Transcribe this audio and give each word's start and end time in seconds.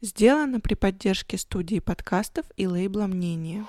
Сделано 0.00 0.60
при 0.60 0.74
поддержке 0.74 1.38
студии 1.38 1.80
подкастов 1.80 2.46
и 2.56 2.66
лейбла 2.66 3.06
«Мнение». 3.06 3.66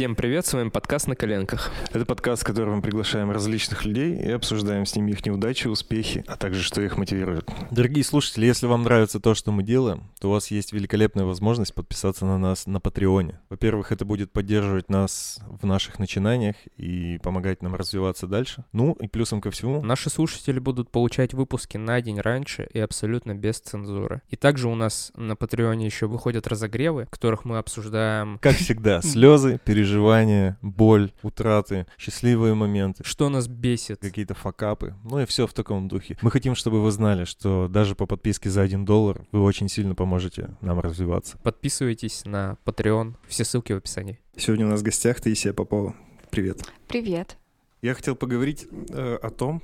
Всем 0.00 0.16
привет, 0.16 0.46
с 0.46 0.54
вами 0.54 0.70
подкаст 0.70 1.08
«На 1.08 1.14
коленках». 1.14 1.70
Это 1.92 2.06
подкаст, 2.06 2.40
в 2.40 2.46
котором 2.46 2.76
мы 2.76 2.80
приглашаем 2.80 3.30
различных 3.30 3.84
людей 3.84 4.16
и 4.16 4.30
обсуждаем 4.30 4.86
с 4.86 4.96
ними 4.96 5.10
их 5.10 5.26
неудачи, 5.26 5.68
успехи, 5.68 6.24
а 6.26 6.36
также 6.36 6.62
что 6.62 6.80
их 6.80 6.96
мотивирует. 6.96 7.46
Дорогие 7.70 8.02
слушатели, 8.02 8.46
если 8.46 8.66
вам 8.66 8.82
нравится 8.84 9.20
то, 9.20 9.34
что 9.34 9.52
мы 9.52 9.62
делаем, 9.62 10.04
то 10.18 10.28
у 10.28 10.32
вас 10.32 10.50
есть 10.50 10.72
великолепная 10.72 11.26
возможность 11.26 11.74
подписаться 11.74 12.24
на 12.24 12.38
нас 12.38 12.66
на 12.66 12.80
Патреоне. 12.80 13.40
Во-первых, 13.50 13.92
это 13.92 14.06
будет 14.06 14.32
поддерживать 14.32 14.88
нас 14.88 15.38
в 15.46 15.66
наших 15.66 15.98
начинаниях 15.98 16.56
и 16.78 17.18
помогать 17.22 17.60
нам 17.60 17.74
развиваться 17.74 18.26
дальше. 18.26 18.64
Ну 18.72 18.96
и 19.02 19.06
плюсом 19.06 19.42
ко 19.42 19.50
всему... 19.50 19.82
Наши 19.82 20.08
слушатели 20.08 20.60
будут 20.60 20.90
получать 20.90 21.34
выпуски 21.34 21.76
на 21.76 22.00
день 22.00 22.20
раньше 22.20 22.66
и 22.72 22.78
абсолютно 22.78 23.34
без 23.34 23.60
цензуры. 23.60 24.22
И 24.30 24.36
также 24.36 24.68
у 24.68 24.74
нас 24.74 25.12
на 25.14 25.36
Патреоне 25.36 25.84
еще 25.84 26.06
выходят 26.06 26.46
разогревы, 26.46 27.04
в 27.04 27.10
которых 27.10 27.44
мы 27.44 27.58
обсуждаем... 27.58 28.38
Как 28.40 28.56
всегда, 28.56 29.02
слезы, 29.02 29.60
переживания 29.62 29.89
переживания, 29.90 30.56
боль, 30.62 31.12
утраты, 31.22 31.86
счастливые 31.98 32.54
моменты. 32.54 33.02
Что 33.04 33.28
нас 33.28 33.48
бесит. 33.48 34.00
Какие-то 34.00 34.34
факапы. 34.34 34.94
Ну 35.04 35.20
и 35.20 35.26
все 35.26 35.46
в 35.46 35.52
таком 35.52 35.88
духе. 35.88 36.16
Мы 36.22 36.30
хотим, 36.30 36.54
чтобы 36.54 36.80
вы 36.80 36.90
знали, 36.92 37.24
что 37.24 37.68
даже 37.68 37.94
по 37.94 38.06
подписке 38.06 38.50
за 38.50 38.62
1 38.62 38.84
доллар 38.84 39.26
вы 39.32 39.42
очень 39.42 39.68
сильно 39.68 39.94
поможете 39.94 40.56
нам 40.60 40.78
развиваться. 40.80 41.38
Подписывайтесь 41.42 42.24
на 42.24 42.56
Patreon. 42.64 43.14
Все 43.26 43.44
ссылки 43.44 43.72
в 43.72 43.78
описании. 43.78 44.20
Сегодня 44.36 44.66
у 44.66 44.70
нас 44.70 44.80
в 44.80 44.84
гостях 44.84 45.20
Таисия 45.20 45.52
Попова. 45.52 45.94
Привет. 46.30 46.62
Привет. 46.86 47.36
Я 47.82 47.94
хотел 47.94 48.14
поговорить 48.14 48.68
э, 48.90 49.18
о 49.20 49.30
том, 49.30 49.62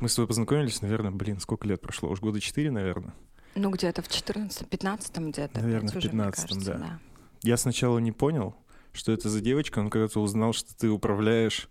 мы 0.00 0.08
с 0.08 0.14
тобой 0.14 0.28
познакомились, 0.28 0.80
наверное, 0.80 1.10
блин, 1.10 1.40
сколько 1.40 1.68
лет 1.68 1.80
прошло? 1.80 2.08
Уж 2.08 2.20
года 2.20 2.40
четыре, 2.40 2.70
наверное. 2.70 3.12
Ну, 3.54 3.70
где-то 3.70 4.00
в 4.00 4.08
14-15 4.08 5.30
где-то. 5.30 5.60
Наверное, 5.60 5.90
в 5.90 6.00
15 6.00 6.64
да. 6.64 6.74
да. 6.74 6.98
Я 7.42 7.56
сначала 7.56 7.98
не 7.98 8.12
понял, 8.12 8.54
что 8.98 9.12
это 9.12 9.28
за 9.28 9.40
девочка, 9.40 9.78
он 9.78 9.90
когда-то 9.90 10.20
узнал, 10.20 10.52
что 10.52 10.76
ты 10.76 10.88
управляешь... 10.88 11.68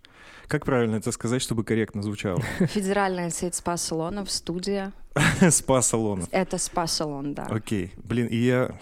Как 0.48 0.66
правильно 0.66 0.96
это 0.96 1.12
сказать, 1.12 1.42
чтобы 1.42 1.66
корректно 1.66 2.02
звучало? 2.02 2.42
Федеральная 2.60 3.30
сеть 3.30 3.56
спа-салонов, 3.56 4.32
студия. 4.32 4.94
Спа-салонов. 5.50 6.30
Это 6.32 6.58
спа-салон, 6.58 7.34
да. 7.34 7.44
Окей. 7.50 7.92
Блин, 7.98 8.28
и 8.28 8.38
я... 8.38 8.78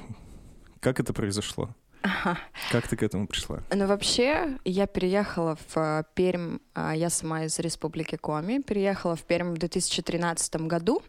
Как 0.80 1.00
это 1.00 1.12
произошло? 1.12 1.76
Ага. 2.04 2.38
Как 2.72 2.88
ты 2.88 2.96
к 2.96 3.02
этому 3.02 3.28
пришла? 3.28 3.64
Ну, 3.74 3.88
вообще, 3.88 4.60
я 4.64 4.86
переехала 4.86 5.56
в 5.56 5.78
э, 5.78 6.04
Пермь, 6.14 6.60
я 6.76 7.10
сама 7.10 7.46
из 7.46 7.60
Республики 7.60 8.16
Коми, 8.16 8.60
переехала 8.60 9.16
в 9.16 9.24
Пермь 9.24 9.54
в 9.54 9.58
2013 9.58 10.56
году. 10.68 11.02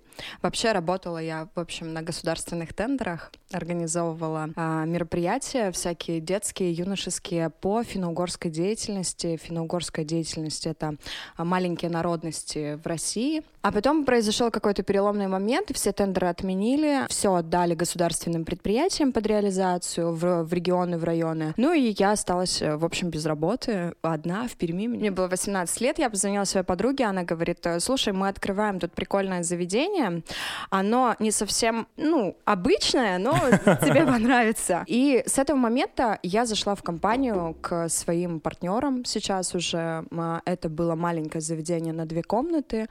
Вообще 0.42 0.72
работала 0.72 1.18
я, 1.18 1.48
в 1.54 1.60
общем, 1.60 1.92
на 1.92 2.02
государственных 2.02 2.72
тендерах, 2.74 3.32
организовывала 3.52 4.48
а, 4.56 4.84
мероприятия 4.84 5.70
всякие 5.70 6.20
детские, 6.20 6.72
юношеские 6.72 7.50
по 7.50 7.82
финно-угорской 7.82 8.50
деятельности. 8.50 9.38
Финно-угорская 9.42 10.04
деятельность— 10.04 10.66
это 10.68 10.96
а, 11.36 11.44
маленькие 11.44 11.90
народности 11.90 12.78
в 12.82 12.86
России. 12.86 13.42
А 13.62 13.72
потом 13.72 14.04
произошел 14.04 14.50
какой-то 14.50 14.82
переломный 14.82 15.26
момент, 15.26 15.70
все 15.74 15.92
тендеры 15.92 16.28
отменили, 16.28 17.06
все 17.08 17.34
отдали 17.34 17.74
государственным 17.74 18.44
предприятиям 18.44 19.12
под 19.12 19.26
реализацию 19.26 20.12
в, 20.14 20.44
в 20.44 20.52
регионы, 20.52 20.98
в 20.98 21.04
районы. 21.04 21.54
Ну 21.56 21.72
и 21.72 21.94
я 21.98 22.12
осталась, 22.12 22.60
в 22.62 22.84
общем, 22.84 23.10
без 23.10 23.26
работы, 23.26 23.94
одна 24.02 24.46
в 24.48 24.56
Перми. 24.56 24.86
Мне 24.86 25.10
было 25.10 25.28
18 25.28 25.55
лет, 25.80 25.98
я 25.98 26.10
позвонила 26.10 26.44
своей 26.44 26.64
подруге, 26.66 27.04
она 27.04 27.22
говорит, 27.22 27.66
слушай, 27.78 28.12
мы 28.12 28.28
открываем 28.28 28.78
тут 28.78 28.92
прикольное 28.92 29.42
заведение, 29.42 30.22
оно 30.70 31.16
не 31.18 31.30
совсем, 31.30 31.86
ну, 31.96 32.36
обычное, 32.44 33.18
но 33.18 33.32
тебе 33.64 34.06
понравится. 34.06 34.84
И 34.86 35.22
с 35.26 35.38
этого 35.38 35.56
момента 35.56 36.18
я 36.22 36.46
зашла 36.46 36.74
в 36.74 36.82
компанию 36.82 37.56
к 37.60 37.88
своим 37.88 38.40
партнерам 38.40 39.04
сейчас 39.04 39.54
уже. 39.54 40.04
Это 40.44 40.68
было 40.68 40.94
маленькое 40.94 41.40
заведение 41.40 41.92
на 41.92 42.06
две 42.06 42.22
комнаты. 42.22 42.88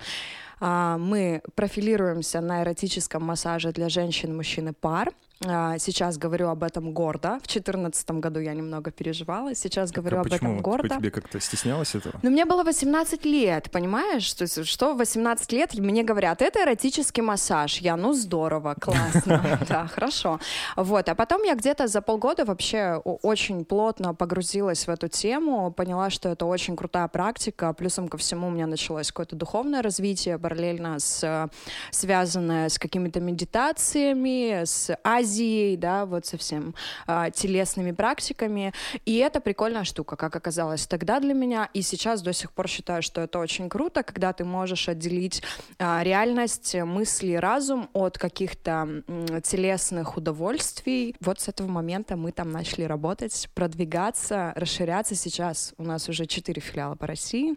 А, 0.60 0.98
мы 0.98 1.42
профилируемся 1.56 2.42
на 2.42 2.64
эротическом 2.64 3.24
массаже 3.24 3.72
для 3.72 3.90
женщин, 3.90 4.36
мужчин 4.36 4.70
и 4.70 4.72
пар. 4.72 5.14
А, 5.44 5.78
сейчас 5.80 6.18
говорю 6.18 6.48
об 6.48 6.64
этом 6.64 6.94
гордо. 6.94 7.40
В 7.44 7.48
2014 7.48 8.12
году 8.12 8.40
я 8.40 8.54
немного 8.54 8.92
переживала, 8.92 9.54
сейчас 9.54 9.92
говорю 9.92 10.18
а 10.18 10.22
об 10.22 10.28
этом 10.28 10.62
гордо. 10.62 10.84
Почему? 10.84 11.00
тебе 11.00 11.12
как-то 11.12 11.40
стеснялась 11.42 11.94
этого? 11.94 12.20
Ну, 12.24 12.30
мне 12.30 12.46
было 12.46 12.64
18 12.64 13.26
лет, 13.26 13.70
понимаешь? 13.70 14.34
То 14.34 14.44
есть, 14.44 14.66
что 14.66 14.94
в 14.94 14.98
18 14.98 15.52
лет 15.52 15.74
мне 15.76 16.04
говорят, 16.04 16.42
это 16.42 16.64
эротический 16.64 17.22
массаж. 17.22 17.80
Я, 17.80 17.98
ну, 17.98 18.14
здорово, 18.14 18.76
классно, 18.80 19.60
да, 19.68 19.88
хорошо. 19.88 20.40
Вот, 20.78 21.10
а 21.10 21.16
потом 21.16 21.44
я 21.44 21.56
где-то 21.56 21.88
за 21.88 22.02
полгода 22.02 22.46
вообще 22.46 23.02
очень 23.04 23.66
плотно 23.66 24.14
погрузилась 24.14 24.88
в 24.88 24.90
эту 24.90 25.10
тему, 25.10 25.72
поняла, 25.72 26.10
что 26.10 26.30
это 26.30 26.46
очень 26.46 26.78
крутая 26.78 27.10
практика, 27.10 27.74
плюсом 27.74 28.08
ко 28.08 28.18
всему 28.18 28.48
у 28.48 28.52
меня 28.52 28.68
началось 28.68 29.08
какое-то 29.08 29.36
духовное 29.36 29.82
развитие, 29.82 30.38
параллельно 30.46 31.00
с, 31.00 31.50
связанное 31.90 32.70
с 32.70 32.78
какими-то 32.78 33.20
медитациями, 33.20 34.64
с 34.64 34.96
Азией, 35.04 35.76
да, 35.76 36.06
вот 36.06 36.28
совсем 36.28 36.76
а, 37.08 37.32
телесными 37.32 37.92
практиками. 37.94 38.72
И 39.06 39.18
это 39.18 39.40
прикольная 39.42 39.86
штука, 39.86 40.16
как 40.16 40.36
оказалось 40.36 40.86
тогда 40.86 41.20
для 41.20 41.34
меня. 41.34 41.68
И 41.74 41.82
сейчас 41.82 42.22
до 42.22 42.32
сих 42.32 42.52
пор 42.52 42.68
считаю, 42.68 43.02
что 43.02 43.22
это 43.22 43.40
очень 43.40 43.70
круто, 43.70 44.04
когда 44.04 44.34
ты 44.34 44.46
можешь 44.46 44.88
отделить 44.88 45.42
а, 45.80 46.04
реальность, 46.04 46.76
мысли, 46.76 47.34
разум 47.34 47.90
от 47.94 48.20
каких-то 48.20 49.04
м, 49.08 49.42
телесных 49.42 50.16
удовольствий. 50.16 51.16
Вот 51.22 51.40
с 51.40 51.48
этого 51.48 51.68
момента 51.68 52.16
мы 52.16 52.32
там 52.32 52.52
начали 52.52 52.84
работать, 52.84 53.50
продвигаться, 53.56 54.54
расширяться. 54.56 55.16
Сейчас 55.16 55.74
у 55.80 55.84
нас 55.84 56.08
уже 56.08 56.28
четыре 56.28 56.62
филиала 56.62 56.94
по 56.94 57.08
России. 57.08 57.56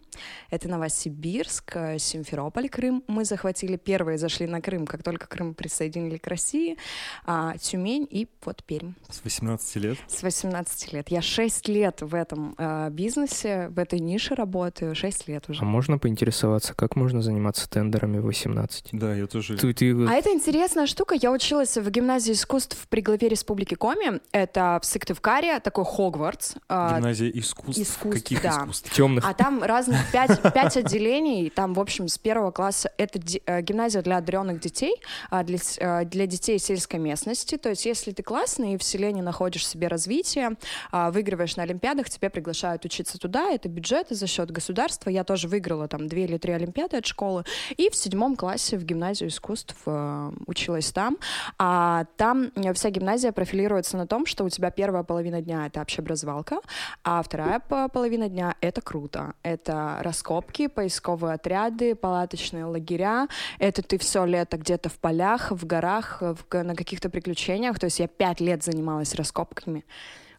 Это 0.48 0.68
Новосибирск, 0.68 1.76
Симферополь, 1.98 2.70
Крым. 2.78 3.02
Мы 3.08 3.24
захватили 3.24 3.76
первые, 3.76 4.18
зашли 4.18 4.46
на 4.46 4.60
Крым, 4.60 4.86
как 4.86 5.02
только 5.02 5.26
Крым 5.26 5.52
присоединили 5.54 6.16
к 6.16 6.28
России. 6.28 6.76
А, 7.26 7.58
Тюмень 7.58 8.06
и 8.08 8.28
вот 8.44 8.62
Пермь. 8.62 8.92
С 9.10 9.24
18 9.24 9.76
лет? 9.76 9.98
С 10.06 10.22
18 10.22 10.92
лет. 10.92 11.08
Я 11.08 11.20
6 11.20 11.68
лет 11.68 12.02
в 12.02 12.14
этом 12.14 12.54
э, 12.56 12.90
бизнесе, 12.90 13.66
в 13.70 13.80
этой 13.80 13.98
нише 13.98 14.36
работаю, 14.36 14.94
6 14.94 15.26
лет 15.26 15.48
уже. 15.48 15.60
А 15.60 15.64
можно 15.64 15.98
поинтересоваться, 15.98 16.72
как 16.72 16.94
можно 16.94 17.20
заниматься 17.20 17.68
тендерами 17.68 18.18
в 18.18 18.26
18? 18.26 18.90
Да, 18.92 19.12
я 19.12 19.26
тоже. 19.26 19.56
Ты, 19.56 19.74
ты... 19.74 19.90
А 20.06 20.12
это 20.12 20.30
интересная 20.30 20.86
штука. 20.86 21.16
Я 21.20 21.32
училась 21.32 21.76
в 21.76 21.90
гимназии 21.90 22.32
искусств 22.32 22.86
при 22.88 23.00
главе 23.00 23.28
Республики 23.28 23.74
Коми. 23.74 24.20
Это 24.30 24.78
в 24.80 24.86
Сыктывкаре, 24.86 25.58
такой 25.58 25.84
Хогвартс. 25.84 26.54
Гимназия 26.70 27.28
искусств? 27.30 27.82
Искусств, 27.82 28.22
Каких 28.22 28.40
да. 28.40 28.50
искусств? 28.50 28.94
Темных. 28.94 29.28
А 29.28 29.34
там 29.34 29.64
разных 29.64 29.98
пять, 30.12 30.40
пять 30.54 30.76
отделений. 30.76 31.50
Там, 31.50 31.74
в 31.74 31.80
общем, 31.80 32.06
с 32.06 32.18
первого 32.18 32.52
класса 32.52 32.67
это 32.96 33.18
гимназия 33.62 34.02
для 34.02 34.18
одаренных 34.18 34.60
детей, 34.60 34.96
для, 35.30 36.04
для 36.04 36.26
детей 36.26 36.58
сельской 36.58 36.98
местности. 36.98 37.56
То 37.56 37.70
есть, 37.70 37.86
если 37.86 38.12
ты 38.12 38.22
классный 38.22 38.74
и 38.74 38.78
в 38.78 38.82
селе 38.82 39.12
не 39.12 39.22
находишь 39.22 39.66
себе 39.66 39.88
развитие, 39.88 40.56
выигрываешь 40.92 41.56
на 41.56 41.62
Олимпиадах, 41.64 42.10
тебя 42.10 42.30
приглашают 42.30 42.84
учиться 42.84 43.18
туда. 43.18 43.50
Это 43.50 43.68
бюджеты 43.68 44.14
за 44.14 44.26
счет 44.26 44.50
государства. 44.50 45.10
Я 45.10 45.24
тоже 45.24 45.48
выиграла 45.48 45.88
там 45.88 46.08
две 46.08 46.24
или 46.24 46.38
три 46.38 46.52
Олимпиады 46.52 46.98
от 46.98 47.06
школы. 47.06 47.44
И 47.76 47.90
в 47.90 47.96
седьмом 47.96 48.36
классе 48.36 48.76
в 48.76 48.84
гимназию 48.84 49.30
искусств 49.30 49.76
училась 50.46 50.92
там. 50.92 51.18
А 51.58 52.06
там 52.16 52.52
вся 52.74 52.90
гимназия 52.90 53.32
профилируется 53.32 53.96
на 53.96 54.06
том, 54.06 54.26
что 54.26 54.44
у 54.44 54.48
тебя 54.48 54.70
первая 54.70 55.02
половина 55.02 55.40
дня— 55.40 55.66
это 55.68 55.80
общеобразовалка, 55.80 56.58
а 57.04 57.22
вторая 57.22 57.60
половина 57.60 58.28
дня— 58.28 58.54
это 58.60 58.80
круто. 58.80 59.34
Это 59.42 59.98
раскопки, 60.00 60.66
поисковые 60.66 61.34
отряды, 61.34 61.94
палаточные 61.94 62.57
лагеря. 62.66 63.28
Это 63.58 63.82
ты 63.82 63.98
все 63.98 64.24
лето 64.24 64.56
где-то 64.56 64.88
в 64.88 64.98
полях, 64.98 65.50
в 65.50 65.66
горах, 65.66 66.20
в, 66.20 66.62
на 66.62 66.74
каких-то 66.74 67.10
приключениях. 67.10 67.78
То 67.78 67.86
есть 67.86 68.00
я 68.00 68.08
пять 68.08 68.40
лет 68.40 68.64
занималась 68.64 69.14
раскопками. 69.14 69.84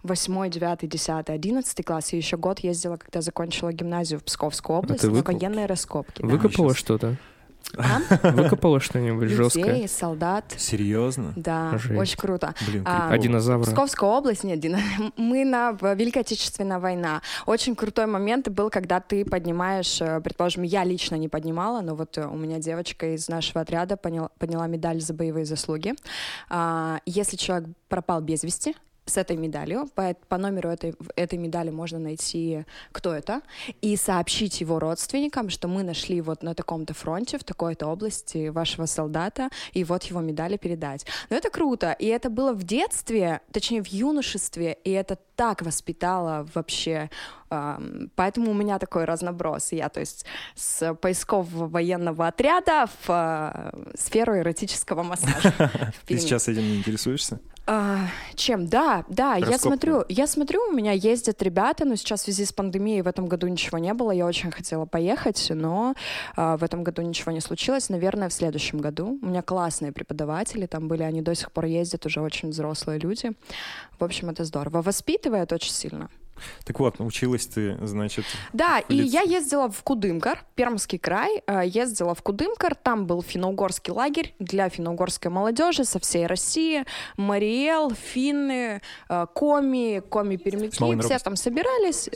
Восьмой, 0.02 0.50
девятый, 0.50 0.88
десятый, 0.88 1.36
одиннадцатый 1.36 1.84
класс. 1.84 2.14
И 2.14 2.18
еще 2.18 2.38
год 2.38 2.60
ездила, 2.60 2.98
когда 2.98 3.22
закончила 3.22 3.74
гимназию 3.74 4.20
в 4.20 4.24
Псковскую 4.24 4.80
область, 4.80 5.04
а 5.04 5.08
ты 5.08 5.08
на 5.08 5.14
выкоп... 5.14 5.36
военные 5.36 5.66
раскопки. 5.66 6.22
Выкопала 6.22 6.70
да. 6.70 6.76
что-то? 6.76 7.16
А? 7.78 8.00
Выкопала 8.32 8.80
что-нибудь 8.80 9.30
жесткое? 9.30 9.66
Людей, 9.66 9.88
солдат. 9.88 10.54
Серьезно? 10.58 11.34
Да, 11.36 11.78
Жесть. 11.78 12.00
очень 12.00 12.18
круто. 12.18 12.54
Блин, 12.68 12.84
а, 12.86 13.10
а 13.12 13.18
динозавры? 13.18 13.66
Псковская 13.66 14.10
область, 14.10 14.44
нет, 14.44 14.60
дина... 14.60 14.80
мы 15.18 15.46
на 15.46 15.72
Великой 15.72 16.20
Отечественной 16.20 16.80
война. 16.80 17.22
Очень 17.46 17.76
крутой 17.76 18.08
момент 18.08 18.50
был, 18.50 18.70
когда 18.70 19.00
ты 19.00 19.24
поднимаешь, 19.24 20.02
э, 20.02 20.20
предположим, 20.22 20.64
я 20.64 20.84
лично 20.84 21.16
не 21.16 21.28
поднимала, 21.30 21.82
но 21.82 21.96
вот 21.96 22.18
у 22.18 22.36
меня 22.36 22.60
девочка 22.60 23.14
из 23.14 23.28
нашего 23.30 23.62
отряда 23.62 23.98
подняла, 23.98 24.30
подняла 24.40 24.68
медаль 24.68 25.02
за 25.02 25.14
боевые 25.14 25.46
заслуги. 25.46 25.94
А, 26.50 27.00
если 27.06 27.38
человек 27.38 27.70
пропал 27.88 28.22
без 28.22 28.44
вести, 28.44 28.76
с 29.10 29.18
этой 29.18 29.38
медалью. 29.38 29.90
По, 29.96 30.16
по 30.28 30.38
номеру 30.38 30.70
этой, 30.70 30.96
этой 31.16 31.38
медали 31.38 31.70
можно 31.70 32.00
найти, 32.00 32.66
кто 32.92 33.14
это, 33.14 33.42
и 33.82 33.96
сообщить 33.96 34.62
его 34.62 34.80
родственникам, 34.80 35.50
что 35.50 35.68
мы 35.68 35.84
нашли 35.84 36.22
вот 36.22 36.44
на 36.44 36.54
таком-то 36.54 36.94
фронте, 36.94 37.38
в 37.38 37.44
такой-то 37.44 37.88
области 37.88 38.50
вашего 38.50 38.86
солдата, 38.86 39.50
и 39.74 39.84
вот 39.84 40.04
его 40.04 40.22
медали 40.22 40.58
передать. 40.58 41.06
Но 41.30 41.36
это 41.36 41.50
круто, 41.50 41.92
и 41.92 42.06
это 42.06 42.30
было 42.30 42.54
в 42.54 42.64
детстве, 42.64 43.42
точнее 43.52 43.84
в 43.84 43.88
юношестве, 43.88 44.78
и 44.84 44.92
это 44.92 45.18
так 45.36 45.62
воспитало 45.62 46.48
вообще 46.54 47.10
Поэтому 48.16 48.52
у 48.52 48.54
меня 48.54 48.78
такой 48.78 49.06
разноброс. 49.06 49.72
Я, 49.72 49.90
то 49.90 50.00
есть, 50.00 50.26
с 50.56 50.94
поискового 50.94 51.68
военного 51.68 52.28
отряда 52.28 52.86
в 52.86 53.10
э, 53.10 53.96
сферу 53.98 54.38
эротического 54.38 55.02
массажа. 55.02 55.72
Ты 56.06 56.20
сейчас 56.20 56.48
этим 56.48 56.62
не 56.62 56.78
интересуешься? 56.78 57.40
А, 57.72 58.08
чем? 58.34 58.66
Да, 58.66 59.06
да, 59.10 59.36
я 59.36 59.60
смотрю, 59.60 60.04
я 60.10 60.26
смотрю, 60.26 60.60
у 60.70 60.72
меня 60.72 60.92
ездят 60.92 61.40
ребята, 61.44 61.86
но 61.86 61.96
сейчас 61.98 62.22
в 62.22 62.24
связи 62.24 62.44
с 62.46 62.52
пандемией 62.52 63.02
в 63.04 63.08
этом 63.08 63.28
году 63.28 63.48
ничего 63.48 63.78
не 63.78 63.94
было, 63.94 64.10
я 64.10 64.26
очень 64.26 64.50
хотела 64.50 64.88
поехать, 64.88 65.52
но 65.54 65.94
а, 66.36 66.58
в 66.58 66.64
этом 66.64 66.84
году 66.84 67.04
ничего 67.04 67.32
не 67.32 67.42
случилось, 67.42 67.90
наверное, 67.90 68.30
в 68.30 68.34
следующем 68.34 68.80
году. 68.80 69.20
У 69.22 69.26
меня 69.28 69.44
классные 69.44 69.92
преподаватели 69.92 70.66
там 70.66 70.88
были, 70.88 71.04
они 71.04 71.22
до 71.22 71.36
сих 71.36 71.52
пор 71.52 71.66
ездят, 71.66 72.08
уже 72.08 72.22
очень 72.22 72.50
взрослые 72.50 72.98
люди. 72.98 73.34
В 74.00 74.04
общем, 74.04 74.32
это 74.32 74.46
здорово. 74.46 74.82
Воспитывает 74.82 75.54
очень 75.54 75.74
сильно. 75.74 76.10
Так 76.66 76.80
вот, 76.80 77.00
училась 77.00 77.48
ты, 77.48 77.78
значит... 77.86 78.26
Да, 78.54 78.80
и 78.80 78.96
я 78.96 79.22
ездила 79.22 79.70
в 79.70 79.84
Кудымкар, 79.84 80.44
Пермский 80.56 81.00
край, 81.00 81.44
э, 81.48 81.62
ездила 81.66 82.14
в 82.16 82.22
Кудымкар, 82.22 82.76
там 82.76 83.06
был 83.06 83.22
финно-угорский 83.22 83.94
лагерь 83.94 84.36
для 84.40 84.70
финно-угорской 84.70 85.32
молодежи 85.32 85.86
со 85.86 86.00
всей 86.00 86.28
России, 86.28 86.86
Мариэл, 87.18 87.92
финны, 87.92 88.82
э, 89.10 89.26
коми, 89.34 90.02
коми-пермяки, 90.10 91.02
все 91.02 91.20
там 91.20 91.36
собирались. 91.36 92.10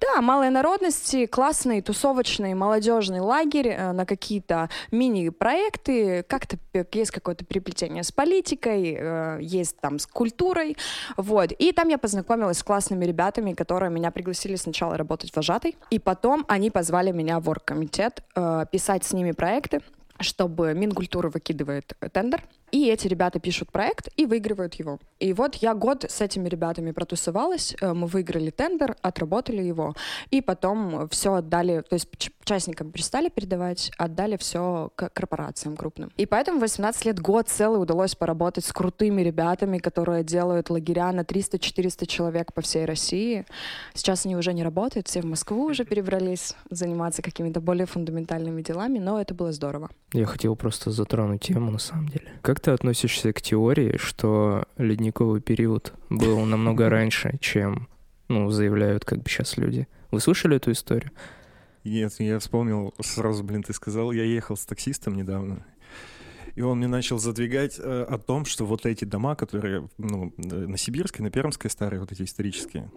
Да, 0.00 0.20
малые 0.20 0.50
народности, 0.50 1.26
классный 1.26 1.82
тусовочный 1.82 2.54
молодежный 2.54 3.20
лагерь 3.20 3.68
э, 3.68 3.92
на 3.92 4.06
какие-то 4.06 4.70
мини-проекты, 4.90 6.24
как-то 6.24 6.58
есть 6.92 7.10
какое-то 7.10 7.44
переплетение 7.44 8.02
с 8.02 8.12
политикой, 8.12 9.40
есть 9.40 9.76
там 9.80 9.98
с 9.98 10.06
культурой, 10.06 10.76
вот. 11.16 11.52
И 11.52 11.72
там 11.72 11.88
я 11.88 11.98
познакомилась 11.98 12.58
с 12.58 12.62
классными 12.62 13.04
ребятами, 13.04 13.52
которые 13.52 13.69
которые 13.70 13.92
меня 13.92 14.10
пригласили 14.10 14.56
сначала 14.56 14.96
работать 14.96 15.36
вожатой, 15.36 15.76
и 15.90 16.00
потом 16.00 16.44
они 16.48 16.72
позвали 16.72 17.12
меня 17.12 17.38
в 17.38 17.48
оргкомитет 17.48 18.24
э, 18.34 18.64
писать 18.72 19.04
с 19.04 19.12
ними 19.12 19.30
проекты, 19.30 19.80
чтобы 20.18 20.74
Минкультура 20.74 21.30
выкидывает 21.30 21.92
тендер, 22.12 22.42
и 22.72 22.88
эти 22.88 23.08
ребята 23.08 23.40
пишут 23.40 23.70
проект 23.72 24.08
и 24.16 24.26
выигрывают 24.26 24.74
его. 24.74 24.98
И 25.18 25.32
вот 25.32 25.56
я 25.56 25.74
год 25.74 26.04
с 26.08 26.20
этими 26.20 26.48
ребятами 26.48 26.92
протусовалась, 26.92 27.76
э, 27.80 27.92
мы 27.92 28.06
выиграли 28.06 28.50
тендер, 28.50 28.96
отработали 29.02 29.62
его, 29.62 29.94
и 30.30 30.40
потом 30.40 31.08
все 31.08 31.34
отдали, 31.34 31.82
то 31.82 31.94
есть 31.94 32.08
участникам 32.50 32.90
перестали 32.90 33.28
передавать, 33.28 33.90
отдали 33.96 34.36
все 34.36 34.90
корпорациям 34.96 35.76
крупным. 35.76 36.10
И 36.16 36.26
поэтому 36.26 36.60
18 36.60 37.04
лет, 37.04 37.20
год 37.20 37.48
целый 37.48 37.80
удалось 37.80 38.14
поработать 38.14 38.64
с 38.64 38.72
крутыми 38.72 39.22
ребятами, 39.22 39.78
которые 39.78 40.24
делают 40.24 40.70
лагеря 40.70 41.12
на 41.12 41.20
300-400 41.20 42.06
человек 42.06 42.52
по 42.52 42.60
всей 42.60 42.84
России. 42.84 43.46
Сейчас 43.94 44.26
они 44.26 44.36
уже 44.36 44.52
не 44.52 44.62
работают, 44.62 45.08
все 45.08 45.22
в 45.22 45.26
Москву 45.26 45.64
уже 45.64 45.84
перебрались 45.84 46.54
заниматься 46.70 47.22
какими-то 47.22 47.60
более 47.60 47.86
фундаментальными 47.86 48.62
делами, 48.62 48.98
но 48.98 49.20
это 49.20 49.34
было 49.34 49.52
здорово. 49.52 49.90
Я 50.12 50.26
хотел 50.26 50.56
просто 50.56 50.90
затронуть 50.90 51.42
тему 51.42 51.70
на 51.70 51.78
самом 51.78 52.08
деле. 52.08 52.32
Как 52.42 52.59
ты 52.62 52.70
относишься 52.72 53.32
к 53.32 53.40
теории, 53.40 53.96
что 53.96 54.64
ледниковый 54.76 55.40
период 55.40 55.92
был 56.08 56.44
намного 56.44 56.88
раньше, 56.88 57.38
чем, 57.40 57.88
ну, 58.28 58.50
заявляют 58.50 59.04
как 59.04 59.22
бы 59.22 59.28
сейчас 59.28 59.56
люди? 59.56 59.88
Вы 60.10 60.20
слышали 60.20 60.56
эту 60.56 60.72
историю? 60.72 61.10
Нет, 61.84 62.14
я 62.18 62.38
вспомнил 62.38 62.94
сразу, 63.00 63.42
блин, 63.42 63.62
ты 63.62 63.72
сказал, 63.72 64.12
я 64.12 64.24
ехал 64.24 64.56
с 64.56 64.66
таксистом 64.66 65.14
недавно, 65.14 65.64
и 66.54 66.62
он 66.62 66.78
мне 66.78 66.88
начал 66.88 67.18
задвигать 67.18 67.78
э, 67.78 68.06
о 68.08 68.18
том, 68.18 68.44
что 68.44 68.66
вот 68.66 68.86
эти 68.86 69.04
дома, 69.04 69.34
которые 69.34 69.88
ну, 69.98 70.32
на 70.36 70.76
Сибирской, 70.76 71.24
на 71.24 71.30
Пермской 71.30 71.70
старые, 71.70 72.00
вот 72.00 72.12
эти 72.12 72.22
исторические, 72.22 72.90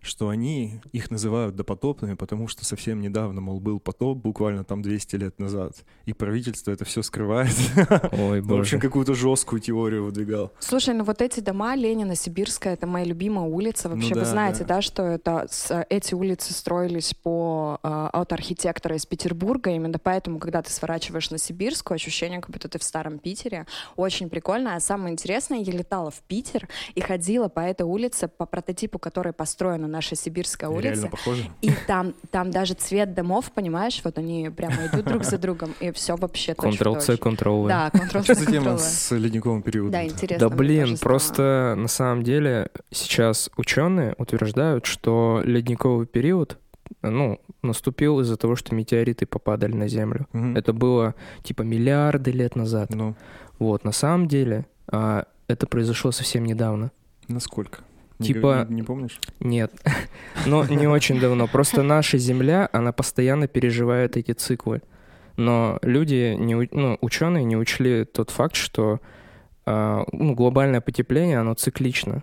что 0.00 0.28
они 0.28 0.80
их 0.92 1.10
называют 1.10 1.56
допотопными, 1.56 2.14
потому 2.14 2.48
что 2.48 2.64
совсем 2.64 3.00
недавно, 3.00 3.40
мол, 3.40 3.60
был 3.60 3.80
потоп, 3.80 4.18
буквально 4.18 4.64
там 4.64 4.82
200 4.82 5.16
лет 5.16 5.38
назад, 5.38 5.84
и 6.04 6.12
правительство 6.12 6.70
это 6.70 6.84
все 6.84 7.02
скрывает. 7.02 7.54
Ой, 8.12 8.40
боже. 8.40 8.56
В 8.56 8.60
общем, 8.60 8.80
какую-то 8.80 9.14
жесткую 9.14 9.60
теорию 9.60 10.04
выдвигал. 10.04 10.52
Слушай, 10.58 10.94
ну 10.94 11.04
вот 11.04 11.22
эти 11.22 11.40
дома, 11.40 11.74
Ленина, 11.74 12.14
Сибирская, 12.14 12.74
это 12.74 12.86
моя 12.86 13.04
любимая 13.04 13.46
улица. 13.46 13.88
Вообще, 13.88 14.10
ну, 14.10 14.14
да, 14.14 14.20
вы 14.20 14.26
знаете, 14.26 14.60
да. 14.60 14.76
да, 14.76 14.82
что 14.82 15.02
это 15.02 15.46
эти 15.90 16.14
улицы 16.14 16.52
строились 16.52 17.14
по 17.14 17.78
э, 17.82 18.08
от 18.12 18.32
архитектора 18.32 18.96
из 18.96 19.06
Петербурга, 19.06 19.70
именно 19.70 19.98
поэтому, 19.98 20.38
когда 20.38 20.62
ты 20.62 20.70
сворачиваешь 20.70 21.30
на 21.30 21.38
Сибирскую, 21.38 21.96
ощущение, 21.96 22.40
как 22.40 22.50
будто 22.50 22.68
ты 22.68 22.78
в 22.78 22.82
старом 22.86 23.18
Питере. 23.18 23.66
Очень 23.96 24.30
прикольно. 24.30 24.76
А 24.76 24.80
самое 24.80 25.12
интересное, 25.12 25.58
я 25.58 25.72
летала 25.72 26.10
в 26.10 26.20
Питер 26.22 26.68
и 26.94 27.00
ходила 27.00 27.48
по 27.48 27.60
этой 27.60 27.82
улице, 27.82 28.28
по 28.28 28.46
прототипу, 28.46 28.98
которой 28.98 29.32
построена 29.32 29.86
наша 29.86 30.16
Сибирская 30.16 30.70
улица. 30.70 30.92
Реально 30.92 31.10
похоже. 31.10 31.50
И 31.60 31.70
там, 31.86 32.14
там 32.30 32.50
даже 32.50 32.74
цвет 32.74 33.14
домов, 33.14 33.50
понимаешь, 33.52 34.00
вот 34.04 34.18
они 34.18 34.50
прямо 34.50 34.86
идут 34.86 35.04
друг 35.04 35.24
за 35.24 35.38
другом, 35.38 35.74
и 35.80 35.90
все 35.92 36.16
вообще 36.16 36.52
Ctrl-C, 36.52 37.14
Ctrl-V. 37.14 37.68
Да, 37.68 37.90
Ctrl-C, 37.92 38.22
Что 38.22 38.34
за 38.34 38.46
тема 38.46 38.78
с 38.78 39.10
ледниковым 39.10 39.62
периодом? 39.62 39.92
Да, 39.92 40.04
интересно. 40.04 40.48
Да 40.48 40.54
блин, 40.54 40.96
просто 40.98 41.74
на 41.76 41.88
самом 41.88 42.22
деле 42.22 42.70
сейчас 42.90 43.50
ученые 43.56 44.14
утверждают, 44.18 44.86
что 44.86 45.40
ледниковый 45.44 46.06
период 46.06 46.58
ну, 47.02 47.40
наступил 47.62 48.20
из-за 48.20 48.36
того, 48.36 48.56
что 48.56 48.74
метеориты 48.74 49.26
попадали 49.26 49.72
на 49.72 49.88
Землю. 49.88 50.26
Угу. 50.32 50.56
Это 50.56 50.72
было 50.72 51.14
типа 51.42 51.62
миллиарды 51.62 52.30
лет 52.30 52.56
назад. 52.56 52.94
Ну. 52.94 53.14
Вот, 53.58 53.84
на 53.84 53.92
самом 53.92 54.28
деле, 54.28 54.66
а, 54.88 55.26
это 55.48 55.66
произошло 55.66 56.10
совсем 56.12 56.44
недавно. 56.44 56.90
Насколько? 57.28 57.80
Типа... 58.18 58.66
Не, 58.68 58.76
не 58.76 58.82
помнишь? 58.82 59.20
Нет. 59.40 59.72
Но 60.46 60.64
не 60.64 60.86
очень 60.86 61.20
давно. 61.20 61.46
Просто 61.46 61.82
наша 61.82 62.18
Земля, 62.18 62.68
она 62.72 62.92
постоянно 62.92 63.46
переживает 63.46 64.16
эти 64.16 64.32
циклы. 64.32 64.82
Но 65.36 65.78
люди, 65.82 66.34
не, 66.38 66.68
ну, 66.72 66.96
ученые 67.02 67.44
не 67.44 67.56
учли 67.56 68.04
тот 68.04 68.30
факт, 68.30 68.56
что 68.56 69.00
а, 69.66 70.04
ну, 70.12 70.34
глобальное 70.34 70.80
потепление, 70.80 71.38
оно 71.38 71.54
циклично. 71.54 72.22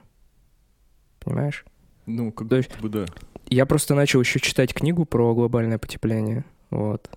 Понимаешь? 1.20 1.64
Ну, 2.06 2.32
как 2.32 2.50
То 2.50 2.56
есть, 2.58 2.80
бы 2.82 2.90
да. 2.90 3.06
Я 3.50 3.66
просто 3.66 3.96
начал 3.96 4.20
еще 4.20 4.40
читать 4.40 4.74
книгу 4.74 5.06
про 5.06 5.34
глобальное 5.34 5.78
потепление. 5.78 6.44
Вот. 6.70 7.10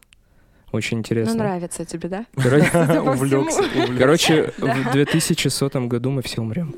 Очень 0.73 0.99
интересно. 0.99 1.35
Ну, 1.35 1.39
нравится 1.41 1.85
тебе, 1.85 2.09
да? 2.09 2.27
Увлекся. 2.35 3.63
Короче, 3.99 4.53
в 4.59 4.93
2100 4.93 5.87
году 5.87 6.11
мы 6.11 6.23
все 6.23 6.43
умрем. 6.43 6.75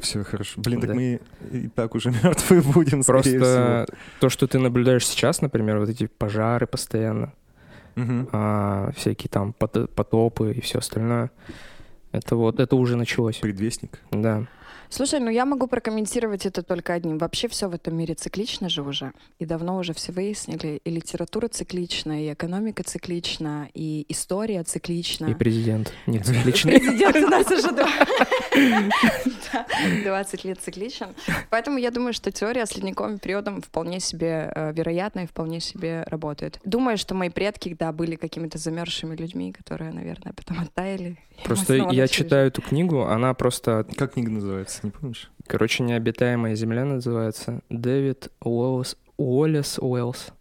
Все 0.00 0.24
хорошо. 0.24 0.60
Блин, 0.60 0.80
так 0.80 0.94
мы 0.94 1.20
и 1.52 1.68
так 1.68 1.94
уже 1.94 2.10
мертвые 2.22 2.62
будем, 2.62 3.02
Просто 3.02 3.86
то, 4.20 4.28
что 4.28 4.46
ты 4.46 4.58
наблюдаешь 4.58 5.06
сейчас, 5.06 5.42
например, 5.42 5.78
вот 5.78 5.88
эти 5.88 6.06
пожары 6.06 6.66
постоянно, 6.66 7.32
а, 7.96 8.90
всякие 8.96 9.28
там 9.28 9.52
потопы 9.52 10.52
и 10.52 10.60
все 10.60 10.78
остальное, 10.78 11.30
это 12.12 12.36
вот, 12.36 12.60
это 12.60 12.76
уже 12.76 12.96
началось. 12.96 13.36
Предвестник? 13.36 13.98
Да. 14.10 14.46
Слушай, 14.92 15.20
ну 15.20 15.30
я 15.30 15.46
могу 15.46 15.68
прокомментировать 15.68 16.44
это 16.44 16.62
только 16.62 16.92
одним. 16.92 17.16
Вообще 17.16 17.48
все 17.48 17.66
в 17.66 17.74
этом 17.74 17.96
мире 17.96 18.12
циклично 18.12 18.68
же 18.68 18.82
уже. 18.82 19.12
И 19.38 19.46
давно 19.46 19.78
уже 19.78 19.94
все 19.94 20.12
выяснили. 20.12 20.82
И 20.84 20.90
литература 20.90 21.48
циклична, 21.48 22.22
и 22.22 22.34
экономика 22.34 22.82
циклична, 22.82 23.70
и 23.72 24.04
история 24.10 24.62
циклична. 24.64 25.28
И 25.28 25.34
президент 25.34 25.94
не 26.06 26.18
цикличный. 26.22 26.78
Президент 26.78 27.16
у 27.16 27.28
нас 27.28 27.50
уже 27.50 27.68
20 30.02 30.44
лет 30.44 30.60
цикличен. 30.60 31.06
Поэтому 31.48 31.78
я 31.78 31.90
думаю, 31.90 32.12
что 32.12 32.30
теория 32.30 32.66
с 32.66 32.76
ледниковым 32.76 33.18
периодом 33.18 33.62
вполне 33.62 33.98
себе 33.98 34.52
э, 34.54 34.74
вероятна 34.74 35.20
и 35.20 35.26
вполне 35.26 35.60
себе 35.60 36.02
работает. 36.06 36.60
Думаю, 36.66 36.98
что 36.98 37.14
мои 37.14 37.30
предки, 37.30 37.74
да, 37.78 37.92
были 37.92 38.16
какими-то 38.16 38.58
замерзшими 38.58 39.16
людьми, 39.16 39.52
которые, 39.52 39.90
наверное, 39.90 40.34
потом 40.34 40.60
оттаяли. 40.60 41.16
Просто 41.44 41.74
я 41.74 42.01
читаю 42.08 42.48
эту 42.48 42.62
книгу, 42.62 43.02
она 43.02 43.34
просто... 43.34 43.86
Как 43.96 44.14
книга 44.14 44.30
называется? 44.30 44.80
не 44.82 44.90
помнишь? 44.90 45.30
Короче, 45.46 45.82
«Необитаемая 45.82 46.54
земля» 46.54 46.84
называется. 46.84 47.62
Дэвид 47.68 48.28
Уоллес, 48.40 48.96
Уоллес 49.16 49.78
Уэллс. 49.78 50.32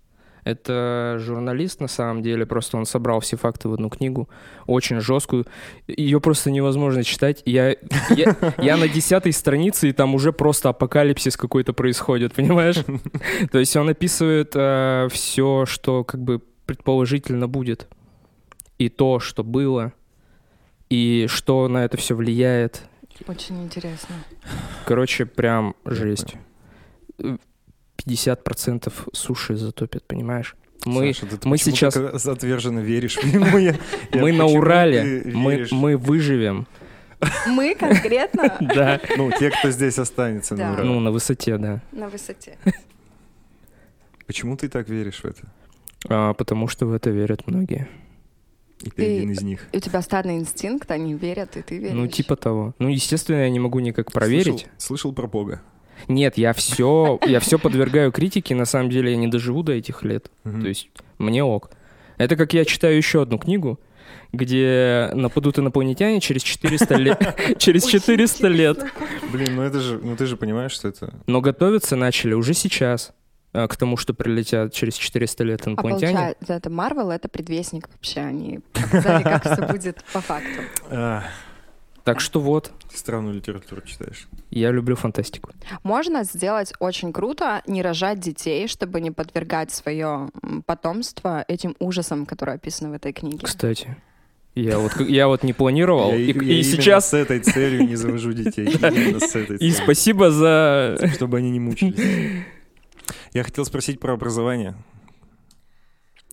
Это 0.43 1.17
журналист, 1.19 1.81
на 1.81 1.87
самом 1.87 2.23
деле, 2.23 2.45
просто 2.45 2.77
он 2.77 2.85
собрал 2.85 3.19
все 3.19 3.37
факты 3.37 3.69
в 3.69 3.73
одну 3.73 3.89
книгу, 3.89 4.27
очень 4.65 4.99
жесткую. 4.99 5.45
Ее 5.87 6.19
просто 6.19 6.49
невозможно 6.49 7.03
читать. 7.03 7.43
Я, 7.45 7.75
я, 8.09 8.35
я 8.57 8.77
на 8.77 8.87
десятой 8.87 9.33
странице, 9.33 9.89
и 9.89 9.93
там 9.93 10.15
уже 10.15 10.33
просто 10.33 10.69
апокалипсис 10.69 11.37
какой-то 11.37 11.73
происходит, 11.73 12.33
понимаешь? 12.33 12.83
То 13.51 13.59
есть 13.59 13.75
он 13.75 13.89
описывает 13.89 14.53
э, 14.55 15.09
все, 15.11 15.65
что 15.67 16.03
как 16.03 16.21
бы 16.21 16.41
предположительно 16.65 17.47
будет. 17.47 17.87
И 18.79 18.89
то, 18.89 19.19
что 19.19 19.43
было, 19.43 19.93
и 20.91 21.25
что 21.29 21.67
на 21.69 21.85
это 21.85 21.95
все 21.97 22.15
влияет, 22.15 22.81
Очень 23.27 23.63
интересно. 23.63 24.15
Короче, 24.85 25.25
прям 25.25 25.73
жесть. 25.85 26.35
понял. 27.17 27.39
50% 27.97 28.91
суши 29.13 29.55
затопит, 29.55 30.03
понимаешь? 30.03 30.55
Мы, 30.85 31.13
Саша, 31.13 31.27
да 31.27 31.37
ты 31.37 31.47
мы 31.47 31.57
сейчас- 31.57 31.93
так 31.93 32.15
отверженно 32.15 32.79
веришь 32.79 33.17
мы 34.13 34.31
на 34.33 34.45
Урале, 34.45 35.23
мы, 35.25 35.97
выживем, 35.97 36.67
Мы 37.47 37.75
конкретно 37.75 38.57
да. 38.59 38.99
Ну, 39.15 39.31
те, 39.39 39.51
кто 39.51 39.69
здесь 39.69 39.99
останется 39.99 40.55
на 40.55 40.73
Урале. 40.73 40.89
Ну, 40.89 40.99
на 40.99 41.11
высоте, 41.11 41.57
да. 41.57 41.81
на 41.91 42.09
высоте. 42.09 42.57
Почему 44.25 44.57
ты 44.57 44.67
так 44.69 44.89
веришь 44.89 45.21
в 45.21 45.25
это? 45.25 45.43
А, 46.09 46.33
потому 46.33 46.67
что 46.67 46.87
в 46.87 46.93
это 46.93 47.11
верят 47.11 47.45
многие. 47.47 47.87
И 48.83 48.89
ты 48.89 48.95
Ты- 48.95 49.17
один 49.17 49.31
из 49.31 49.41
них. 49.41 49.67
И 49.71 49.77
у 49.77 49.79
тебя 49.79 50.01
стадный 50.01 50.37
инстинкт, 50.37 50.89
они 50.91 51.13
верят, 51.13 51.57
и 51.57 51.61
ты 51.61 51.77
веришь. 51.77 51.95
Ну, 51.95 52.07
типа 52.07 52.35
того. 52.35 52.73
Ну, 52.79 52.89
естественно, 52.89 53.37
я 53.41 53.49
не 53.49 53.59
могу 53.59 53.79
никак 53.79 54.11
проверить. 54.11 54.61
Слышал, 54.61 54.69
слышал 54.77 55.13
про 55.13 55.27
Бога. 55.27 55.61
Нет, 56.07 56.37
я 56.37 56.53
все, 56.53 57.19
я 57.25 57.39
все 57.39 57.59
подвергаю 57.59 58.11
критике. 58.11 58.55
На 58.55 58.65
самом 58.65 58.89
деле 58.89 59.11
я 59.11 59.17
не 59.17 59.27
доживу 59.27 59.61
до 59.63 59.73
этих 59.73 60.03
лет. 60.03 60.31
Мгм. 60.43 60.61
То 60.61 60.67
есть 60.67 60.89
мне 61.17 61.43
ок. 61.43 61.69
Это 62.17 62.35
как 62.35 62.53
я 62.53 62.65
читаю 62.65 62.97
еще 62.97 63.21
одну 63.21 63.37
книгу, 63.37 63.79
где 64.31 65.09
нападут 65.13 65.59
инопланетяне 65.59 66.19
через 66.19 66.41
400 66.43 66.95
лет. 66.97 67.35
Через 67.57 67.85
400 67.85 68.47
лет. 68.47 68.83
Блин, 69.31 69.55
ну 69.55 69.61
это 69.61 69.79
же, 69.79 69.99
ну 70.01 70.15
ты 70.15 70.25
же 70.25 70.37
понимаешь, 70.37 70.71
что 70.71 70.87
это... 70.87 71.13
Но 71.27 71.41
готовиться 71.41 71.95
начали 71.95 72.33
уже 72.33 72.53
сейчас 72.53 73.13
к 73.53 73.75
тому, 73.75 73.97
что 73.97 74.13
прилетят 74.13 74.73
через 74.73 74.95
400 74.95 75.43
лет 75.43 75.61
А 75.65 75.69
инопланетяне. 75.69 76.13
получается, 76.13 76.53
это 76.53 76.69
Марвел, 76.69 77.11
это 77.11 77.27
предвестник 77.27 77.89
вообще. 77.89 78.21
Они 78.21 78.59
показали, 78.73 79.23
как 79.23 79.43
все 79.45 79.67
будет 79.67 80.03
по 80.13 80.21
факту. 80.21 80.61
А, 80.89 81.23
Так 82.03 82.19
что 82.19 82.39
вот, 82.39 82.71
странную 82.93 83.35
литературу 83.35 83.81
читаешь. 83.81 84.27
я 84.49 84.71
люблю 84.71 84.95
фантастику. 84.95 85.51
Можно 85.83 86.23
сделать 86.23 86.73
очень 86.79 87.13
круто, 87.13 87.61
не 87.67 87.81
рожать 87.81 88.19
детей, 88.19 88.67
чтобы 88.67 89.01
не 89.01 89.11
подвергать 89.11 89.71
свое 89.71 90.29
потомство 90.65 91.45
этим 91.47 91.75
ужасам, 91.79 92.25
которые 92.25 92.55
описаны 92.55 92.89
в 92.89 92.93
этой 92.93 93.13
книге. 93.13 93.45
Кстати, 93.45 93.95
я 94.55 94.79
вот, 94.79 94.99
я 94.99 95.27
вот 95.27 95.43
не 95.43 95.53
планировал. 95.53 96.11
Я, 96.11 96.17
и, 96.17 96.25
я 96.25 96.31
и 96.31 96.35
именно 96.35 96.63
сейчас... 96.63 97.09
с 97.09 97.13
этой 97.13 97.39
целью 97.39 97.87
не 97.87 97.95
завожу 97.95 98.33
детей. 98.33 98.65
Именно 98.81 99.19
с 99.19 99.35
этой 99.35 99.57
И 99.57 99.71
спасибо 99.71 100.29
за... 100.31 100.97
Чтобы 101.13 101.37
они 101.37 101.51
не 101.51 101.59
мучились. 101.59 102.43
Я 103.33 103.43
хотел 103.43 103.65
спросить 103.65 103.99
про 103.99 104.13
образование. 104.13 104.75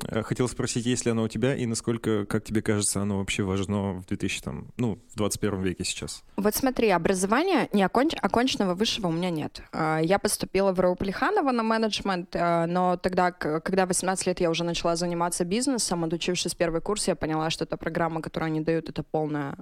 Э, 0.07 0.23
Хотел 0.23 0.49
спросить, 0.49 0.87
есть 0.87 1.05
ли 1.05 1.13
оно 1.13 1.25
у 1.25 1.29
тебя 1.29 1.55
и 1.55 1.67
насколько, 1.67 2.25
как 2.27 2.45
тебе 2.45 2.63
кажется, 2.63 3.01
оно 3.01 3.19
вообще 3.19 3.43
важно 3.43 3.95
в 3.95 4.07
2000, 4.07 4.43
там, 4.43 4.69
ну, 4.77 4.99
в 5.13 5.17
21 5.17 5.63
веке 5.63 5.85
сейчас? 5.85 6.23
Вот 6.37 6.55
смотри, 6.55 6.89
образование 6.91 7.69
не 7.73 7.83
оконч... 7.83 8.15
оконченного 8.21 8.75
высшего 8.75 9.09
у 9.09 9.13
меня 9.13 9.31
нет. 9.31 9.63
А, 9.73 9.99
Я 9.99 10.19
поступила 10.19 10.73
в 10.73 10.95
Плеханова 10.97 11.53
на 11.53 11.63
менеджмент, 11.63 12.35
а, 12.35 12.67
но 12.67 12.97
тогда, 12.97 13.33
когда 13.33 13.87
18 13.87 14.27
лет 14.27 14.41
я 14.41 14.51
уже 14.51 14.65
начала 14.65 14.97
заниматься 14.97 15.45
бизнесом, 15.45 16.05
отучившись 16.05 16.55
первый 16.55 16.81
курс, 16.81 17.09
я 17.09 17.15
поняла, 17.15 17.51
что 17.51 17.65
эта 17.65 17.77
программа, 17.77 18.23
которую 18.23 18.49
они 18.49 18.61
дают, 18.61 18.89
это 18.89 19.03
полная... 19.03 19.57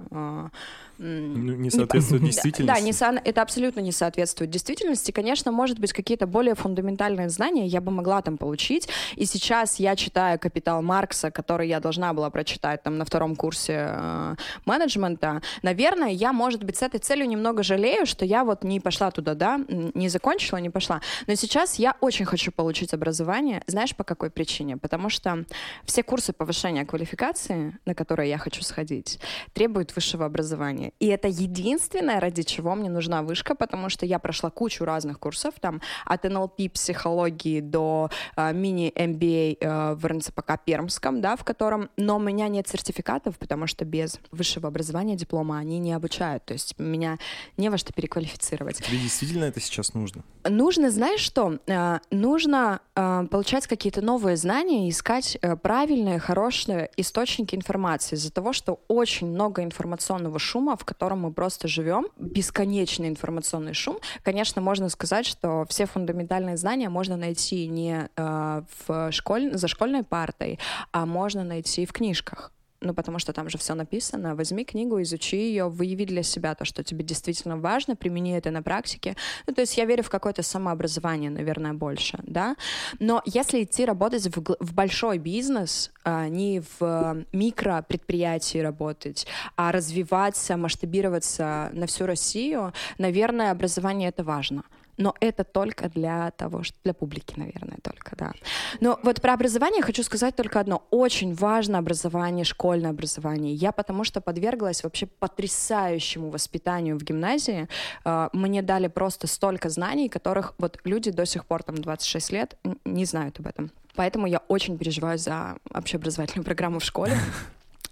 Ну, 0.97 1.53
не 1.55 1.69
соответствует 1.69 2.21
Да, 2.21 2.27
действительности. 2.27 2.73
Да, 2.73 2.85
не 2.85 2.93
со- 2.93 3.21
это 3.23 3.41
абсолютно 3.41 3.79
не 3.79 3.91
соответствует 3.91 4.49
действительности. 4.49 5.11
Конечно, 5.11 5.51
может 5.51 5.79
быть, 5.79 5.93
какие-то 5.93 6.27
более 6.27 6.55
фундаментальные 6.55 7.29
знания 7.29 7.65
я 7.67 7.81
бы 7.81 7.91
могла 7.91 8.21
там 8.21 8.37
получить. 8.37 8.89
И 9.15 9.25
сейчас 9.25 9.79
я 9.79 9.95
читаю 9.95 10.39
«Капитал 10.39 10.81
Маркса», 10.81 11.31
который 11.31 11.67
я 11.67 11.79
должна 11.79 12.13
была 12.13 12.29
прочитать 12.29 12.83
там 12.83 12.97
на 12.97 13.05
втором 13.05 13.35
курсе 13.35 13.87
э, 13.89 14.35
менеджмента. 14.65 15.41
Наверное, 15.61 16.09
я, 16.09 16.33
может 16.33 16.63
быть, 16.63 16.77
с 16.77 16.81
этой 16.81 16.99
целью 16.99 17.27
немного 17.27 17.63
жалею, 17.63 18.05
что 18.05 18.25
я 18.25 18.43
вот 18.43 18.63
не 18.63 18.79
пошла 18.79 19.11
туда, 19.11 19.33
да, 19.35 19.59
не 19.67 20.09
закончила, 20.09 20.57
не 20.57 20.69
пошла. 20.69 21.01
Но 21.27 21.35
сейчас 21.35 21.75
я 21.75 21.95
очень 22.01 22.25
хочу 22.25 22.51
получить 22.51 22.93
образование. 22.93 23.63
Знаешь, 23.67 23.95
по 23.95 24.03
какой 24.03 24.29
причине? 24.29 24.77
Потому 24.77 25.09
что 25.09 25.45
все 25.83 26.03
курсы 26.03 26.33
повышения 26.33 26.85
квалификации, 26.85 27.77
на 27.85 27.93
которые 27.95 28.29
я 28.29 28.37
хочу 28.37 28.63
сходить, 28.63 29.19
требуют 29.53 29.95
высшего 29.95 30.25
образования. 30.25 30.86
И 30.99 31.07
это 31.07 31.27
единственное, 31.27 32.19
ради 32.19 32.43
чего 32.43 32.75
мне 32.75 32.89
нужна 32.89 33.21
вышка, 33.21 33.55
потому 33.55 33.89
что 33.89 34.05
я 34.05 34.19
прошла 34.19 34.49
кучу 34.49 34.85
разных 34.85 35.19
курсов, 35.19 35.55
там, 35.59 35.81
от 36.05 36.23
НЛП, 36.23 36.71
психологии 36.73 37.61
до 37.61 38.09
э, 38.35 38.53
мини-MBA 38.53 39.57
э, 39.59 39.93
в 39.95 40.05
РНЦПК 40.05 40.53
Пермском, 40.65 41.21
да, 41.21 41.35
в 41.35 41.43
котором, 41.43 41.89
но 41.97 42.17
у 42.17 42.19
меня 42.19 42.47
нет 42.47 42.67
сертификатов, 42.67 43.37
потому 43.37 43.67
что 43.67 43.85
без 43.85 44.19
высшего 44.31 44.67
образования, 44.67 45.15
диплома 45.15 45.57
они 45.57 45.79
не 45.79 45.93
обучают, 45.93 46.45
то 46.45 46.53
есть 46.53 46.77
меня 46.79 47.17
не 47.57 47.69
во 47.69 47.77
что 47.77 47.93
переквалифицировать. 47.93 48.77
Тебе 48.77 48.97
действительно 48.97 49.45
это 49.45 49.59
сейчас 49.59 49.93
нужно? 49.93 50.23
Нужно, 50.43 50.89
знаешь 50.91 51.21
что? 51.21 51.57
Э, 51.67 51.99
Нужно 52.11 52.81
э, 52.95 53.27
получать 53.29 53.67
какие-то 53.67 54.01
новые 54.01 54.37
знания, 54.37 54.89
искать 54.89 55.37
э, 55.41 55.55
правильные, 55.55 56.19
хорошие 56.19 56.89
источники 56.97 57.55
информации. 57.55 58.15
Из-за 58.15 58.31
того, 58.31 58.53
что 58.53 58.79
очень 58.87 59.27
много 59.27 59.63
информационного 59.63 60.39
шума, 60.39 60.76
в 60.77 60.85
котором 60.85 61.21
мы 61.21 61.31
просто 61.31 61.67
живем, 61.67 62.07
бесконечный 62.17 63.09
информационный 63.09 63.73
шум. 63.73 63.97
Конечно, 64.23 64.61
можно 64.61 64.89
сказать, 64.89 65.25
что 65.25 65.65
все 65.69 65.85
фундаментальные 65.85 66.57
знания 66.57 66.89
можно 66.89 67.17
найти 67.17 67.67
не 67.67 68.09
э, 68.15 68.61
в 68.87 69.11
школь... 69.11 69.57
за 69.57 69.67
школьной 69.67 70.03
партой, 70.03 70.59
а 70.91 71.05
можно 71.05 71.43
найти 71.43 71.85
в 71.85 71.93
книжках 71.93 72.51
ну, 72.81 72.93
потому 72.93 73.19
что 73.19 73.33
там 73.33 73.49
же 73.49 73.57
все 73.57 73.73
написано. 73.73 74.35
Возьми 74.35 74.63
книгу, 74.63 75.01
изучи 75.01 75.37
ее, 75.37 75.69
выяви 75.69 76.05
для 76.05 76.23
себя 76.23 76.55
то, 76.55 76.65
что 76.65 76.83
тебе 76.83 77.03
действительно 77.03 77.57
важно, 77.57 77.95
примени 77.95 78.37
это 78.37 78.51
на 78.51 78.61
практике. 78.61 79.15
Ну, 79.47 79.53
то 79.53 79.61
есть 79.61 79.77
я 79.77 79.85
верю 79.85 80.03
в 80.03 80.09
какое-то 80.09 80.43
самообразование, 80.43 81.29
наверное, 81.29 81.73
больше, 81.73 82.19
да. 82.23 82.55
Но 82.99 83.21
если 83.25 83.63
идти 83.63 83.85
работать 83.85 84.27
в, 84.27 84.55
в 84.59 84.73
большой 84.73 85.17
бизнес, 85.17 85.91
а 86.03 86.27
не 86.27 86.61
в 86.79 87.25
микропредприятии 87.33 88.59
работать, 88.59 89.27
а 89.55 89.71
развиваться, 89.71 90.57
масштабироваться 90.57 91.69
на 91.73 91.87
всю 91.87 92.05
Россию, 92.05 92.73
наверное, 92.97 93.51
образование 93.51 94.09
это 94.09 94.23
важно. 94.23 94.63
Но 94.97 95.13
это 95.19 95.43
только 95.43 95.89
для 95.89 96.31
того, 96.31 96.63
что 96.63 96.77
для 96.83 96.93
публики, 96.93 97.33
наверное, 97.37 97.77
только, 97.81 98.15
да. 98.15 98.33
Но 98.81 98.99
вот 99.03 99.21
про 99.21 99.33
образование 99.33 99.81
хочу 99.81 100.03
сказать 100.03 100.35
только 100.35 100.59
одно. 100.59 100.83
Очень 100.89 101.33
важно 101.35 101.77
образование, 101.77 102.43
школьное 102.45 102.89
образование. 102.89 103.53
Я 103.53 103.71
потому 103.71 104.03
что 104.03 104.21
подверглась 104.21 104.83
вообще 104.83 105.05
потрясающему 105.05 106.29
воспитанию 106.29 106.97
в 106.97 107.03
гимназии. 107.03 107.67
Э, 108.05 108.29
Мне 108.33 108.61
дали 108.61 108.87
просто 108.87 109.27
столько 109.27 109.69
знаний, 109.69 110.09
которых 110.09 110.55
вот 110.57 110.79
люди 110.83 111.11
до 111.11 111.25
сих 111.25 111.45
пор, 111.45 111.63
там, 111.63 111.77
26 111.77 112.31
лет, 112.31 112.57
не 112.85 113.05
знают 113.05 113.39
об 113.39 113.47
этом. 113.47 113.71
Поэтому 113.95 114.27
я 114.27 114.39
очень 114.47 114.77
переживаю 114.77 115.17
за 115.17 115.57
общеобразовательную 115.73 116.45
программу 116.45 116.79
в 116.79 116.83
школе. 116.83 117.17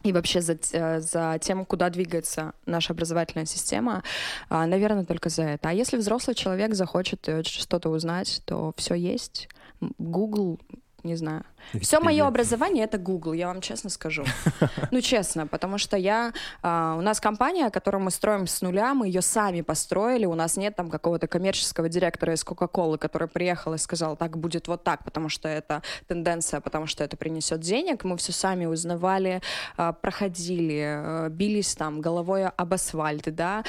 И 0.05 0.13
вообще 0.13 0.39
за, 0.41 0.57
э, 0.71 0.99
за 0.99 1.39
тем, 1.41 1.65
куда 1.65 1.89
двигается 1.89 2.53
наша 2.67 2.93
образовательная 2.93 3.45
система, 3.45 4.03
а, 4.49 4.67
наверное, 4.67 5.03
только 5.03 5.29
за 5.29 5.41
это. 5.43 5.69
А 5.69 5.73
если 5.73 5.97
взрослый 5.97 6.35
человек 6.35 6.75
захочет 6.75 7.27
э, 7.27 7.41
что-то 7.43 7.89
узнать, 7.89 8.41
то 8.45 8.71
все 8.77 8.93
есть. 8.93 9.49
Google, 9.97 10.59
не 11.05 11.15
знаю. 11.15 11.43
Все 11.81 11.99
мое 11.99 12.25
образование 12.25 12.85
это 12.85 12.97
Google, 12.97 13.33
я 13.33 13.47
вам 13.47 13.61
честно 13.61 13.89
скажу. 13.89 14.25
Ну, 14.91 15.01
честно, 15.01 15.47
потому 15.47 15.77
что 15.77 15.97
я... 15.97 16.31
а, 16.61 16.95
у 16.97 17.01
нас 17.01 17.19
компания, 17.19 17.69
которую 17.69 18.03
мы 18.03 18.11
строим 18.11 18.47
с 18.47 18.61
нуля, 18.61 18.93
мы 18.93 19.07
ее 19.07 19.21
сами 19.21 19.61
построили, 19.61 20.25
у 20.25 20.35
нас 20.35 20.57
нет 20.57 20.75
там 20.75 20.89
какого-то 20.89 21.27
коммерческого 21.27 21.89
директора 21.89 22.33
из 22.33 22.43
Кока-Колы, 22.43 22.97
который 22.97 23.27
приехал 23.27 23.73
и 23.73 23.77
сказал, 23.77 24.15
так 24.15 24.37
будет 24.37 24.67
вот 24.67 24.83
так, 24.83 25.03
потому 25.03 25.27
что 25.29 25.49
это 25.49 25.81
тенденция, 26.07 26.61
потому 26.61 26.87
что 26.87 27.03
это 27.03 27.17
принесет 27.17 27.59
денег. 27.59 28.03
Мы 28.03 28.15
все 28.17 28.31
сами 28.31 28.65
узнавали, 28.65 29.41
а, 29.75 29.91
проходили, 29.91 30.83
а, 30.85 31.29
бились 31.29 31.75
там 31.75 31.99
головой 31.99 32.47
об 32.47 32.73
асфальт, 32.73 33.33
да, 33.35 33.63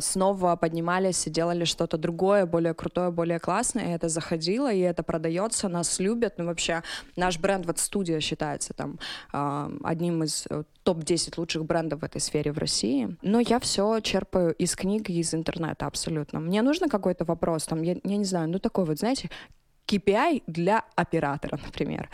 снова 0.00 0.56
поднимались 0.56 1.26
и 1.26 1.30
делали 1.30 1.64
что-то 1.64 1.98
другое, 1.98 2.46
более 2.46 2.74
крутое, 2.74 3.10
более 3.10 3.38
классное, 3.38 3.86
и 3.86 3.90
это 3.90 4.08
заходило, 4.08 4.72
и 4.72 4.80
это 4.80 5.02
продается, 5.02 5.68
нас 5.68 6.00
любят, 6.00 6.34
ну, 6.38 6.46
вообще, 6.46 6.73
наш 7.16 7.38
бренд 7.38 7.66
вот 7.66 7.78
студия 7.78 8.20
считается 8.20 8.72
там 8.74 8.98
а, 9.32 9.70
одним 9.82 10.24
из 10.24 10.46
э, 10.50 10.64
топ-10 10.82 11.34
лучших 11.36 11.64
брендов 11.64 12.00
в 12.00 12.04
этой 12.04 12.20
сфере 12.20 12.52
в 12.52 12.58
России. 12.58 13.16
Но 13.22 13.40
я 13.40 13.58
все 13.60 14.00
черпаю 14.00 14.54
из 14.54 14.74
книг 14.74 15.10
и 15.10 15.20
из 15.20 15.34
интернета 15.34 15.86
абсолютно. 15.86 16.40
Мне 16.40 16.62
нужно 16.62 16.88
какой-то 16.88 17.24
вопрос, 17.24 17.66
там, 17.66 17.82
я, 17.82 17.96
я 18.02 18.16
не 18.16 18.24
знаю, 18.24 18.48
ну 18.48 18.58
такой 18.58 18.84
вот, 18.84 18.98
знаете, 18.98 19.30
KPI 19.86 20.44
для 20.46 20.84
оператора, 20.96 21.58
например. 21.64 22.08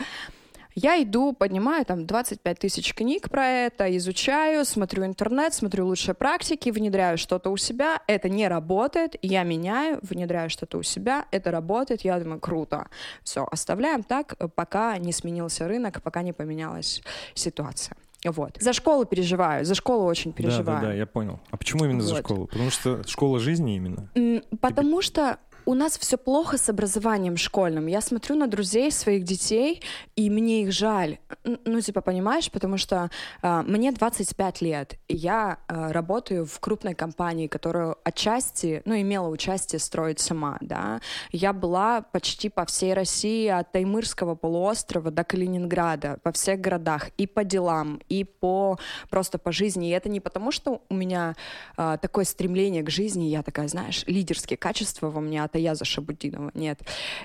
Я 0.75 1.01
иду, 1.01 1.33
поднимаю 1.33 1.85
там 1.85 2.05
25 2.05 2.59
тысяч 2.59 2.93
книг 2.93 3.29
про 3.29 3.45
это, 3.45 3.95
изучаю, 3.97 4.65
смотрю 4.65 5.05
интернет, 5.05 5.53
смотрю 5.53 5.85
лучшие 5.85 6.15
практики, 6.15 6.69
внедряю 6.69 7.17
что-то 7.17 7.49
у 7.49 7.57
себя, 7.57 8.01
это 8.07 8.29
не 8.29 8.47
работает, 8.47 9.15
я 9.21 9.43
меняю, 9.43 9.99
внедряю 10.01 10.49
что-то 10.49 10.77
у 10.77 10.83
себя, 10.83 11.25
это 11.31 11.51
работает, 11.51 12.01
я 12.01 12.19
думаю, 12.19 12.39
круто. 12.39 12.87
Все, 13.23 13.45
оставляем 13.51 14.03
так, 14.03 14.35
пока 14.55 14.97
не 14.97 15.11
сменился 15.11 15.67
рынок, 15.67 16.01
пока 16.01 16.21
не 16.21 16.33
поменялась 16.33 17.01
ситуация. 17.33 17.97
Вот. 18.23 18.57
За 18.59 18.71
школу 18.71 19.05
переживаю, 19.05 19.65
за 19.65 19.73
школу 19.73 20.05
очень 20.05 20.31
переживаю. 20.31 20.65
Да, 20.65 20.81
да, 20.81 20.87
да, 20.87 20.93
я 20.93 21.05
понял. 21.07 21.39
А 21.49 21.57
почему 21.57 21.85
именно 21.85 22.01
за 22.01 22.13
Вот. 22.13 22.23
школу? 22.23 22.47
Потому 22.47 22.69
что 22.69 23.01
школа 23.07 23.39
жизни 23.39 23.75
именно. 23.75 24.09
Потому 24.61 25.01
что 25.01 25.39
у 25.71 25.73
нас 25.73 25.97
все 25.97 26.17
плохо 26.17 26.57
с 26.57 26.67
образованием 26.67 27.37
школьным. 27.37 27.87
Я 27.87 28.01
смотрю 28.01 28.35
на 28.35 28.47
друзей 28.47 28.91
своих 28.91 29.23
детей, 29.23 29.81
и 30.17 30.29
мне 30.29 30.63
их 30.63 30.73
жаль. 30.73 31.19
Ну, 31.45 31.79
типа, 31.79 32.01
понимаешь, 32.01 32.51
потому 32.51 32.75
что 32.75 33.09
а, 33.41 33.63
мне 33.63 33.93
25 33.93 34.61
лет, 34.61 34.95
и 35.07 35.15
я 35.15 35.59
а, 35.67 35.93
работаю 35.93 36.45
в 36.45 36.59
крупной 36.59 36.93
компании, 36.93 37.47
которую 37.47 37.95
отчасти, 38.03 38.81
ну, 38.83 38.99
имела 38.99 39.29
участие 39.29 39.79
строить 39.79 40.19
сама, 40.19 40.57
да. 40.59 40.99
Я 41.31 41.53
была 41.53 42.01
почти 42.01 42.49
по 42.49 42.65
всей 42.65 42.93
России, 42.93 43.47
от 43.47 43.71
Таймырского 43.71 44.35
полуострова 44.35 45.09
до 45.09 45.23
Калининграда, 45.23 46.19
во 46.25 46.33
всех 46.33 46.59
городах, 46.59 47.11
и 47.17 47.27
по 47.27 47.45
делам, 47.45 48.01
и 48.09 48.25
по 48.25 48.77
просто 49.09 49.37
по 49.37 49.53
жизни. 49.53 49.87
И 49.87 49.91
это 49.91 50.09
не 50.09 50.19
потому, 50.19 50.51
что 50.51 50.81
у 50.89 50.93
меня 50.93 51.37
а, 51.77 51.95
такое 51.95 52.25
стремление 52.25 52.83
к 52.83 52.89
жизни, 52.89 53.29
я 53.29 53.41
такая, 53.41 53.69
знаешь, 53.69 54.03
лидерские 54.05 54.57
качества 54.57 55.09
во 55.09 55.21
мне 55.21 55.41
от 55.61 55.71
Аяза 55.71 55.85
Шабудинова. 55.85 56.51
Нет. 56.53 56.79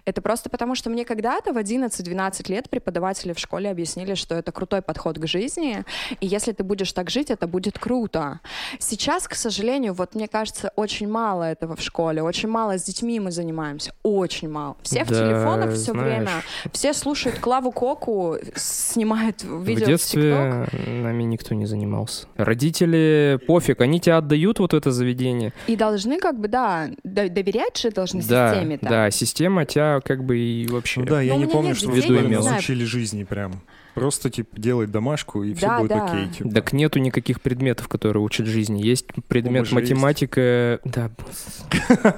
Это 0.05 0.21
просто 0.21 0.51
потому, 0.51 0.75
что 0.75 0.91
мне 0.91 1.05
когда-то 1.05 1.53
в 1.53 1.57
11-12 1.57 2.51
лет 2.51 2.71
преподаватели 2.71 3.33
в 3.33 3.39
школе 3.39 3.71
объяснили, 3.71 4.15
что 4.15 4.35
это 4.35 4.53
крутой 4.53 4.83
подход 4.83 5.19
к 5.19 5.27
жизни, 5.27 5.85
и 6.21 6.27
если 6.27 6.53
ты 6.53 6.65
будешь 6.65 6.93
так 6.93 7.11
жить, 7.11 7.31
это 7.31 7.47
будет 7.47 7.79
круто. 7.79 8.41
Сейчас, 8.79 9.29
к 9.29 9.35
сожалению, 9.35 9.95
вот 9.95 10.15
мне 10.15 10.29
кажется, 10.29 10.71
очень 10.77 11.09
мало 11.09 11.45
этого 11.45 11.77
в 11.77 11.81
школе, 11.81 12.23
очень 12.23 12.49
мало 12.49 12.79
с 12.79 12.85
детьми 12.85 13.21
мы 13.21 13.31
занимаемся, 13.31 13.93
очень 14.03 14.49
мало. 14.49 14.77
Все 14.83 15.05
в 15.05 15.09
Да, 15.09 15.15
телефонах 15.15 15.75
все 15.75 15.93
знаешь. 15.93 16.09
время, 16.09 16.43
все 16.73 16.93
слушают 16.93 17.39
Клаву 17.39 17.73
Коку, 17.73 18.37
снимают 18.55 19.43
видео 19.43 19.85
в 19.85 19.89
детстве 19.89 20.67
ТикТок. 20.71 20.87
нами 20.89 21.23
никто 21.25 21.55
не 21.55 21.67
занимался. 21.67 22.27
Родители 22.37 23.39
пофиг, 23.47 23.81
они 23.81 24.01
тебя 24.01 24.19
отдают 24.19 24.59
вот 24.59 24.73
в 24.73 24.77
это 24.77 24.91
заведение. 24.91 25.53
И 25.67 25.77
должны 25.77 26.19
как 26.19 26.39
бы, 26.39 26.49
да, 26.49 26.89
доверять 27.05 27.79
же 27.79 27.91
должны 27.91 28.16
да, 28.23 28.53
системе. 28.55 28.79
да, 28.83 29.11
система 29.11 29.65
тебя 29.65 30.01
как 30.05 30.25
бы 30.25 30.39
и 30.39 30.67
вообще... 30.69 31.01
Ну 31.01 31.07
да, 31.07 31.21
я 31.21 31.33
Но 31.35 31.39
у 31.39 31.41
не 31.41 31.47
помню, 31.47 31.75
что 31.75 31.91
в 31.91 31.95
детей, 31.95 32.09
школе 32.17 32.29
не 32.29 32.37
нас 32.37 32.59
учили 32.61 32.85
жизни 32.85 33.25
прям. 33.25 33.61
Просто, 33.95 34.29
типа, 34.29 34.61
делать 34.61 34.91
домашку, 34.91 35.43
и 35.43 35.55
все 35.55 35.67
Да, 35.69 35.79
будет 35.79 35.89
да. 35.89 36.05
окей. 36.05 36.29
Типа. 36.29 36.51
Так 36.51 36.73
нету 36.75 36.99
никаких 36.99 37.41
предметов, 37.41 37.89
которые 37.89 38.23
учат 38.23 38.47
жизни. 38.47 38.83
Есть 38.83 39.07
предмет 39.27 39.63
ОБЖ 39.63 39.73
есть. 39.73 39.73
математика. 39.73 40.81
Да. 40.85 41.11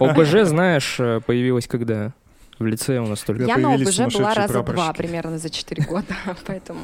ОБЖ, 0.00 0.44
знаешь, 0.48 0.96
э, 0.98 1.20
появилась 1.24 1.66
когда? 1.66 2.12
В 2.58 2.66
лицее 2.66 3.00
у 3.00 3.06
нас 3.06 3.20
только. 3.20 3.44
Я 3.44 3.56
на 3.56 3.74
ОБЖ 3.74 4.12
была 4.16 4.34
раза 4.34 4.62
два 4.64 4.92
примерно 4.92 5.38
за 5.38 5.48
4 5.48 5.84
года, 5.84 6.06
поэтому... 6.46 6.80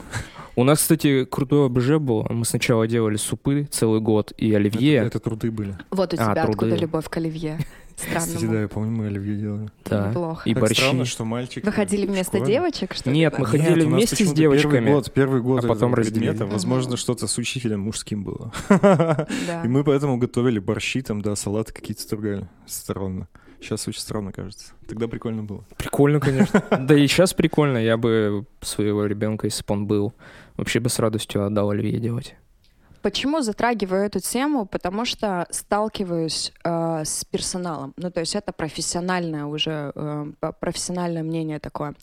У 0.55 0.63
нас, 0.63 0.79
кстати, 0.79 1.25
крутое 1.25 1.67
ОБЖ 1.67 1.99
было. 1.99 2.29
Мы 2.31 2.45
сначала 2.45 2.87
делали 2.87 3.17
супы 3.17 3.67
целый 3.73 4.01
год 4.01 4.33
и 4.39 4.55
оливье. 4.55 4.95
Это, 4.99 5.07
это 5.07 5.19
труды 5.19 5.51
были. 5.51 5.77
Вот 5.91 6.15
у 6.15 6.17
А, 6.17 6.31
тебя 6.31 6.43
откуда 6.45 6.59
труды. 6.69 6.77
любовь 6.77 7.09
к 7.09 7.17
оливье. 7.17 7.59
Кстати, 7.97 8.15
да, 8.15 8.21
Странному. 8.21 8.61
я 8.61 8.69
помню, 8.69 8.91
мы 8.91 9.07
оливье 9.07 9.37
делали. 9.37 9.69
Да. 9.85 10.09
Неплохо. 10.09 10.49
И 10.49 10.55
так 10.55 10.61
борщи. 10.63 10.81
странно, 10.81 11.05
что 11.05 11.25
мальчик... 11.25 11.65
Вы 11.65 11.73
ходили 11.73 12.07
вместо 12.07 12.41
девочек, 12.41 12.95
что 12.95 13.11
ли? 13.11 13.17
Нет, 13.17 13.39
мы 13.39 13.47
ходили 13.47 13.81
Нет, 13.81 13.85
вместе 13.85 14.25
с 14.25 14.33
девочками. 14.33 14.73
Первый 14.73 14.93
год, 14.93 15.13
первый 15.13 15.43
год 15.43 15.65
а 15.65 15.69
потом 15.69 15.95
разделили. 15.95 16.31
предмета, 16.31 16.47
возможно, 16.47 16.97
что-то 16.97 17.27
с 17.27 17.39
учителем 17.39 17.81
мужским 17.81 18.25
было. 18.25 18.53
Да. 18.69 19.63
И 19.65 19.69
мы 19.69 19.85
поэтому 19.85 20.17
готовили 20.17 20.59
борщи, 20.59 21.03
там, 21.03 21.23
да, 21.23 21.37
салаты 21.37 21.73
какие-то 21.73 22.03
стругали 22.03 22.49
странно. 22.67 23.29
Сейчас 23.61 23.89
очень 23.89 24.01
странно 24.01 24.33
кажется. 24.33 24.73
Тогда 24.87 25.09
прикольно 25.09 25.43
было. 25.43 25.65
Прикольно, 25.79 26.21
конечно. 26.21 26.63
Да 26.71 26.95
и 26.95 27.07
сейчас 27.07 27.33
прикольно. 27.33 27.79
Я 27.79 27.97
бы 27.97 28.45
своего 28.61 29.07
ребенка, 29.07 29.47
если 29.47 29.65
бы 29.65 29.73
он 29.73 29.87
был, 29.87 30.13
вообще 30.57 30.81
бы 30.81 30.91
с 30.91 30.99
радостью 30.99 31.47
отдал 31.47 31.71
оливье 31.71 31.99
делать. 31.99 32.35
Почему 33.05 33.43
затрагиваю 33.43 34.07
эту 34.07 34.19
тему? 34.19 34.65
Потому 34.65 35.05
что 35.05 35.47
сталкиваюсь 35.51 36.55
э, 36.65 37.03
с 37.05 37.27
персоналом. 37.27 37.93
Ну, 37.99 38.11
то 38.11 38.21
есть 38.21 38.35
это 38.35 38.51
профессиональное 38.51 39.45
уже, 39.45 39.93
э, 39.95 40.33
профессиональное 40.59 41.23
мнение 41.23 41.59
такое. 41.59 41.97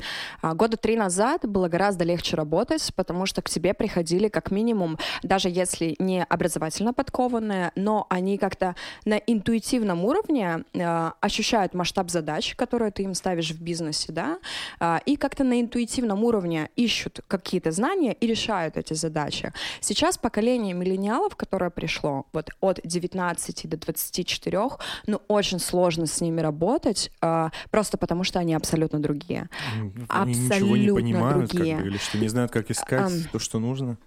А, 0.43 0.53
года 0.53 0.77
три 0.77 0.96
назад 0.96 1.50
было 1.50 1.70
гораздо 1.70 2.03
легче 2.03 2.36
работать, 2.36 2.94
потому 2.96 3.25
что 3.25 3.42
к 3.42 3.50
тебе 3.50 3.74
приходили 3.74 4.27
как 4.27 4.51
минимум, 4.51 5.00
даже 5.24 5.50
если 5.50 5.96
не 5.98 6.24
образовательно 6.24 6.94
подкованные, 6.94 7.72
но 7.75 8.05
они 8.09 8.37
как-то 8.37 8.75
на 9.03 9.16
интуитивном 9.16 10.05
уровне 10.05 10.66
э, 10.72 11.11
ощущают 11.20 11.74
масштаб 11.74 12.11
задач, 12.11 12.53
которые 12.55 12.92
ты 12.92 13.01
им 13.01 13.16
ставишь 13.16 13.50
в 13.50 13.59
бизнесе, 13.59 14.11
да, 14.11 14.37
а, 14.79 15.01
и 15.07 15.16
как-то 15.16 15.44
на 15.44 15.61
интуитивном 15.61 16.24
уровне 16.24 16.70
ищут 16.75 17.22
какие-то 17.27 17.72
знания 17.72 18.14
и 18.14 18.27
решают 18.27 18.77
эти 18.77 18.94
задачи. 18.94 19.51
Сейчас 19.79 20.20
поколение 20.20 20.75
миллениалов, 20.92 21.36
которое 21.36 21.70
пришло 21.70 22.25
вот 22.34 22.50
от 22.60 22.80
19 22.84 23.68
до 23.70 23.77
24, 23.77 24.60
ну, 25.08 25.22
очень 25.27 25.60
сложно 25.60 26.06
с 26.06 26.22
ними 26.22 26.42
работать, 26.42 27.12
а, 27.22 27.51
просто 27.70 27.98
потому 27.98 28.24
что 28.24 28.40
они 28.40 28.54
абсолютно 28.54 29.00
другие. 29.01 29.50
М, 29.77 29.94
Они 30.10 30.34
ничего 30.34 30.75
не 30.77 30.88
Абсолютно 30.88 30.94
понимают, 30.96 31.42
как 31.50 31.58
другие. 31.58 31.77
бы, 31.77 31.88
или 31.88 31.98
что 31.98 32.18
не 32.18 32.27
знают, 32.27 32.51
как 32.51 32.70
искать 32.72 33.01
Ам. 33.12 33.24
то, 33.32 33.40
что 33.40 33.60
нужно. 33.60 33.98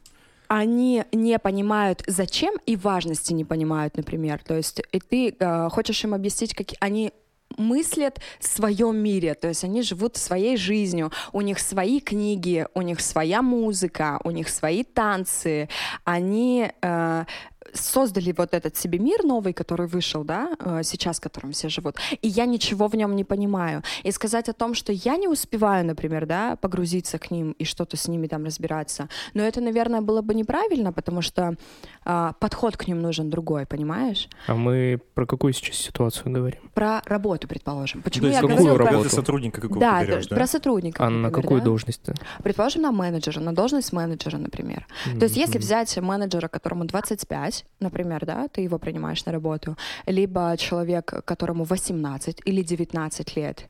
Они 0.46 1.04
не 1.12 1.38
понимают, 1.38 2.02
зачем, 2.06 2.54
и 2.66 2.76
важности 2.76 3.32
не 3.32 3.44
понимают, 3.44 3.96
например. 3.96 4.40
То 4.44 4.54
есть 4.54 4.82
и 4.92 5.00
ты 5.00 5.34
э, 5.38 5.68
хочешь 5.70 6.04
им 6.04 6.12
объяснить, 6.14 6.54
как 6.54 6.66
они 6.80 7.12
мыслят 7.56 8.20
в 8.40 8.46
своем 8.46 8.96
мире, 8.96 9.34
то 9.34 9.48
есть 9.48 9.64
они 9.64 9.82
живут 9.82 10.16
своей 10.16 10.56
жизнью, 10.56 11.12
у 11.32 11.40
них 11.40 11.58
свои 11.58 12.00
книги, 12.00 12.66
у 12.74 12.82
них 12.82 13.00
своя 13.00 13.42
музыка, 13.42 14.20
у 14.24 14.30
них 14.30 14.48
свои 14.48 14.84
танцы, 14.84 15.68
они 16.04 16.70
э, 16.82 17.24
создали 17.72 18.34
вот 18.36 18.54
этот 18.54 18.76
себе 18.76 18.98
мир 18.98 19.24
новый, 19.24 19.52
который 19.52 19.86
вышел, 19.86 20.24
да, 20.24 20.50
э, 20.58 20.82
сейчас, 20.84 21.18
в 21.18 21.20
котором 21.20 21.52
все 21.52 21.68
живут, 21.68 21.96
и 22.22 22.28
я 22.28 22.46
ничего 22.46 22.88
в 22.88 22.94
нем 22.94 23.16
не 23.16 23.24
понимаю. 23.24 23.82
И 24.02 24.10
сказать 24.10 24.48
о 24.48 24.52
том, 24.52 24.74
что 24.74 24.92
я 24.92 25.16
не 25.16 25.28
успеваю, 25.28 25.84
например, 25.84 26.26
да, 26.26 26.56
погрузиться 26.56 27.18
к 27.18 27.30
ним 27.30 27.52
и 27.52 27.64
что-то 27.64 27.96
с 27.96 28.08
ними 28.08 28.26
там 28.26 28.44
разбираться, 28.44 29.08
но 29.34 29.42
это, 29.42 29.60
наверное, 29.60 30.00
было 30.00 30.22
бы 30.22 30.34
неправильно, 30.34 30.92
потому 30.92 31.22
что 31.22 31.56
а, 32.04 32.32
подход 32.38 32.76
к 32.76 32.86
ним 32.86 33.00
нужен 33.00 33.30
другой, 33.30 33.66
понимаешь? 33.66 34.28
А 34.46 34.54
мы 34.54 35.00
про 35.14 35.26
какую 35.26 35.52
сейчас 35.52 35.76
ситуацию 35.76 36.32
говорим? 36.32 36.60
Про 36.74 37.02
работу, 37.06 37.48
предположим. 37.48 38.02
Почему 38.02 38.26
есть 38.26 38.40
я 38.40 38.48
какую 38.48 38.74
про... 38.74 38.86
работу? 38.86 39.08
Ты 39.08 39.14
сотрудника 39.14 39.60
какого-то 39.60 39.80
Да, 39.80 40.04
берешь, 40.04 40.26
да? 40.26 40.36
про 40.36 40.46
сотрудника. 40.46 41.04
А 41.04 41.10
на 41.10 41.22
например, 41.22 41.42
какую 41.42 41.60
да? 41.60 41.64
должность-то? 41.64 42.14
Предположим, 42.42 42.82
на 42.82 42.92
менеджера, 42.92 43.40
на 43.40 43.54
должность 43.54 43.92
менеджера, 43.92 44.36
например. 44.38 44.86
То 45.18 45.24
есть 45.24 45.36
если 45.36 45.58
взять 45.58 45.96
менеджера, 45.98 46.48
которому 46.48 46.84
25, 46.84 47.53
например, 47.80 48.24
да, 48.26 48.48
ты 48.48 48.62
его 48.62 48.78
принимаешь 48.78 49.24
на 49.26 49.32
работу, 49.32 49.76
либо 50.06 50.56
человек, 50.56 51.24
которому 51.24 51.64
18 51.64 52.42
или 52.44 52.62
19 52.62 53.36
лет, 53.36 53.68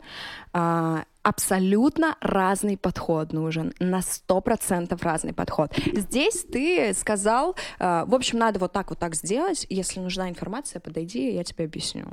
а, 0.52 1.04
абсолютно 1.22 2.16
разный 2.20 2.76
подход 2.76 3.32
нужен, 3.32 3.72
на 3.80 4.00
100% 4.00 5.02
разный 5.02 5.32
подход. 5.32 5.72
Здесь 5.94 6.44
ты 6.44 6.94
сказал, 6.94 7.56
а, 7.78 8.04
в 8.04 8.14
общем, 8.14 8.38
надо 8.38 8.58
вот 8.58 8.72
так 8.72 8.90
вот 8.90 8.98
так 8.98 9.14
сделать, 9.14 9.66
если 9.70 10.00
нужна 10.00 10.28
информация, 10.28 10.80
подойди, 10.80 11.34
я 11.34 11.44
тебе 11.44 11.64
объясню. 11.64 12.06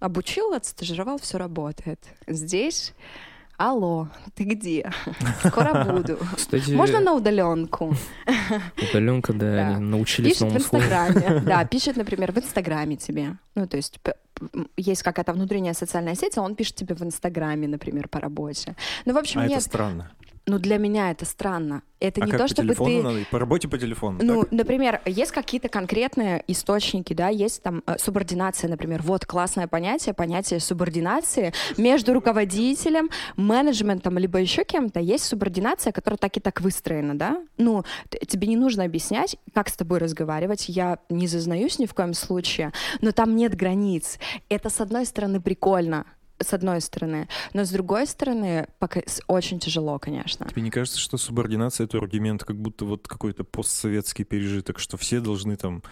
Обучил, 0.00 0.52
отстажировал, 0.52 1.18
все 1.18 1.38
работает. 1.38 1.98
Здесь 2.26 2.94
Алло, 3.58 4.06
ты 4.36 4.44
где? 4.44 4.88
Скоро 5.44 5.84
буду. 5.92 6.16
Кстати, 6.36 6.70
Можно 6.70 7.00
на 7.00 7.12
удаленку? 7.14 7.92
удаленка, 8.90 9.32
да, 9.32 9.52
Да. 9.52 9.68
они 9.70 9.78
научились 9.84 10.38
Пишет 10.38 10.52
в 10.52 10.72
новому. 10.72 10.84
Инстаграме. 10.86 11.40
Да, 11.44 11.64
пишет, 11.64 11.96
например, 11.96 12.30
в 12.32 12.38
Инстаграме 12.38 12.96
тебе. 12.96 13.36
Ну, 13.56 13.66
то 13.66 13.76
есть 13.76 13.98
есть 14.76 15.02
какая-то 15.02 15.32
внутренняя 15.32 15.74
социальная 15.74 16.14
сеть, 16.14 16.38
а 16.38 16.42
он 16.42 16.54
пишет 16.54 16.76
тебе 16.76 16.94
в 16.94 17.02
Инстаграме, 17.02 17.66
например, 17.66 18.06
по 18.06 18.20
работе. 18.20 18.76
Ну, 19.06 19.12
в 19.12 19.18
общем, 19.18 19.40
А 19.40 19.44
это 19.44 19.54
нет. 19.54 19.62
странно. 19.62 20.12
Ну, 20.48 20.58
для 20.58 20.78
меня 20.78 21.10
это 21.10 21.24
странно. 21.24 21.82
Это 22.00 22.22
а 22.22 22.26
не 22.26 22.30
как 22.30 22.40
то, 22.40 22.44
по 22.44 22.48
чтобы 22.48 22.68
телефону 22.68 22.90
ты... 22.90 23.02
надо? 23.02 23.18
По 23.30 23.38
работе 23.38 23.68
по 23.68 23.78
телефону, 23.78 24.20
Ну, 24.22 24.42
так? 24.42 24.52
например, 24.52 25.00
есть 25.04 25.32
какие-то 25.32 25.68
конкретные 25.68 26.44
источники, 26.46 27.12
да, 27.12 27.28
есть 27.28 27.62
там 27.62 27.82
э, 27.86 27.98
субординация, 27.98 28.70
например. 28.70 29.02
Вот 29.02 29.26
классное 29.26 29.66
понятие, 29.66 30.14
понятие 30.14 30.60
субординации 30.60 31.52
между 31.76 32.14
руководителем, 32.14 33.10
менеджментом, 33.36 34.16
либо 34.16 34.38
еще 34.38 34.64
кем-то. 34.64 35.00
Есть 35.00 35.24
субординация, 35.24 35.92
которая 35.92 36.18
так 36.18 36.36
и 36.36 36.40
так 36.40 36.60
выстроена, 36.60 37.18
да. 37.18 37.42
Ну, 37.56 37.84
тебе 38.26 38.46
не 38.46 38.56
нужно 38.56 38.84
объяснять, 38.84 39.36
как 39.52 39.68
с 39.68 39.76
тобой 39.76 39.98
разговаривать. 39.98 40.68
Я 40.68 40.98
не 41.08 41.26
зазнаюсь 41.26 41.78
ни 41.78 41.86
в 41.86 41.94
коем 41.94 42.14
случае, 42.14 42.72
но 43.00 43.12
там 43.12 43.34
нет 43.34 43.56
границ. 43.56 44.18
Это, 44.48 44.70
с 44.70 44.80
одной 44.80 45.04
стороны, 45.04 45.40
прикольно, 45.40 46.06
с 46.40 46.52
одной 46.52 46.80
стороны. 46.80 47.28
Но 47.52 47.64
с 47.64 47.70
другой 47.70 48.06
стороны, 48.06 48.68
пока 48.78 49.00
очень 49.26 49.58
тяжело, 49.58 49.98
конечно. 49.98 50.46
Тебе 50.48 50.62
не 50.62 50.70
кажется, 50.70 50.98
что 50.98 51.16
субординация— 51.16 51.84
это 51.86 51.98
аргумент, 51.98 52.44
как 52.44 52.56
будто 52.56 52.84
вот 52.84 53.08
какой-то 53.08 53.44
постсоветский 53.44 54.24
пережиток, 54.24 54.78
что 54.78 54.96
все 54.96 55.20
должны 55.20 55.56
там 55.56 55.82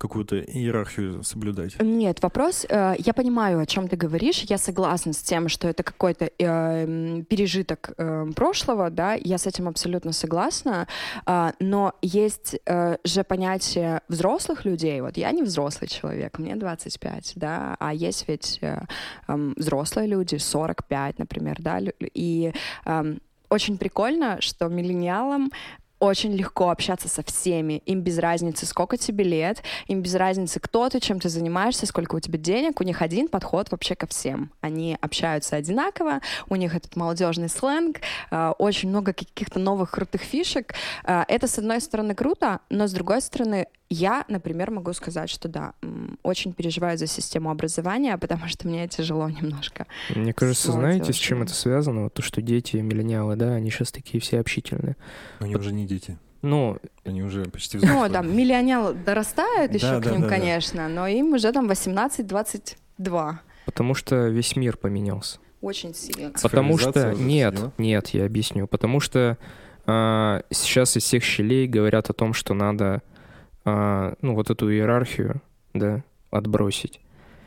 какую-то 0.00 0.40
иерархию 0.40 1.22
соблюдать? 1.22 1.78
Нет, 1.82 2.22
вопрос, 2.22 2.64
э, 2.66 2.94
я 2.98 3.12
понимаю, 3.12 3.60
о 3.60 3.66
чем 3.66 3.86
ты 3.86 3.96
говоришь, 3.96 4.46
я 4.48 4.56
согласна 4.56 5.12
с 5.12 5.18
тем, 5.18 5.48
что 5.50 5.68
это 5.68 5.82
какой-то 5.82 6.30
э, 6.38 7.22
пережиток 7.28 7.92
э, 7.98 8.26
прошлого, 8.34 8.88
да, 8.88 9.12
я 9.12 9.36
с 9.36 9.46
этим 9.46 9.68
абсолютно 9.68 10.12
согласна, 10.12 10.86
А, 11.26 11.52
но 11.60 11.92
есть 12.00 12.56
э, 12.64 12.96
же 13.04 13.24
понятие 13.24 14.00
взрослых 14.08 14.64
людей, 14.64 15.02
вот 15.02 15.18
я 15.18 15.32
не 15.32 15.42
взрослый 15.42 15.88
человек, 15.88 16.38
мне 16.38 16.56
25, 16.56 17.32
да, 17.36 17.76
а 17.78 17.92
есть 17.92 18.26
ведь 18.26 18.58
э, 18.62 18.80
эм, 19.28 19.52
взрослые 19.56 20.08
люди, 20.08 20.36
45, 20.36 21.18
например, 21.18 21.56
да, 21.58 21.78
и 22.14 22.52
эм, 22.86 23.20
очень 23.50 23.76
прикольно, 23.76 24.40
что 24.40 24.68
миллениалам 24.68 25.50
очень 26.00 26.34
легко 26.34 26.70
общаться 26.70 27.08
со 27.08 27.22
всеми. 27.22 27.82
Им 27.86 28.00
без 28.00 28.18
разницы, 28.18 28.66
сколько 28.66 28.96
тебе 28.96 29.24
лет, 29.24 29.62
им 29.86 30.02
без 30.02 30.14
разницы, 30.14 30.58
кто 30.58 30.88
ты, 30.88 30.98
чем 30.98 31.20
ты 31.20 31.28
занимаешься, 31.28 31.86
сколько 31.86 32.16
у 32.16 32.20
тебя 32.20 32.38
денег. 32.38 32.80
У 32.80 32.84
них 32.84 33.02
один 33.02 33.28
подход 33.28 33.70
вообще 33.70 33.94
ко 33.94 34.06
всем. 34.06 34.50
Они 34.60 34.96
общаются 35.00 35.56
одинаково, 35.56 36.20
у 36.48 36.56
них 36.56 36.74
этот 36.74 36.96
молодежный 36.96 37.48
сленг, 37.48 38.00
э, 38.30 38.52
очень 38.58 38.88
много 38.88 39.12
каких-то 39.12 39.58
новых 39.58 39.90
крутых 39.90 40.22
фишек. 40.22 40.74
Э, 41.04 41.24
Это, 41.28 41.46
с 41.46 41.58
одной 41.58 41.80
стороны, 41.80 42.14
круто, 42.14 42.60
но 42.70 42.86
с 42.86 42.92
другой 42.92 43.20
стороны, 43.20 43.66
я, 43.90 44.24
например, 44.28 44.70
могу 44.70 44.92
сказать, 44.92 45.28
что 45.28 45.48
да, 45.48 45.74
очень 46.22 46.52
переживаю 46.52 46.96
за 46.96 47.06
систему 47.06 47.50
образования, 47.50 48.16
потому 48.20 48.46
что 48.48 48.66
мне 48.68 48.86
тяжело 48.88 49.28
немножко. 49.28 49.86
Мне 50.14 50.32
кажется, 50.32 50.72
знаете, 50.72 51.12
с 51.12 51.16
чем 51.16 51.42
это 51.42 51.52
связано? 51.52 52.04
Вот 52.04 52.14
то, 52.14 52.22
что 52.22 52.40
дети, 52.40 52.76
миллениалы, 52.76 53.36
да, 53.36 53.54
они 53.54 53.70
сейчас 53.70 53.92
такие 53.92 54.20
все 54.20 54.40
общительные. 54.40 54.96
Но 55.40 55.46
они 55.46 55.56
уже 55.56 55.72
не 55.72 55.86
дети, 55.86 56.18
Ну, 56.42 56.78
они 57.04 57.22
уже 57.22 57.44
почти 57.44 57.78
взрослые. 57.78 58.06
Ну, 58.08 58.12
там, 58.12 58.36
миллионеры 58.36 58.94
дорастают 58.94 59.74
еще 59.74 59.90
Да, 59.90 60.00
к 60.00 60.04
да, 60.04 60.10
ним, 60.12 60.20
да, 60.22 60.28
да. 60.28 60.34
конечно, 60.36 60.88
но 60.88 61.06
им 61.06 61.32
уже 61.34 61.52
там 61.52 61.68
18-22. 61.70 63.34
потому 63.66 63.94
что 63.94 64.28
весь 64.28 64.56
мир 64.56 64.76
поменялся. 64.76 65.38
Очень 65.60 65.94
сильно. 65.94 66.32
Потому 66.42 66.78
что... 66.78 67.12
Нет, 67.12 67.58
нет, 67.76 68.08
я 68.10 68.24
объясню. 68.24 68.66
Потому 68.66 69.00
что 69.00 69.36
а, 69.86 70.42
сейчас 70.50 70.96
из 70.96 71.02
всех 71.04 71.22
щелей 71.22 71.66
говорят 71.66 72.08
о 72.08 72.12
том, 72.14 72.32
что 72.32 72.54
надо, 72.54 73.02
ну, 73.64 74.34
вот 74.34 74.50
эту 74.50 74.70
иерархию, 74.72 75.40
да, 75.74 76.02
отбросить. 76.30 77.00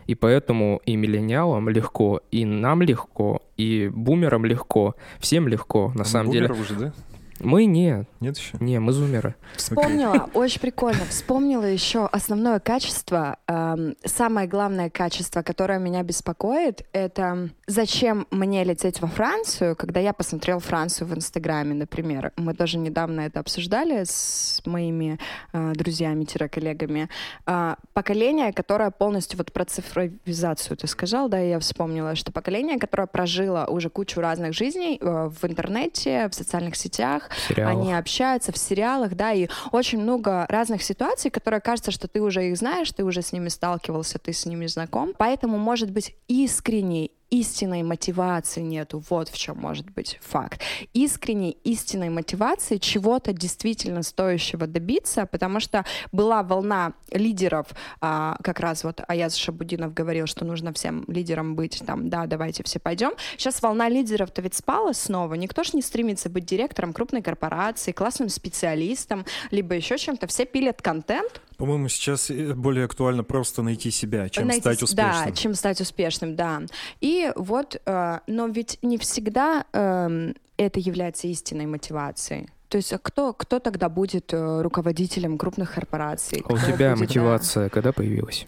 И 0.06 0.16
поэтому 0.16 0.82
и 0.86 0.96
миллениалам 0.98 1.70
легко, 1.70 2.22
и 2.30 2.46
нам 2.46 2.82
легко, 2.82 3.42
и 3.56 3.90
бумерам 3.94 4.46
легко, 4.46 4.96
всем 5.20 5.48
легко, 5.48 5.88
на 5.90 5.94
А 5.94 5.98
мы 6.00 6.06
самом 6.06 6.32
деле. 6.32 6.52
уже, 6.52 6.76
да? 6.76 6.94
Мы 7.40 7.66
нет, 7.66 8.08
Нет 8.20 8.38
еще? 8.38 8.58
не, 8.60 8.80
мы 8.80 8.94
зумеры. 8.94 9.36
Вспомнила, 9.56 10.30
очень 10.34 10.62
прикольно, 10.62 11.06
вспомнила 11.10 11.66
еще 11.66 12.06
основное 12.06 12.60
качество, 12.60 13.38
эм, 13.48 13.96
самое 14.06 14.48
главное 14.48 14.90
качество, 14.90 15.42
которое 15.42 15.80
меня 15.80 16.04
беспокоит, 16.04 16.86
это 16.94 17.50
зачем 17.68 18.28
мне 18.32 18.64
лететь 18.64 19.02
во 19.02 19.08
Францию, 19.08 19.76
когда 19.76 20.00
я 20.00 20.14
посмотрел 20.14 20.60
Францию 20.60 21.08
в 21.08 21.14
Инстаграме, 21.14 21.74
например. 21.74 22.32
Мы 22.38 22.54
тоже 22.54 22.78
недавно 22.78 23.22
это 23.22 23.40
обсуждали 23.40 24.04
с 24.06 24.62
моими 24.66 25.20
э, 25.52 25.74
друзьями-коллегами. 25.74 27.10
А, 27.46 27.78
поколение, 27.94 28.54
которое 28.54 28.92
полностью 28.92 29.38
вот 29.38 29.52
про 29.52 29.66
цифровизацию 29.66 30.78
ты 30.78 30.88
сказал, 30.88 31.30
да, 31.30 31.42
и 31.42 31.50
я 31.50 31.60
вспомнила, 31.60 32.16
что 32.16 32.32
поколение, 32.32 32.80
которое 32.80 33.08
прожило 33.08 33.66
уже 33.66 33.90
кучу 33.90 34.22
разных 34.22 34.54
жизней 34.54 34.98
э, 35.00 35.30
в 35.30 35.46
интернете, 35.46 36.30
в 36.30 36.36
социальных 36.36 36.76
сетях, 36.76 37.23
в 37.30 37.40
сериалах. 37.40 37.74
они 37.74 37.94
общаются 37.94 38.52
в 38.52 38.58
сериалах, 38.58 39.16
да, 39.16 39.34
и 39.34 39.48
очень 39.72 40.00
много 40.00 40.46
разных 40.50 40.84
ситуаций, 40.84 41.32
которые 41.32 41.62
кажется, 41.62 41.92
что 41.92 42.08
ты 42.08 42.22
уже 42.22 42.50
их 42.50 42.58
знаешь, 42.58 42.92
ты 42.92 43.04
уже 43.04 43.22
с 43.22 43.32
ними 43.32 43.50
сталкивался, 43.50 44.20
ты 44.20 44.34
с 44.34 44.46
ними 44.46 44.68
знаком. 44.68 45.14
Поэтому, 45.18 45.58
может 45.58 45.92
быть, 45.92 46.16
искренней 46.28 47.12
истинной 47.34 47.82
мотивации 47.82 48.62
нету. 48.62 49.04
Вот 49.10 49.28
в 49.30 49.38
чем 49.38 49.58
может 49.58 49.90
быть 49.90 50.20
факт. 50.22 50.62
Искренней 50.94 51.58
истинной 51.64 52.10
мотивации 52.10 52.78
чего-то 52.78 53.34
действительно 53.34 54.04
стоящего 54.04 54.68
добиться, 54.68 55.26
потому 55.26 55.60
что 55.60 55.84
была 56.12 56.44
волна 56.44 56.94
лидеров, 57.10 57.68
а, 58.02 58.38
как 58.44 58.60
раз 58.60 58.84
вот 58.84 59.02
Аяз 59.08 59.36
Шабудинов 59.36 59.96
говорил, 59.96 60.28
что 60.28 60.46
нужно 60.46 60.74
всем 60.74 61.06
лидерам 61.08 61.56
быть, 61.56 61.82
там, 61.84 62.08
да, 62.08 62.28
давайте 62.28 62.62
все 62.64 62.80
пойдем. 62.80 63.14
Сейчас 63.36 63.64
волна 63.64 63.90
лидеров-то 63.90 64.44
ведь 64.44 64.54
спала 64.54 64.94
снова. 64.94 65.34
Никто 65.34 65.64
ж 65.64 65.74
не 65.74 65.82
стремится 65.82 66.30
быть 66.30 66.46
директором 66.46 66.94
крупной 66.94 67.24
корпорации, 67.24 67.94
классным 67.94 68.30
специалистом, 68.30 69.26
либо 69.50 69.74
еще 69.74 69.98
чем-то. 69.98 70.28
Все 70.28 70.46
пилят 70.46 70.84
контент, 70.84 71.42
По-моему, 71.58 71.90
сейчас 71.90 72.30
э, 72.30 72.54
более 72.54 72.86
актуально 72.86 73.24
просто 73.24 73.64
найти 73.64 73.90
себя, 73.90 74.30
чем 74.30 74.48
Найти 74.48 74.62
стать 74.62 74.84
успешным. 74.84 75.26
Да, 75.26 75.32
чем 75.32 75.56
стать 75.56 75.82
успешным, 75.82 76.36
да. 76.36 76.62
И 77.02 77.23
вот, 77.36 77.82
э, 77.86 78.20
но 78.28 78.48
ведь 78.48 78.80
не 78.82 78.98
всегда 78.98 79.66
эм, 79.74 80.36
это 80.58 80.80
является 80.80 81.28
истинной 81.28 81.66
мотивацией. 81.66 82.50
То 82.70 82.78
есть 82.78 82.92
а 82.92 82.98
кто, 82.98 83.34
кто 83.34 83.60
тогда 83.60 83.88
будет 83.88 84.34
э, 84.34 84.62
руководителем 84.62 85.38
крупных 85.38 85.74
корпораций? 85.76 86.44
А 86.48 86.54
у 86.54 86.58
тебя 86.58 86.72
будет, 86.72 86.78
да? 86.80 86.96
мотивация 86.96 87.70
когда 87.70 87.92
появилась? 87.92 88.48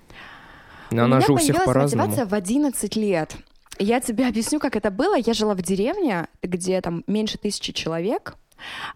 У 0.91 0.95
Она 0.95 1.17
меня 1.17 1.21
же 1.21 1.33
у 1.33 1.37
всех 1.37 1.63
по-разному. 1.63 2.03
мотивация 2.07 2.25
в 2.25 2.33
11 2.33 2.95
лет. 2.95 3.35
Я 3.77 3.99
тебе 3.99 4.27
объясню, 4.27 4.59
как 4.59 4.75
это 4.75 4.91
было. 4.91 5.15
Я 5.15 5.33
жила 5.33 5.53
в 5.53 5.61
деревне, 5.61 6.27
где 6.41 6.81
там 6.81 7.03
меньше 7.07 7.37
тысячи 7.37 7.71
человек. 7.73 8.35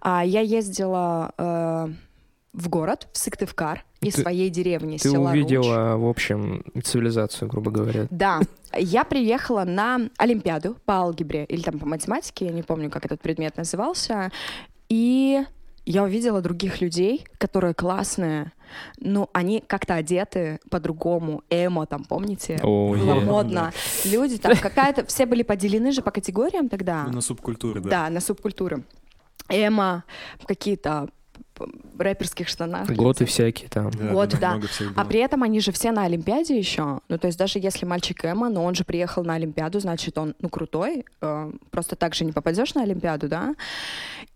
А 0.01 0.23
я 0.25 0.41
ездила 0.41 1.33
э, 1.37 1.87
в 2.53 2.69
город, 2.69 3.07
в 3.13 3.17
Сыктывкар, 3.17 3.83
из 4.01 4.13
Ты- 4.15 4.21
своей 4.21 4.49
деревни, 4.49 4.97
Ты 4.97 5.09
села 5.09 5.31
Руч. 5.31 5.35
увидела, 5.39 5.97
в 5.97 6.07
общем, 6.07 6.63
цивилизацию, 6.83 7.49
грубо 7.49 7.69
говоря. 7.71 8.07
Да, 8.09 8.39
я 8.77 9.03
приехала 9.03 9.63
на 9.65 10.09
Олимпиаду 10.17 10.77
по 10.85 10.95
алгебре 10.95 11.43
или 11.45 11.61
там 11.61 11.79
по 11.79 11.85
математике, 11.85 12.45
я 12.45 12.51
не 12.51 12.63
помню, 12.63 12.89
как 12.89 13.05
этот 13.05 13.21
предмет 13.21 13.57
назывался, 13.57 14.31
и 14.87 15.43
я 15.85 16.03
увидела 16.03 16.41
других 16.41 16.81
людей, 16.81 17.25
которые 17.39 17.73
классные, 17.73 18.51
ну, 18.99 19.27
они 19.33 19.63
как-то 19.65 19.95
одеты 19.95 20.59
по-другому, 20.69 21.41
эмо 21.49 21.85
там, 21.85 22.03
помните? 22.05 22.59
О, 22.63 22.89
Было 22.95 23.15
е. 23.15 23.19
модно. 23.21 23.73
Люди 24.05 24.37
там 24.37 24.55
какая-то, 24.55 25.05
все 25.07 25.25
были 25.25 25.43
поделены 25.43 25.91
же 25.91 26.01
по 26.01 26.11
категориям 26.11 26.69
тогда. 26.69 27.05
На 27.07 27.21
субкультуры, 27.21 27.81
да. 27.81 27.89
Да, 27.89 28.09
на 28.09 28.21
субкультуры. 28.21 28.83
Эмо, 29.49 30.03
какие-то 30.45 31.09
рэперских 31.97 32.47
штанах. 32.47 32.89
Готы 32.89 33.25
всякие 33.25 33.69
там. 33.69 33.91
Да, 33.91 34.13
Вот, 34.13 34.29
да. 34.39 34.59
А 34.95 35.05
при 35.05 35.19
этом 35.19 35.43
они 35.43 35.59
же 35.59 35.71
все 35.71 35.91
на 35.91 36.03
Олимпиаде 36.03 36.57
еще. 36.57 36.99
Ну, 37.07 37.17
то 37.17 37.27
есть 37.27 37.37
даже 37.37 37.59
если 37.59 37.85
мальчик 37.85 38.25
Эма, 38.25 38.49
но 38.49 38.63
он 38.63 38.75
же 38.75 38.83
приехал 38.83 39.23
на 39.23 39.35
Олимпиаду, 39.35 39.79
значит, 39.79 40.17
он, 40.17 40.35
ну, 40.39 40.49
крутой. 40.49 41.05
Э, 41.21 41.51
просто 41.71 41.95
так 41.95 42.15
же 42.15 42.25
не 42.25 42.31
попадешь 42.31 42.73
на 42.73 42.83
Олимпиаду, 42.83 43.27
да? 43.27 43.55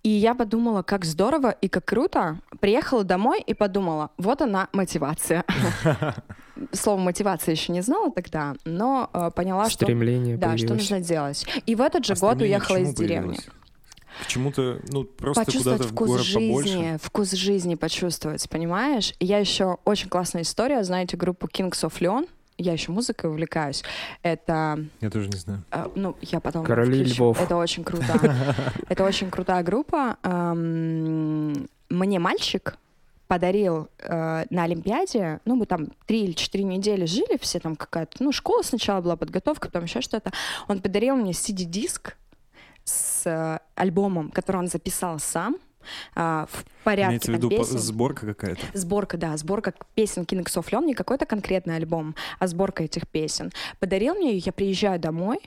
И 0.04 0.10
я 0.10 0.36
подумала, 0.36 0.84
как 0.84 1.06
здорово 1.06 1.52
и 1.52 1.70
как 1.70 1.86
круто. 1.86 2.40
Приехала 2.60 3.04
домой 3.04 3.42
и 3.42 3.54
подумала, 3.54 4.12
вот 4.18 4.42
она 4.42 4.68
мотивация. 4.74 5.46
Слово 6.72 7.00
мотивация 7.00 7.54
еще 7.54 7.72
не 7.72 7.82
знала 7.82 8.12
тогда, 8.12 8.56
но 8.66 9.10
э, 9.14 9.32
поняла, 9.36 9.70
что 9.70 9.86
Стремление 9.86 10.38
да, 10.38 10.58
что 10.58 10.74
нужно 10.74 11.00
делать. 11.00 11.46
И 11.66 11.76
в 11.76 11.82
этот 11.82 12.06
же 12.06 12.14
А 12.14 12.16
год 12.18 12.42
уехала 12.42 12.78
из 12.78 12.94
деревни. 12.94 13.40
К 14.22 14.28
чему-то, 14.28 14.80
ну, 14.90 15.04
просто 15.06 15.46
почувствовать 15.46 15.78
куда-то 15.80 15.94
в 15.94 15.96
вкус 15.96 16.08
город 16.10 16.26
жизни, 16.26 16.48
побольше. 16.50 17.00
вкус 17.02 17.32
жизни 17.32 17.76
почувствовать, 17.76 18.50
понимаешь? 18.50 19.14
И 19.20 19.26
я 19.26 19.40
еще 19.40 19.78
очень 19.86 20.10
классная 20.10 20.44
история, 20.44 20.84
знаете 20.84 21.18
группу 21.18 21.48
Kings 21.48 21.84
of 21.84 21.94
Leon? 22.00 22.28
Я 22.60 22.74
еще 22.74 22.92
музыкой 22.92 23.32
увлекаюсь. 23.32 23.84
Это, 24.22 24.86
Я 25.02 25.10
тоже 25.10 25.28
не 25.28 25.38
знаю. 25.38 25.64
э, 25.72 25.88
ну, 25.96 26.16
я 26.22 26.40
потом 26.40 26.64
Короли 26.64 27.00
включу. 27.04 27.16
львов. 27.16 27.42
Это 27.42 27.56
очень 27.56 27.84
круто. 27.84 28.36
Это 28.90 29.04
очень 29.04 29.32
крутая 29.32 29.64
группа. 29.64 30.18
Эм, 30.22 31.68
Мне 31.90 32.20
мальчик 32.20 32.78
подарил 33.28 33.88
э, 34.00 34.46
на 34.52 34.64
Олимпиаде, 34.64 35.40
ну, 35.46 35.56
мы 35.56 35.66
там 35.66 35.88
три 36.06 36.26
или 36.26 36.34
четыре 36.34 36.64
недели 36.66 37.06
жили, 37.06 37.38
все 37.42 37.60
там 37.60 37.76
какая-то, 37.76 38.24
ну, 38.24 38.32
школа 38.32 38.62
сначала 38.62 39.02
была, 39.02 39.16
подготовка, 39.16 39.70
потом 39.70 39.86
еще 39.86 40.02
что-то. 40.02 40.32
Он 40.68 40.80
подарил 40.80 41.16
мне 41.16 41.32
CD-диск 41.32 42.16
с 42.84 43.24
э, 43.26 43.60
альбомом, 43.76 44.30
который 44.32 44.58
он 44.58 44.68
записал 44.68 45.20
сам, 45.20 45.58
а, 46.16 46.48
в 46.50 46.64
порядке 46.84 47.10
Имеется 47.10 47.32
в 47.32 47.36
виду 47.36 47.50
песен. 47.50 47.78
сборка 47.78 48.26
какая-то. 48.26 48.62
Сборка, 48.74 49.18
да, 49.18 49.36
сборка 49.38 49.74
песен 49.96 50.24
Kings 50.24 50.56
of 50.56 50.70
Leon, 50.70 50.86
не 50.86 50.94
какой-то 50.94 51.26
конкретный 51.26 51.76
альбом, 51.76 52.16
а 52.40 52.48
сборка 52.48 52.84
этих 52.84 53.08
песен. 53.08 53.52
Подарил 53.80 54.16
мне 54.16 54.32
ее, 54.34 54.44
я 54.46 54.54
приезжаю 54.54 55.00
домой, 55.00 55.40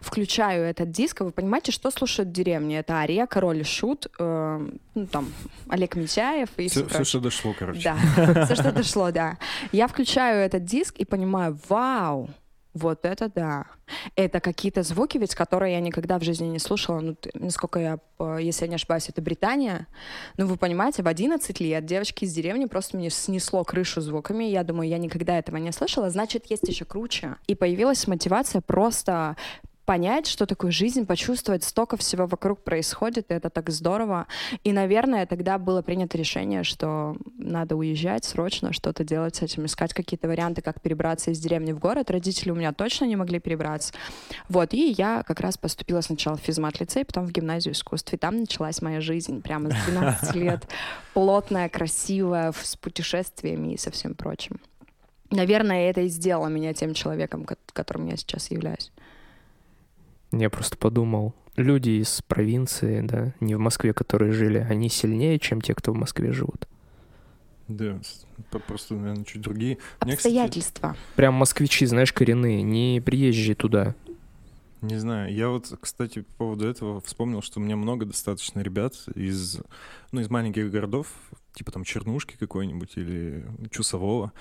включаю 0.00 0.64
этот 0.64 0.90
диск, 0.90 1.20
и 1.20 1.24
вы 1.24 1.30
понимаете, 1.32 1.72
что 1.72 1.90
слушают 1.90 2.28
в 2.28 2.32
деревне? 2.32 2.78
Это 2.78 2.94
Ария, 2.94 3.26
Король 3.26 3.60
и 3.60 3.64
Шут, 3.64 4.06
э, 4.18 4.68
ну, 4.94 5.06
там, 5.06 5.32
Олег 5.68 5.96
Митяев 5.96 6.50
и 6.56 6.68
Все, 6.68 6.80
все, 6.80 6.84
прочее. 6.88 7.04
что 7.04 7.20
дошло, 7.20 7.54
короче. 7.58 7.82
Да, 8.16 8.44
все, 8.44 8.54
что 8.54 8.72
дошло, 8.72 9.10
да. 9.10 9.38
Я 9.72 9.88
включаю 9.88 10.44
этот 10.44 10.64
диск 10.64 10.96
и 10.98 11.04
понимаю, 11.04 11.58
вау, 11.68 12.28
Вот 12.72 13.04
это 13.04 13.28
да. 13.28 13.66
Это 14.14 14.40
какие-то 14.40 14.84
звуки, 14.84 15.18
ведь 15.18 15.34
которые 15.34 15.74
я 15.74 15.80
никогда 15.80 16.18
в 16.18 16.22
жизни 16.22 16.46
не 16.46 16.60
слушала. 16.60 17.00
Ну, 17.00 17.16
насколько 17.34 17.80
я, 17.80 17.98
если 18.38 18.64
я 18.66 18.68
не 18.68 18.74
ошибаюсь, 18.76 19.08
это 19.08 19.20
Британия. 19.20 19.88
Ну, 20.36 20.46
вы 20.46 20.56
понимаете, 20.56 21.02
в 21.02 21.08
11 21.08 21.58
лет 21.60 21.84
девочки 21.84 22.24
из 22.24 22.32
деревни 22.32 22.66
просто 22.66 22.96
мне 22.96 23.10
снесло 23.10 23.64
крышу 23.64 24.00
звуками. 24.00 24.44
Я 24.44 24.62
думаю, 24.62 24.88
я 24.88 24.98
никогда 24.98 25.36
этого 25.38 25.56
не 25.56 25.72
слышала. 25.72 26.10
Значит, 26.10 26.46
есть 26.48 26.68
еще 26.68 26.84
круче. 26.84 27.36
И 27.48 27.56
появилась 27.56 28.06
мотивация 28.06 28.60
просто 28.60 29.36
понять, 29.90 30.28
что 30.28 30.46
такое 30.46 30.70
жизнь, 30.70 31.04
почувствовать, 31.04 31.64
столько 31.64 31.96
всего 31.96 32.28
вокруг 32.28 32.62
происходит, 32.62 33.32
и 33.32 33.34
это 33.34 33.50
так 33.50 33.70
здорово. 33.70 34.28
И, 34.62 34.70
наверное, 34.70 35.26
тогда 35.26 35.58
было 35.58 35.82
принято 35.82 36.16
решение, 36.16 36.62
что 36.62 37.16
надо 37.36 37.74
уезжать 37.74 38.24
срочно, 38.24 38.72
что-то 38.72 39.02
делать 39.02 39.34
с 39.34 39.42
этим, 39.42 39.66
искать 39.66 39.92
какие-то 39.92 40.28
варианты, 40.28 40.62
как 40.62 40.80
перебраться 40.80 41.32
из 41.32 41.40
деревни 41.40 41.72
в 41.72 41.80
город. 41.80 42.08
Родители 42.08 42.52
у 42.52 42.54
меня 42.54 42.72
точно 42.72 43.06
не 43.06 43.16
могли 43.16 43.40
перебраться. 43.40 43.92
Вот, 44.48 44.74
и 44.74 44.94
я 44.96 45.24
как 45.24 45.40
раз 45.40 45.58
поступила 45.58 46.02
сначала 46.02 46.36
в 46.36 46.40
физмат-лицей, 46.40 47.04
потом 47.04 47.26
в 47.26 47.32
гимназию 47.32 47.74
искусств, 47.74 48.14
и 48.14 48.16
там 48.16 48.36
началась 48.36 48.80
моя 48.82 49.00
жизнь 49.00 49.42
прямо 49.42 49.72
с 49.72 49.86
12 49.86 50.34
лет. 50.36 50.68
Плотная, 51.14 51.68
красивая, 51.68 52.52
с 52.52 52.76
путешествиями 52.76 53.72
и 53.72 53.76
со 53.76 53.90
всем 53.90 54.14
прочим. 54.14 54.60
Наверное, 55.32 55.90
это 55.90 56.02
и 56.02 56.08
сделало 56.08 56.46
меня 56.46 56.74
тем 56.74 56.94
человеком, 56.94 57.44
которым 57.72 58.06
я 58.06 58.16
сейчас 58.16 58.52
являюсь. 58.52 58.92
Я 60.32 60.50
просто 60.50 60.76
подумал, 60.76 61.34
люди 61.56 61.90
из 62.02 62.22
провинции, 62.22 63.00
да, 63.00 63.34
не 63.40 63.54
в 63.54 63.58
Москве, 63.58 63.92
которые 63.92 64.32
жили, 64.32 64.58
они 64.58 64.88
сильнее, 64.88 65.38
чем 65.38 65.60
те, 65.60 65.74
кто 65.74 65.92
в 65.92 65.96
Москве 65.96 66.32
живут. 66.32 66.66
Да, 67.68 68.00
просто, 68.66 68.94
наверное, 68.94 69.24
чуть 69.24 69.42
другие. 69.42 69.78
Обстоятельства. 70.00 70.88
Мне, 70.88 70.96
кстати, 70.96 71.14
Прям 71.14 71.34
москвичи, 71.34 71.86
знаешь, 71.86 72.12
коренные, 72.12 72.62
не 72.62 73.00
приезжие 73.00 73.54
туда. 73.54 73.94
Не 74.82 74.96
знаю. 74.96 75.32
Я 75.32 75.48
вот, 75.50 75.72
кстати, 75.80 76.22
по 76.22 76.34
поводу 76.34 76.66
этого 76.66 77.00
вспомнил, 77.02 77.42
что 77.42 77.60
у 77.60 77.62
меня 77.62 77.76
много 77.76 78.06
достаточно 78.06 78.60
ребят 78.60 78.94
из, 79.14 79.60
ну, 80.10 80.20
из 80.20 80.30
маленьких 80.30 80.70
городов, 80.70 81.08
типа 81.52 81.70
там 81.70 81.84
Чернушки 81.84 82.36
какой-нибудь 82.38 82.96
или 82.96 83.44
Чусового. 83.70 84.32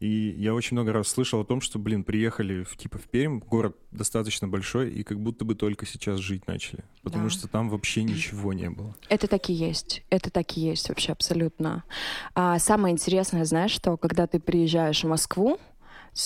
И 0.00 0.34
я 0.38 0.54
очень 0.54 0.74
много 0.74 0.92
раз 0.92 1.08
слышал 1.08 1.40
о 1.40 1.44
том, 1.44 1.60
что, 1.60 1.78
блин, 1.78 2.04
приехали 2.04 2.64
в, 2.64 2.76
типа 2.76 2.98
в 2.98 3.04
Пермь, 3.04 3.38
город 3.38 3.76
достаточно 3.90 4.46
большой, 4.46 4.90
и 4.90 5.02
как 5.02 5.20
будто 5.20 5.44
бы 5.44 5.54
только 5.54 5.86
сейчас 5.86 6.20
жить 6.20 6.46
начали. 6.46 6.84
Потому 7.02 7.24
да. 7.24 7.30
что 7.30 7.48
там 7.48 7.70
вообще 7.70 8.02
ничего 8.02 8.52
не 8.52 8.68
было. 8.68 8.94
Это 9.08 9.26
так 9.26 9.48
и 9.48 9.52
есть. 9.52 10.02
Это 10.10 10.30
так 10.30 10.56
и 10.56 10.60
есть 10.60 10.88
вообще 10.88 11.12
абсолютно. 11.12 11.84
А 12.34 12.58
самое 12.58 12.92
интересное, 12.92 13.44
знаешь, 13.44 13.70
что 13.70 13.96
когда 13.96 14.26
ты 14.26 14.38
приезжаешь 14.38 15.02
в 15.02 15.08
Москву, 15.08 15.58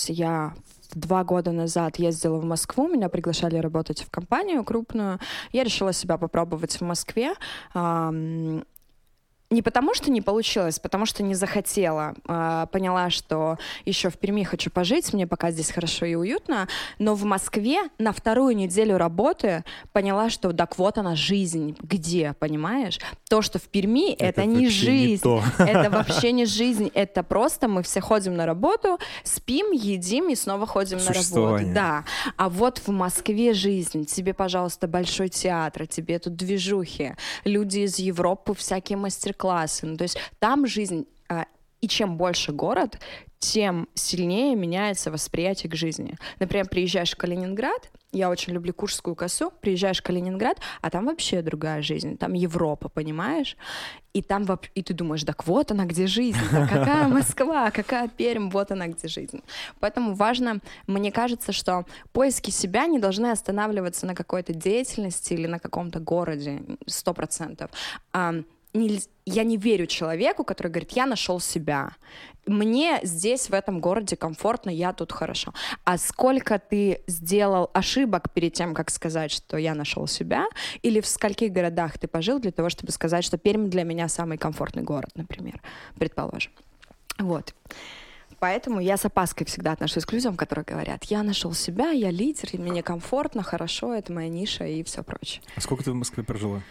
я 0.07 0.53
два 0.93 1.23
года 1.23 1.51
назад 1.51 1.99
ездила 1.99 2.37
в 2.37 2.43
Москву, 2.43 2.87
меня 2.87 3.09
приглашали 3.09 3.57
работать 3.57 4.01
в 4.01 4.09
компанию 4.09 4.63
крупную. 4.63 5.19
Я 5.51 5.63
решила 5.63 5.93
себя 5.93 6.17
попробовать 6.17 6.73
в 6.73 6.81
Москве 6.81 7.33
не 9.51 9.61
потому, 9.61 9.93
что 9.93 10.09
не 10.09 10.21
получилось, 10.21 10.79
потому 10.79 11.05
что 11.05 11.23
не 11.23 11.35
захотела. 11.35 12.15
А, 12.27 12.65
поняла, 12.67 13.09
что 13.09 13.57
еще 13.85 14.09
в 14.09 14.17
Перми 14.17 14.43
хочу 14.43 14.71
пожить, 14.71 15.13
мне 15.13 15.27
пока 15.27 15.51
здесь 15.51 15.71
хорошо 15.71 16.05
и 16.05 16.15
уютно, 16.15 16.67
но 16.99 17.15
в 17.15 17.25
Москве 17.25 17.81
на 17.99 18.13
вторую 18.13 18.55
неделю 18.55 18.97
работы 18.97 19.63
поняла, 19.91 20.29
что 20.29 20.53
так 20.53 20.77
вот 20.77 20.97
она 20.97 21.15
жизнь, 21.15 21.75
где, 21.81 22.33
понимаешь? 22.39 22.99
То, 23.29 23.41
что 23.41 23.59
в 23.59 23.63
Перми, 23.63 24.13
это, 24.13 24.41
это 24.41 24.45
не 24.45 24.69
жизнь, 24.69 25.27
не 25.27 25.41
это 25.59 25.89
вообще 25.89 26.31
не 26.31 26.45
жизнь, 26.45 26.89
это 26.93 27.21
просто 27.21 27.67
мы 27.67 27.83
все 27.83 27.99
ходим 27.99 28.35
на 28.35 28.45
работу, 28.45 28.99
спим, 29.23 29.71
едим 29.71 30.29
и 30.29 30.35
снова 30.35 30.65
ходим 30.65 30.97
на 30.97 31.13
работу. 31.13 31.65
Да. 31.73 32.05
А 32.37 32.47
вот 32.49 32.79
в 32.79 32.89
Москве 32.89 33.53
жизнь, 33.53 34.05
тебе, 34.05 34.33
пожалуйста, 34.33 34.87
большой 34.87 35.27
театр, 35.27 35.87
тебе 35.87 36.19
тут 36.19 36.35
движухи, 36.35 37.15
люди 37.43 37.79
из 37.79 37.99
Европы, 37.99 38.53
всякие 38.53 38.97
мастер 38.97 39.33
классы. 39.41 39.87
Ну, 39.87 39.97
то 39.97 40.03
есть 40.03 40.17
там 40.39 40.67
жизнь 40.67 41.07
а, 41.27 41.45
и 41.81 41.87
чем 41.87 42.15
больше 42.15 42.51
город, 42.51 42.99
тем 43.39 43.89
сильнее 43.95 44.55
меняется 44.55 45.09
восприятие 45.09 45.71
к 45.71 45.75
жизни. 45.75 46.15
Например, 46.39 46.67
приезжаешь 46.69 47.11
в 47.11 47.17
Калининград, 47.17 47.89
я 48.11 48.29
очень 48.29 48.53
люблю 48.53 48.71
Куршскую 48.71 49.15
косу, 49.15 49.51
приезжаешь 49.61 49.99
в 49.99 50.03
Калининград, 50.03 50.57
а 50.81 50.89
там 50.91 51.05
вообще 51.05 51.41
другая 51.41 51.81
жизнь, 51.81 52.17
там 52.17 52.33
Европа, 52.33 52.87
понимаешь? 52.89 53.57
И 54.13 54.21
там 54.21 54.45
и 54.75 54.83
ты 54.83 54.93
думаешь, 54.93 55.23
так 55.23 55.47
вот 55.47 55.71
она 55.71 55.85
где 55.85 56.05
жизнь, 56.05 56.37
да, 56.51 56.67
какая 56.67 57.07
Москва, 57.07 57.71
какая 57.71 58.09
Пермь, 58.09 58.49
вот 58.51 58.71
она 58.71 58.87
где 58.87 59.07
жизнь. 59.07 59.41
Поэтому 59.79 60.13
важно, 60.13 60.59
мне 60.85 61.11
кажется, 61.11 61.51
что 61.51 61.85
поиски 62.11 62.51
себя 62.51 62.85
не 62.85 62.99
должны 62.99 63.31
останавливаться 63.31 64.05
на 64.05 64.13
какой-то 64.13 64.53
деятельности 64.53 65.33
или 65.33 65.47
на 65.47 65.57
каком-то 65.57 65.99
городе, 65.99 66.61
сто 66.85 67.13
процентов 67.13 67.71
я 68.73 69.43
не 69.43 69.57
верю 69.57 69.85
человеку, 69.85 70.43
который 70.43 70.67
говорит, 70.67 70.91
я 70.91 71.05
нашел 71.05 71.39
себя. 71.39 71.91
Мне 72.45 72.99
здесь, 73.03 73.49
в 73.49 73.53
этом 73.53 73.79
городе 73.79 74.15
комфортно, 74.15 74.69
я 74.69 74.93
тут 74.93 75.11
хорошо. 75.11 75.53
А 75.83 75.97
сколько 75.97 76.57
ты 76.57 77.01
сделал 77.07 77.69
ошибок 77.73 78.31
перед 78.33 78.53
тем, 78.53 78.73
как 78.73 78.89
сказать, 78.89 79.31
что 79.31 79.57
я 79.57 79.75
нашел 79.75 80.07
себя, 80.07 80.45
или 80.81 81.01
в 81.01 81.07
скольких 81.07 81.51
городах 81.51 81.99
ты 81.99 82.07
пожил 82.07 82.39
для 82.39 82.51
того, 82.51 82.69
чтобы 82.69 82.91
сказать, 82.91 83.23
что 83.23 83.37
Пермь 83.37 83.69
для 83.69 83.83
меня 83.83 84.07
самый 84.07 84.37
комфортный 84.37 84.83
город, 84.83 85.11
например, 85.15 85.61
предположим. 85.97 86.51
Вот. 87.19 87.53
Поэтому 88.39 88.79
я 88.79 88.97
с 88.97 89.05
опаской 89.05 89.45
всегда 89.45 89.73
отношусь 89.73 90.03
к 90.03 90.13
людям, 90.13 90.35
которые 90.35 90.65
говорят, 90.65 91.03
я 91.03 91.21
нашел 91.21 91.53
себя, 91.53 91.91
я 91.91 92.09
лидер, 92.09 92.49
и 92.53 92.57
мне 92.57 92.81
комфортно, 92.81 93.43
хорошо, 93.43 93.93
это 93.93 94.11
моя 94.11 94.29
ниша 94.29 94.65
и 94.65 94.81
все 94.81 95.03
прочее. 95.03 95.43
А 95.55 95.61
сколько 95.61 95.83
ты 95.83 95.91
в 95.91 95.95
Москве 95.95 96.23
прожила? 96.23 96.63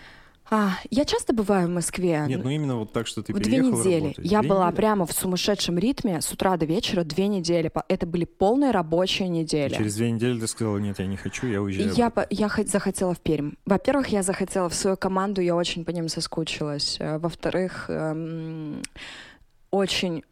А, 0.53 0.73
я 0.91 1.05
часто 1.05 1.33
бываю 1.33 1.69
в 1.69 1.71
Москве. 1.71 2.25
Нет, 2.27 2.43
ну 2.43 2.51
именно 2.51 2.77
вот 2.77 2.93
так, 2.93 3.07
что 3.07 3.23
ты 3.23 3.33
в 3.33 3.39
две 3.39 3.59
недели. 3.59 4.01
Работать. 4.01 4.25
Я 4.27 4.41
две 4.41 4.49
была 4.49 4.67
недели? 4.67 4.77
прямо 4.77 5.07
в 5.07 5.13
сумасшедшем 5.13 5.79
ритме 5.79 6.21
с 6.21 6.33
утра 6.33 6.57
до 6.57 6.67
вечера 6.67 7.05
две 7.05 7.29
недели. 7.29 7.71
Это 7.87 8.07
были 8.07 8.25
полные 8.25 8.73
рабочие 8.73 9.29
недели. 9.29 9.73
И 9.73 9.77
через 9.77 9.95
две 9.95 10.11
недели 10.11 10.41
ты 10.41 10.49
сказала, 10.49 10.79
нет, 10.79 10.99
я 10.99 11.07
не 11.07 11.17
хочу, 11.17 11.47
я 11.47 11.63
уезжаю. 11.63 11.93
Я, 11.95 12.13
я 12.31 12.51
захотела 12.67 13.15
в 13.15 13.21
Пермь. 13.21 13.53
Во-первых, 13.65 14.09
я 14.09 14.25
захотела 14.25 14.69
в 14.69 14.75
свою 14.75 14.97
команду, 14.97 15.41
я 15.41 15.55
очень 15.55 15.85
по 15.85 15.91
ним 15.91 16.09
соскучилась. 16.09 16.97
Э, 16.99 17.19
во-вторых, 17.19 17.87
эм, 17.89 18.83
очень 19.71 20.25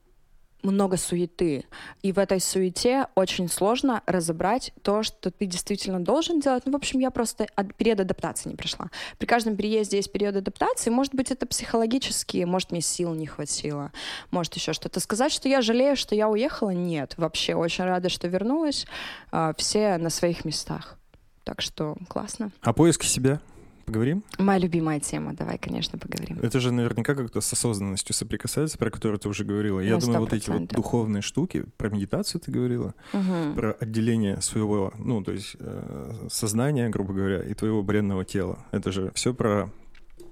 много 0.62 0.96
суеты. 0.96 1.64
И 2.02 2.12
в 2.12 2.18
этой 2.18 2.40
суете 2.40 3.06
очень 3.14 3.48
сложно 3.48 4.02
разобрать 4.06 4.72
то, 4.82 5.02
что 5.02 5.30
ты 5.30 5.46
действительно 5.46 6.00
должен 6.00 6.40
делать. 6.40 6.64
Ну, 6.66 6.72
в 6.72 6.76
общем, 6.76 6.98
я 6.98 7.10
просто 7.10 7.46
от, 7.54 7.74
период 7.74 8.00
адаптации 8.00 8.50
не 8.50 8.56
прошла. 8.56 8.90
При 9.18 9.26
каждом 9.26 9.56
переезде 9.56 9.98
есть 9.98 10.12
период 10.12 10.36
адаптации. 10.36 10.90
Может 10.90 11.14
быть, 11.14 11.30
это 11.30 11.46
психологически, 11.46 12.44
может, 12.44 12.72
мне 12.72 12.80
сил 12.80 13.14
не 13.14 13.26
хватило, 13.26 13.92
может, 14.30 14.54
еще 14.54 14.72
что-то. 14.72 15.00
Сказать, 15.00 15.32
что 15.32 15.48
я 15.48 15.62
жалею, 15.62 15.96
что 15.96 16.14
я 16.14 16.28
уехала, 16.28 16.70
нет. 16.70 17.14
Вообще, 17.16 17.54
очень 17.54 17.84
рада, 17.84 18.08
что 18.08 18.28
вернулась. 18.28 18.86
А, 19.30 19.54
все 19.56 19.96
на 19.98 20.10
своих 20.10 20.44
местах. 20.44 20.96
Так 21.44 21.62
что 21.62 21.96
классно. 22.08 22.50
А 22.60 22.72
поиски 22.72 23.06
себя? 23.06 23.40
Поговорим? 23.88 24.22
Моя 24.36 24.58
любимая 24.58 25.00
тема. 25.00 25.32
Давай, 25.32 25.56
конечно, 25.56 25.98
поговорим. 25.98 26.38
Это 26.42 26.60
же 26.60 26.72
наверняка 26.72 27.14
как-то 27.14 27.40
с 27.40 27.50
осознанностью 27.54 28.14
соприкасается, 28.14 28.76
про 28.76 28.90
которую 28.90 29.18
ты 29.18 29.30
уже 29.30 29.44
говорила. 29.44 29.80
Я 29.80 29.94
100%. 29.94 30.00
думаю, 30.00 30.20
вот 30.20 30.32
эти 30.34 30.50
вот 30.50 30.68
духовные 30.68 31.22
штуки, 31.22 31.64
про 31.78 31.88
медитацию 31.88 32.38
ты 32.42 32.52
говорила, 32.52 32.94
угу. 33.14 33.54
про 33.54 33.72
отделение 33.80 34.42
своего, 34.42 34.92
ну, 34.98 35.24
то 35.24 35.32
есть 35.32 35.56
э, 35.58 36.26
сознания, 36.30 36.90
грубо 36.90 37.14
говоря, 37.14 37.40
и 37.40 37.54
твоего 37.54 37.82
бренного 37.82 38.26
тела. 38.26 38.58
Это 38.72 38.92
же 38.92 39.10
все 39.14 39.32
про 39.32 39.70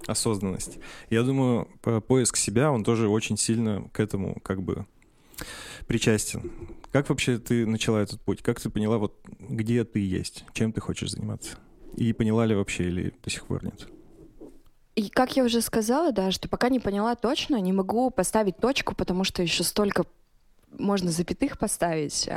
осознанность. 0.06 0.78
Я 1.08 1.22
думаю, 1.22 1.66
поиск 2.06 2.36
себя, 2.36 2.70
он 2.70 2.84
тоже 2.84 3.08
очень 3.08 3.38
сильно 3.38 3.88
к 3.94 4.00
этому 4.00 4.38
как 4.40 4.60
бы 4.60 4.84
причастен. 5.86 6.52
Как 6.92 7.08
вообще 7.08 7.38
ты 7.38 7.64
начала 7.64 8.02
этот 8.02 8.20
путь? 8.20 8.42
Как 8.42 8.60
ты 8.60 8.68
поняла, 8.68 8.98
вот 8.98 9.18
где 9.38 9.82
ты 9.84 10.00
есть? 10.00 10.44
Чем 10.52 10.74
ты 10.74 10.82
хочешь 10.82 11.12
заниматься? 11.12 11.56
И 11.94 12.12
поняла 12.12 12.46
ли 12.46 12.54
вообще 12.54 12.84
или 12.84 13.14
до 13.22 13.30
сих 13.30 13.46
пор 13.46 13.64
нет? 13.64 13.88
И 14.94 15.10
как 15.10 15.36
я 15.36 15.44
уже 15.44 15.60
сказала, 15.60 16.10
да, 16.10 16.30
что 16.30 16.48
пока 16.48 16.68
не 16.68 16.80
поняла 16.80 17.14
точно, 17.16 17.60
не 17.60 17.72
могу 17.72 18.10
поставить 18.10 18.56
точку, 18.56 18.94
потому 18.94 19.24
что 19.24 19.42
еще 19.42 19.62
столько 19.62 20.04
можно 20.70 21.10
запятых 21.10 21.58
поставить. 21.58 22.28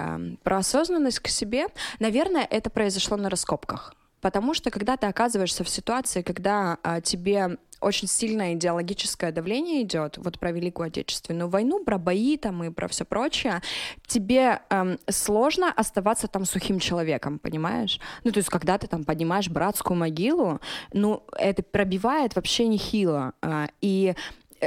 Про 0.43 0.57
осознанность 0.57 1.19
к 1.19 1.27
себе, 1.27 1.67
наверное, 1.99 2.45
это 2.49 2.69
произошло 2.69 3.17
на 3.17 3.29
раскопках. 3.29 3.95
Потому 4.21 4.53
что 4.53 4.71
когда 4.71 4.97
ты 4.97 5.07
оказываешься 5.07 5.63
в 5.63 5.69
ситуации, 5.69 6.21
когда 6.21 6.77
а, 6.83 7.01
тебе 7.01 7.57
очень 7.81 8.07
сильное 8.07 8.53
идеологическое 8.53 9.31
давление 9.31 9.83
идет, 9.83 10.17
вот 10.17 10.39
про 10.39 10.51
Великую 10.51 10.87
Отечественную 10.87 11.49
войну, 11.49 11.83
про 11.83 11.97
бои 11.97 12.37
там 12.37 12.63
и 12.63 12.69
про 12.69 12.87
все 12.87 13.05
прочее, 13.05 13.61
тебе 14.05 14.59
эм, 14.69 14.99
сложно 15.09 15.71
оставаться 15.71 16.27
там 16.27 16.45
сухим 16.45 16.79
человеком, 16.79 17.39
понимаешь? 17.39 17.99
Ну, 18.23 18.31
то 18.31 18.39
есть, 18.39 18.49
когда 18.49 18.77
ты 18.77 18.87
там 18.87 19.03
поднимаешь 19.03 19.49
братскую 19.49 19.97
могилу, 19.97 20.59
ну, 20.93 21.23
это 21.37 21.63
пробивает 21.63 22.35
вообще 22.35 22.67
нехило. 22.67 23.33
Э, 23.41 23.67
и 23.81 24.13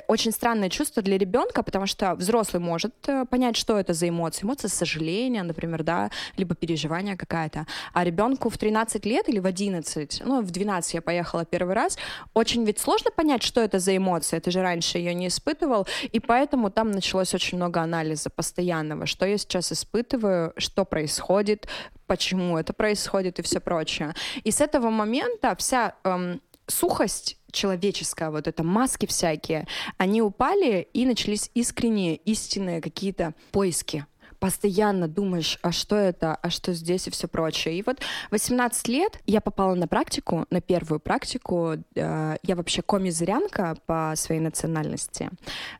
очень 0.09 0.33
странное 0.33 0.69
чувство 0.69 1.03
для 1.03 1.19
ребенка, 1.19 1.63
потому 1.63 1.87
что 1.87 2.15
взрослый 2.15 2.63
может 2.63 2.95
э, 3.09 3.25
понять, 3.27 3.57
что 3.57 3.79
это 3.79 3.93
за 3.93 4.09
эмоции. 4.09 4.45
Эмоции 4.45 4.69
сожаления, 4.69 5.43
например, 5.43 5.83
да, 5.83 6.11
либо 6.37 6.55
переживания 6.55 7.17
какая-то. 7.17 7.67
А 7.93 8.05
ребенку 8.05 8.49
в 8.49 8.59
13 8.59 9.07
лет 9.07 9.29
или 9.29 9.39
в 9.39 9.47
11, 9.47 10.23
ну, 10.25 10.43
в 10.43 10.51
12 10.51 10.95
я 10.95 11.03
поехала 11.03 11.45
первый 11.45 11.75
раз, 11.75 11.99
очень 12.35 12.65
ведь 12.65 12.79
сложно 12.79 13.11
понять, 13.11 13.43
что 13.43 13.61
это 13.61 13.79
за 13.79 13.97
эмоции. 13.97 14.39
Ты 14.39 14.51
же 14.51 14.63
раньше 14.63 14.99
ее 14.99 15.15
не 15.15 15.29
испытывал, 15.29 15.87
и 16.13 16.21
поэтому 16.21 16.71
там 16.71 16.91
началось 16.91 17.35
очень 17.35 17.59
много 17.59 17.81
анализа 17.81 18.31
постоянного, 18.31 19.07
что 19.07 19.27
я 19.27 19.39
сейчас 19.39 19.73
испытываю, 19.73 20.53
что 20.57 20.85
происходит, 20.85 21.69
почему 22.07 22.59
это 22.59 22.73
происходит 22.73 23.39
и 23.39 23.43
все 23.43 23.61
прочее. 23.61 24.15
И 24.45 24.51
с 24.51 24.61
этого 24.61 24.91
момента 24.91 25.55
вся 25.57 25.95
эм, 26.05 26.41
сухость 26.67 27.39
человеческая, 27.51 28.31
вот 28.31 28.49
это 28.49 28.63
маски 28.63 29.07
всякие, 29.07 29.67
они 29.99 30.23
упали 30.23 30.89
и 30.93 31.05
начались 31.05 31.51
искренние, 31.55 32.17
истинные 32.17 32.81
какие-то 32.81 33.35
поиски 33.51 34.07
постоянно 34.43 35.07
думаешь, 35.07 35.57
а 35.63 35.71
что 35.71 35.95
это, 35.95 36.35
а 36.35 36.51
что 36.51 36.73
здесь 36.73 37.07
и 37.07 37.11
все 37.13 37.29
прочее. 37.29 37.79
И 37.79 37.85
вот 37.87 38.01
18 38.33 38.89
лет 38.89 39.21
я 39.25 39.41
попала 39.41 39.77
на 39.77 39.87
практику, 39.87 40.47
на 40.51 40.61
первую 40.61 40.99
практику. 40.99 41.75
Э, 41.95 42.37
я 42.43 42.57
вообще 42.57 42.83
коми-зырянка 42.83 43.77
по 43.87 44.15
своей 44.17 44.41
национальности. 44.41 45.31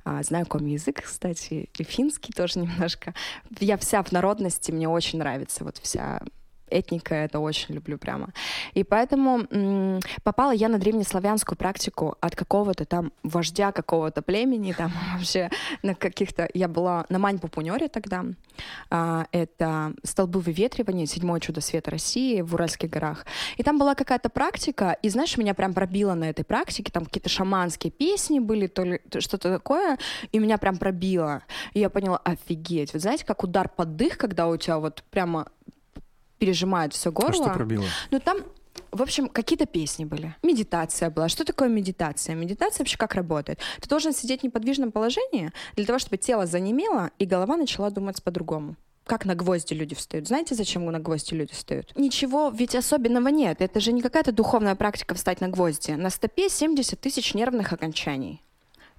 Э, 0.05 0.23
знаю 0.23 0.47
коми-язык, 0.47 1.03
кстати, 1.03 1.71
и 1.77 1.83
финский 1.83 2.33
тоже 2.33 2.59
немножко. 2.61 3.15
Я 3.59 3.77
вся 3.79 4.01
в 4.01 4.13
народности, 4.13 4.71
мне 4.71 4.89
очень 4.89 5.19
нравится 5.19 5.65
вот 5.65 5.79
вся 5.79 6.23
этника, 6.73 7.15
это 7.15 7.39
очень 7.39 7.75
люблю 7.75 7.99
прямо. 7.99 8.33
И 8.75 8.85
поэтому 8.85 9.47
м- 9.51 10.01
попала 10.25 10.53
я 10.53 10.69
на 10.69 10.79
древнеславянскую 10.79 11.57
практику 11.57 12.17
от 12.21 12.37
какого-то 12.37 12.85
там 12.85 13.13
вождя 13.23 13.73
какого-то 13.73 14.23
племени, 14.23 14.73
там 14.73 14.93
вообще 15.15 15.51
на 15.83 15.95
каких-то... 15.95 16.49
Я 16.55 16.69
была 16.69 17.07
на 17.09 17.19
Мань-Пупунёре 17.19 17.89
тогда. 17.89 18.25
А, 18.91 19.27
это 19.33 19.95
столбы 20.03 20.41
выветривания, 20.41 21.07
седьмое 21.07 21.41
чудо 21.41 21.61
света 21.61 21.91
России 21.91 22.41
в 22.41 22.55
Уральских 22.55 22.91
горах. 22.91 23.27
И 23.57 23.63
там 23.63 23.79
была 23.79 23.95
какая-то 23.95 24.29
практика, 24.29 24.97
и 25.03 25.09
знаешь, 25.09 25.37
меня 25.37 25.55
прям 25.55 25.75
пробило 25.75 26.15
на 26.15 26.31
этой 26.31 26.45
практике, 26.45 26.93
там 26.93 27.05
какие-то 27.05 27.29
шаманские 27.29 27.91
песни 27.91 28.39
были, 28.39 28.67
то 28.67 28.85
ли 28.85 29.01
что-то 29.19 29.53
такое, 29.53 29.99
и 30.33 30.39
меня 30.39 30.59
прям 30.59 30.77
пробило. 30.77 31.43
И 31.75 31.81
я 31.81 31.91
поняла, 31.91 32.19
офигеть. 32.19 32.93
Вы 32.93 33.01
знаете, 33.01 33.25
как 33.25 33.45
удар 33.45 33.69
под 33.69 33.97
дых, 33.97 34.19
когда 34.19 34.49
у 34.49 34.57
тебя 34.57 34.79
вот 34.79 35.05
прямо 35.11 35.49
пережимает 36.43 36.93
все 36.93 37.13
горло. 37.13 37.31
А 37.31 37.35
что 37.35 37.51
пробило? 37.51 37.85
Ну 38.11 38.19
там 38.19 38.39
в 38.91 39.01
общем, 39.01 39.29
какие-то 39.29 39.65
песни 39.65 40.05
были. 40.05 40.35
Медитация 40.43 41.09
была. 41.09 41.29
Что 41.29 41.45
такое 41.45 41.69
медитация? 41.69 42.35
Медитация 42.35 42.81
вообще 42.81 42.97
как 42.99 43.15
работает? 43.15 43.61
Ты 43.81 43.89
должен 43.89 44.13
сидеть 44.13 44.41
в 44.41 44.45
неподвижном 44.45 44.91
положении 44.91 45.53
для 45.77 45.87
того, 45.87 46.01
чтобы 46.01 46.17
тело 46.17 46.47
занемело, 46.47 47.11
и 47.21 47.27
голова 47.27 47.57
начала 47.57 47.91
думать 47.91 48.23
по-другому 48.23 48.77
как 49.05 49.25
на 49.25 49.35
гвозди 49.35 49.75
люди 49.75 49.95
встают. 49.97 50.29
Знаете, 50.29 50.55
зачем 50.55 50.87
на 50.87 51.01
гвозди 51.01 51.35
люди 51.35 51.53
встают? 51.53 51.93
Ничего 51.97 52.51
ведь 52.55 52.77
особенного 52.77 53.29
нет. 53.29 53.61
Это 53.61 53.81
же 53.81 53.93
не 53.93 54.01
какая-то 54.01 54.31
духовная 54.33 54.77
практика 54.77 55.15
встать 55.15 55.41
на 55.41 55.49
гвозди. 55.49 55.91
На 55.91 56.09
стопе 56.09 56.49
70 56.49 57.01
тысяч 57.01 57.35
нервных 57.35 57.73
окончаний. 57.73 58.43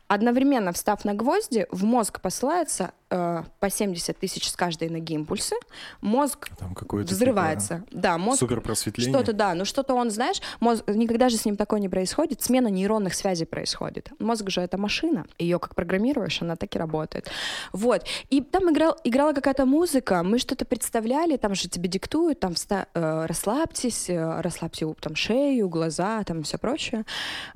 Одновременно 0.08 0.72
встав 0.74 1.06
на 1.06 1.14
гвозди, 1.14 1.66
в 1.72 1.84
мозг 1.86 2.20
посылается 2.22 2.92
э, 3.10 3.44
по 3.60 3.70
70 3.70 4.18
тысяч 4.18 4.50
с 4.50 4.56
каждой 4.56 4.90
ноги 4.90 5.14
импульсы. 5.14 5.56
Мозг 6.02 6.50
Там 6.60 6.76
взрывается. 6.76 7.78
типа 7.80 7.88
да, 7.92 8.18
мозг 8.18 8.40
суперпросветление. 8.40 9.14
что-то, 9.14 9.34
да, 9.34 9.54
ну 9.56 9.66
что-то 9.66 9.94
он, 9.96 10.12
знаешь, 10.12 10.42
мозг, 10.60 10.84
никогда 10.88 11.30
же 11.30 11.38
с 11.38 11.46
ним 11.46 11.56
такое 11.56 11.80
не 11.80 11.90
происходит, 11.90 12.42
смена 12.42 12.68
нейронных 12.68 13.14
связей 13.16 13.46
происходит. 13.46 14.12
Мозг 14.20 14.50
же 14.50 14.62
это 14.62 14.78
машина, 14.78 15.26
ее 15.40 15.58
как 15.58 15.74
программируешь, 15.74 16.42
она 16.42 16.58
так 16.58 16.76
и 16.76 16.80
работает. 16.80 17.30
Вот, 17.72 18.06
и 18.30 18.42
там 18.42 18.72
играл, 18.72 18.98
играла 19.04 19.34
какая-то 19.34 19.66
музыка, 19.66 20.22
мы 20.24 20.38
что-то 20.38 20.66
представляли, 20.66 21.38
там 21.38 21.56
же 21.56 21.70
тебе 21.70 21.88
диктуют, 21.88 22.40
там 22.42 22.52
вста- 22.54 22.88
э, 22.94 23.26
расслабьтесь, 23.26 24.10
э, 24.10 24.42
расслабьте 24.42 24.86
там 25.00 25.16
шею, 25.16 25.70
глаза, 25.70 26.24
там 26.24 26.44
все 26.44 26.58
прочее. 26.58 27.06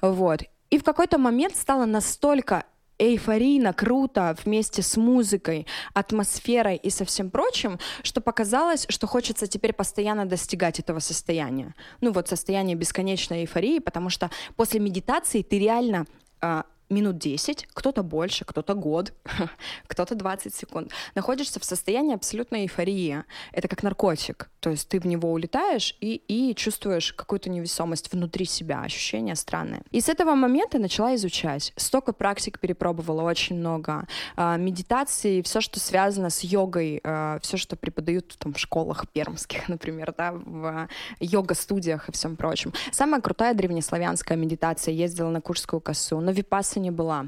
Вот, 0.01 0.41
и 0.69 0.77
в 0.77 0.83
какой-то 0.83 1.17
момент 1.17 1.55
стало 1.55 1.85
настолько 1.85 2.65
эйфорийно, 2.99 3.73
круто 3.73 4.35
вместе 4.43 4.81
с 4.81 4.97
музыкой, 4.97 5.67
атмосферой 5.93 6.77
и 6.77 6.89
со 6.89 7.05
всем 7.05 7.29
прочим, 7.29 7.79
что 8.01 8.21
показалось, 8.21 8.85
что 8.89 9.07
хочется 9.07 9.47
теперь 9.47 9.73
постоянно 9.73 10.25
достигать 10.25 10.79
этого 10.79 10.99
состояния. 10.99 11.75
Ну 12.01 12.11
вот 12.11 12.27
состояние 12.27 12.75
бесконечной 12.75 13.41
эйфории, 13.41 13.79
потому 13.79 14.09
что 14.09 14.31
после 14.55 14.79
медитации 14.79 15.43
ты 15.43 15.59
реально 15.59 16.05
а, 16.41 16.65
минут 16.89 17.17
10, 17.17 17.67
кто-то 17.73 18.03
больше, 18.03 18.45
кто-то 18.45 18.73
год, 18.73 19.13
кто-то 19.87 20.15
20 20.15 20.53
секунд, 20.53 20.91
находишься 21.15 21.59
в 21.59 21.63
состоянии 21.63 22.15
абсолютной 22.15 22.61
эйфории. 22.61 23.23
Это 23.51 23.67
как 23.67 23.83
наркотик. 23.83 24.49
То 24.59 24.71
есть 24.71 24.89
ты 24.89 24.99
в 24.99 25.05
него 25.05 25.31
улетаешь 25.31 25.95
и, 26.01 26.21
и 26.27 26.55
чувствуешь 26.55 27.13
какую-то 27.13 27.49
невесомость 27.49 28.11
внутри 28.11 28.45
себя, 28.45 28.81
ощущение 28.81 29.35
странное. 29.35 29.81
И 29.91 30.01
с 30.01 30.09
этого 30.09 30.35
момента 30.35 30.79
начала 30.79 31.15
изучать. 31.15 31.73
Столько 31.75 32.13
практик 32.13 32.59
перепробовала, 32.59 33.21
очень 33.21 33.57
много. 33.57 34.07
А, 34.35 34.57
медитации, 34.57 35.41
все, 35.41 35.61
что 35.61 35.79
связано 35.79 36.29
с 36.29 36.43
йогой, 36.43 37.01
а, 37.03 37.39
все, 37.41 37.57
что 37.57 37.75
преподают 37.75 38.35
там, 38.39 38.53
в 38.53 38.59
школах 38.59 39.07
пермских, 39.09 39.67
например, 39.69 40.13
да, 40.17 40.31
в 40.33 40.87
йога-студиях 41.19 42.09
и 42.09 42.11
всем 42.11 42.35
прочем. 42.35 42.73
Самая 42.91 43.21
крутая 43.21 43.53
древнеславянская 43.53 44.37
медитация. 44.37 44.93
Ездила 44.93 45.29
на 45.29 45.41
Курскую 45.41 45.79
косу, 45.79 46.19
но 46.19 46.31
випасы 46.31 46.76
не 46.79 46.91
была 46.91 47.27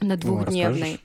на 0.00 0.16
двухдневной. 0.16 1.00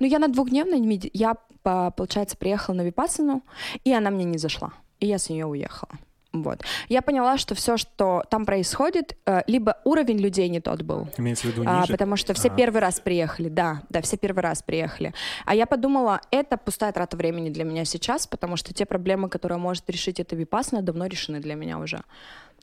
Ну, 0.00 0.06
я 0.06 0.18
на 0.18 0.28
двухдневной, 0.28 1.10
я, 1.12 1.34
по- 1.62 1.90
получается, 1.90 2.36
приехала 2.36 2.76
на 2.76 2.82
Випасану, 2.82 3.42
и 3.84 3.92
она 3.92 4.10
мне 4.10 4.24
не 4.24 4.38
зашла. 4.38 4.72
И 5.00 5.06
я 5.06 5.18
с 5.18 5.28
нее 5.28 5.46
уехала. 5.46 5.90
Вот. 6.32 6.60
Я 6.90 7.00
поняла, 7.00 7.38
что 7.38 7.54
все, 7.54 7.78
что 7.78 8.22
там 8.28 8.44
происходит, 8.44 9.16
э, 9.24 9.40
либо 9.46 9.78
уровень 9.84 10.18
людей 10.18 10.48
не 10.50 10.60
тот 10.60 10.82
был, 10.82 11.08
Имеется 11.16 11.46
в 11.46 11.50
виду 11.50 11.62
а, 11.66 11.80
ниже? 11.80 11.92
потому 11.92 12.16
что 12.16 12.34
все 12.34 12.48
А. 12.48 12.50
первый 12.50 12.80
раз 12.82 13.00
приехали, 13.00 13.48
да, 13.48 13.82
да, 13.88 14.02
все 14.02 14.18
первый 14.18 14.40
раз 14.40 14.62
приехали. 14.62 15.14
А 15.46 15.54
я 15.54 15.64
подумала, 15.66 16.20
это 16.30 16.58
пустая 16.58 16.92
трата 16.92 17.16
времени 17.16 17.48
для 17.48 17.64
меня 17.64 17.86
сейчас, 17.86 18.26
потому 18.26 18.56
что 18.56 18.74
те 18.74 18.84
проблемы, 18.84 19.30
которые 19.30 19.58
может 19.58 19.88
решить 19.88 20.20
эта 20.20 20.36
випасана, 20.36 20.82
давно 20.82 21.06
решены 21.06 21.40
для 21.40 21.54
меня 21.54 21.78
уже. 21.78 22.02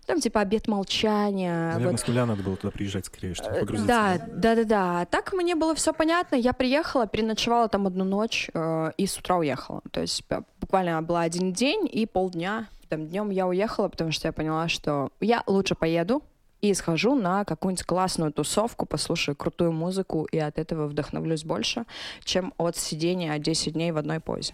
Там 0.06 0.20
типа 0.20 0.42
обед 0.42 0.68
молчания. 0.68 1.72
Наверное, 1.74 1.92
вот. 1.92 2.00
с 2.00 2.08
нуля 2.08 2.26
надо 2.26 2.44
было 2.44 2.56
туда 2.58 2.72
приезжать 2.72 3.06
скорее, 3.06 3.34
чтобы 3.34 3.60
погрузиться. 3.60 3.88
Да, 3.88 4.18
да, 4.28 4.56
да, 4.56 4.64
да. 4.64 5.06
Так 5.06 5.34
мне 5.34 5.56
было 5.56 5.76
все 5.76 5.94
понятно. 5.94 6.36
Я 6.36 6.54
приехала, 6.54 7.08
переночевала 7.08 7.70
там 7.70 7.88
одну 7.88 8.04
ночь 8.04 8.50
э, 8.54 8.92
и 8.98 9.08
с 9.08 9.18
утра 9.18 9.38
уехала. 9.38 9.82
То 9.92 10.02
есть 10.02 10.24
буквально 10.60 11.02
была 11.02 11.22
один 11.22 11.54
день 11.54 11.90
и 11.92 12.06
полдня. 12.06 12.68
Там 12.90 13.08
днем 13.08 13.30
я 13.30 13.48
уехала, 13.48 13.88
потому 13.88 14.12
что 14.12 14.28
я 14.28 14.34
поняла, 14.34 14.68
что 14.68 15.10
я 15.20 15.44
лучше 15.48 15.76
поеду 15.76 16.22
и 16.64 16.74
схожу 16.74 17.14
на 17.14 17.44
какую-нибудь 17.44 17.86
классную 17.86 18.32
тусовку, 18.32 18.86
послушаю 18.86 19.36
крутую 19.36 19.74
музыку 19.74 20.26
и 20.32 20.38
от 20.38 20.58
этого 20.58 20.88
вдохновлюсь 20.88 21.44
больше, 21.44 21.86
чем 22.24 22.54
от 22.58 22.78
сидения 22.78 23.38
10 23.38 23.74
дней 23.74 23.92
в 23.92 23.98
одной 23.98 24.22
позе. 24.22 24.54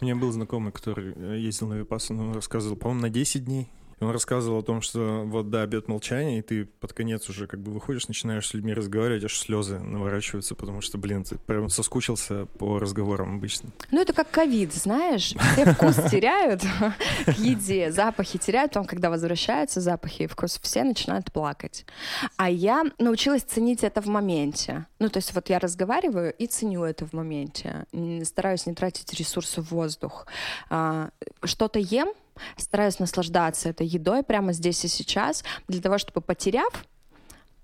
У 0.00 0.04
меня 0.04 0.16
был 0.16 0.30
знакомый, 0.32 0.70
который 0.70 1.14
э, 1.16 1.38
ездил 1.38 1.68
на 1.68 1.74
Випассану, 1.74 2.28
он 2.28 2.34
рассказывал, 2.34 2.76
по-моему, 2.76 3.02
на 3.02 3.10
10 3.10 3.44
дней. 3.44 3.70
И 4.00 4.04
он 4.04 4.10
рассказывал 4.10 4.60
о 4.60 4.62
том, 4.62 4.80
что 4.82 5.24
вот, 5.26 5.50
да, 5.50 5.62
обед 5.62 5.88
молчания, 5.88 6.38
и 6.38 6.42
ты 6.42 6.66
под 6.66 6.92
конец 6.92 7.28
уже 7.28 7.46
как 7.46 7.60
бы 7.60 7.72
выходишь, 7.72 8.08
начинаешь 8.08 8.46
с 8.46 8.54
людьми 8.54 8.72
разговаривать, 8.72 9.24
аж 9.24 9.36
слезы 9.36 9.78
наворачиваются, 9.78 10.54
потому 10.54 10.80
что, 10.80 10.96
блин, 10.98 11.24
ты 11.24 11.36
прям 11.38 11.68
соскучился 11.68 12.46
по 12.58 12.78
разговорам 12.78 13.36
обычно. 13.36 13.70
Ну, 13.90 14.00
это 14.00 14.12
как 14.12 14.30
ковид, 14.30 14.72
знаешь, 14.72 15.34
все 15.52 15.72
вкус 15.72 15.96
теряют 16.10 16.62
к 17.26 17.32
еде, 17.38 17.90
запахи 17.90 18.38
теряют, 18.38 18.76
потом, 18.76 18.86
когда 18.86 19.08
возвращаются 19.08 19.80
запахи 19.80 20.22
и 20.22 20.26
вкус, 20.26 20.58
все 20.62 20.84
начинают 20.84 21.32
плакать. 21.32 21.86
А 22.36 22.50
я 22.50 22.84
научилась 22.98 23.42
ценить 23.42 23.82
это 23.82 24.02
в 24.02 24.06
моменте. 24.06 24.86
Ну, 24.98 25.08
то 25.08 25.16
есть 25.16 25.34
вот 25.34 25.48
я 25.48 25.58
разговариваю 25.58 26.34
и 26.34 26.46
ценю 26.46 26.84
это 26.84 27.06
в 27.06 27.14
моменте. 27.14 27.86
Стараюсь 28.24 28.66
не 28.66 28.74
тратить 28.74 29.14
ресурсы 29.14 29.62
в 29.62 29.70
воздух. 29.70 30.26
А, 30.68 31.08
Что-то 31.42 31.78
ем, 31.78 32.08
стараюсь 32.56 32.98
наслаждаться 32.98 33.68
этой 33.68 33.86
едой 33.86 34.22
прямо 34.22 34.52
здесь 34.52 34.84
и 34.84 34.88
сейчас, 34.88 35.44
для 35.68 35.80
того, 35.80 35.98
чтобы 35.98 36.20
потеряв, 36.20 36.84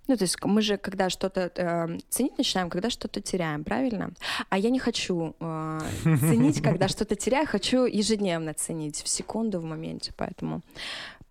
ну, 0.09 0.17
то 0.17 0.25
есть 0.25 0.37
мы 0.43 0.63
же, 0.63 0.79
когда 0.79 1.11
что-то 1.11 1.53
э, 1.55 1.99
ценить 2.09 2.37
начинаем, 2.37 2.71
когда 2.71 2.91
что-то 2.91 3.21
теряем, 3.21 3.63
правильно? 3.63 4.11
А 4.49 4.59
я 4.59 4.71
не 4.71 4.81
хочу 4.81 5.37
э, 5.39 5.79
ценить, 6.03 6.61
когда 6.61 6.89
что-то 6.89 7.15
теряю, 7.15 7.47
хочу 7.47 7.85
ежедневно 7.85 8.53
ценить, 8.53 9.03
в 9.03 9.09
секунду, 9.09 9.61
в 9.61 9.65
моменте, 9.65 10.13
поэтому... 10.17 10.63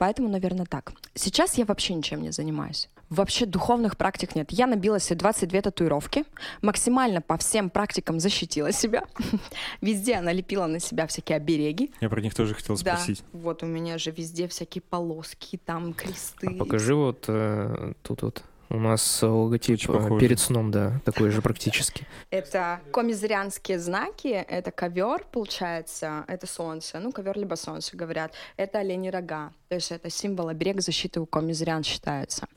Поэтому, 0.01 0.29
наверное, 0.29 0.65
так. 0.65 0.93
Сейчас 1.13 1.59
я 1.59 1.65
вообще 1.65 1.93
ничем 1.93 2.23
не 2.23 2.31
занимаюсь. 2.31 2.89
Вообще 3.11 3.45
духовных 3.45 3.97
практик 3.97 4.33
нет. 4.33 4.51
Я 4.51 4.65
набила 4.65 4.99
себе 4.99 5.17
22 5.17 5.61
татуировки, 5.61 6.23
максимально 6.63 7.21
по 7.21 7.37
всем 7.37 7.69
практикам 7.69 8.19
защитила 8.19 8.71
себя. 8.71 9.03
Везде 9.81 10.15
она 10.15 10.33
лепила 10.33 10.65
на 10.65 10.79
себя 10.79 11.05
всякие 11.05 11.35
обереги. 11.35 11.91
Я 12.01 12.09
про 12.09 12.19
них 12.19 12.33
тоже 12.33 12.55
хотел 12.55 12.77
Да, 12.77 12.95
спросить. 12.97 13.23
вот 13.31 13.61
у 13.61 13.67
меня 13.67 13.99
же 13.99 14.09
везде 14.09 14.47
всякие 14.47 14.81
полоски, 14.81 15.57
там 15.63 15.93
кресты. 15.93 16.47
А 16.47 16.57
покажи 16.57 16.95
вот 16.95 17.25
э, 17.27 17.93
тут 18.01 18.23
вот 18.23 18.43
У 18.73 18.79
нас 18.79 19.21
логотип 19.21 19.73
Очень 19.73 19.93
э, 19.93 19.97
похоже. 19.97 20.19
перед 20.21 20.39
сном, 20.39 20.71
да, 20.71 21.01
такой 21.03 21.29
же 21.29 21.41
практически. 21.41 22.07
Это 22.29 22.79
комизрянские 22.93 23.79
знаки, 23.79 24.29
это 24.29 24.71
ковер, 24.71 25.25
получается, 25.29 26.23
это 26.29 26.47
солнце, 26.47 26.99
ну, 26.99 27.11
ковер 27.11 27.37
либо 27.37 27.55
солнце, 27.55 27.97
говорят. 27.97 28.31
Это 28.55 28.79
олени 28.79 29.09
рога, 29.09 29.51
то 29.67 29.75
есть 29.75 29.91
это 29.91 30.09
символ 30.09 30.47
оберег 30.47 30.79
защиты 30.81 31.19
у 31.19 31.25
комизрян 31.25 31.83
считается. 31.83 32.47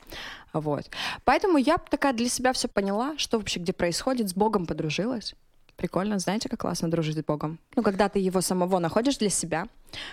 Вот. 0.53 0.89
Поэтому 1.25 1.57
я 1.57 1.77
такая 1.77 2.13
для 2.13 2.29
себя 2.29 2.53
все 2.53 2.69
поняла, 2.69 3.17
что 3.17 3.37
вообще 3.37 3.59
где 3.59 3.73
происходит, 3.73 4.29
с 4.29 4.33
Богом 4.33 4.67
подружилась. 4.67 5.35
Прикольно, 5.77 6.19
знаете, 6.19 6.47
как 6.47 6.61
классно 6.61 6.89
дружить 6.89 7.17
с 7.17 7.23
Богом? 7.23 7.59
Ну, 7.75 7.83
когда 7.83 8.07
ты 8.07 8.19
его 8.19 8.41
самого 8.41 8.79
находишь 8.79 9.17
для 9.17 9.29
себя, 9.29 9.67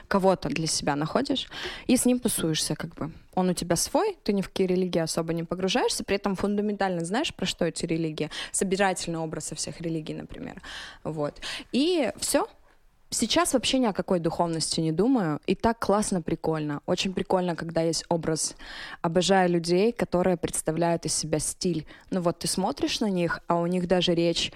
кого-то 0.09 0.49
для 0.49 0.67
себя 0.67 0.97
находишь, 0.97 1.49
и 1.87 1.97
с 1.97 2.05
ним 2.05 2.19
тусуешься, 2.19 2.75
как 2.75 2.95
бы. 2.95 3.13
Он 3.35 3.49
у 3.49 3.55
тебя 3.55 3.77
свой, 3.77 4.17
ты 4.25 4.33
ни 4.33 4.43
в 4.43 4.49
какие 4.49 4.67
религии 4.67 4.99
особо 4.99 5.33
не 5.33 5.45
погружаешься, 5.45 6.05
при 6.05 6.17
этом 6.17 6.35
фундаментально 6.35 7.05
знаешь, 7.05 7.33
про 7.35 7.47
что 7.47 7.65
эти 7.65 7.87
религии. 7.87 8.31
Собирательный 8.51 9.19
образ 9.19 9.47
со 9.47 9.55
всех 9.55 9.81
религий, 9.81 10.15
например. 10.15 10.61
Вот. 11.05 11.41
И 11.73 12.11
все, 12.19 12.49
Сейчас 13.15 13.53
вообще 13.53 13.79
ни 13.79 13.85
о 13.85 13.93
какой 13.93 14.21
духовности 14.21 14.81
не 14.81 14.91
думаю, 14.91 15.39
и 15.47 15.55
так 15.55 15.79
классно, 15.79 16.23
прикольно. 16.23 16.81
Очень 16.87 17.13
прикольно, 17.13 17.55
когда 17.55 17.83
есть 17.83 18.07
образ. 18.09 18.57
Обожаю 19.03 19.51
людей, 19.51 19.93
которые 19.93 20.39
представляют 20.39 21.05
из 21.05 21.15
себя 21.15 21.39
стиль. 21.39 21.87
Ну 22.11 22.23
вот 22.23 22.39
ты 22.39 22.49
смотришь 22.49 23.01
на 23.01 23.11
них, 23.11 23.41
а 23.49 23.57
у 23.57 23.67
них 23.67 23.87
даже 23.87 24.15
речь 24.15 24.51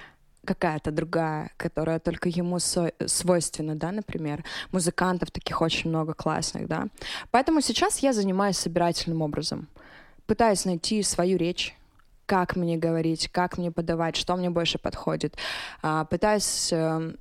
какая-то 0.47 0.91
другая, 0.91 1.51
которая 1.59 1.99
только 1.99 2.31
ему 2.31 2.59
со- 2.59 2.93
свойственна, 3.07 3.75
да, 3.75 3.93
например. 3.93 4.45
Музыкантов 4.73 5.31
таких 5.31 5.61
очень 5.61 5.91
много 5.91 6.15
классных, 6.15 6.67
да. 6.67 6.87
Поэтому 7.31 7.61
сейчас 7.61 7.99
я 7.99 8.13
занимаюсь 8.13 8.57
собирательным 8.57 9.21
образом. 9.21 9.69
Пытаюсь 10.27 10.65
найти 10.65 11.03
свою 11.03 11.37
речь, 11.37 11.77
как 12.27 12.57
мне 12.57 12.77
говорить, 12.77 13.29
как 13.29 13.59
мне 13.59 13.71
подавать, 13.71 14.17
что 14.17 14.37
мне 14.37 14.51
больше 14.51 14.79
подходит. 14.79 15.37
А, 15.83 16.05
пытаюсь 16.05 16.73
эм, 16.73 17.17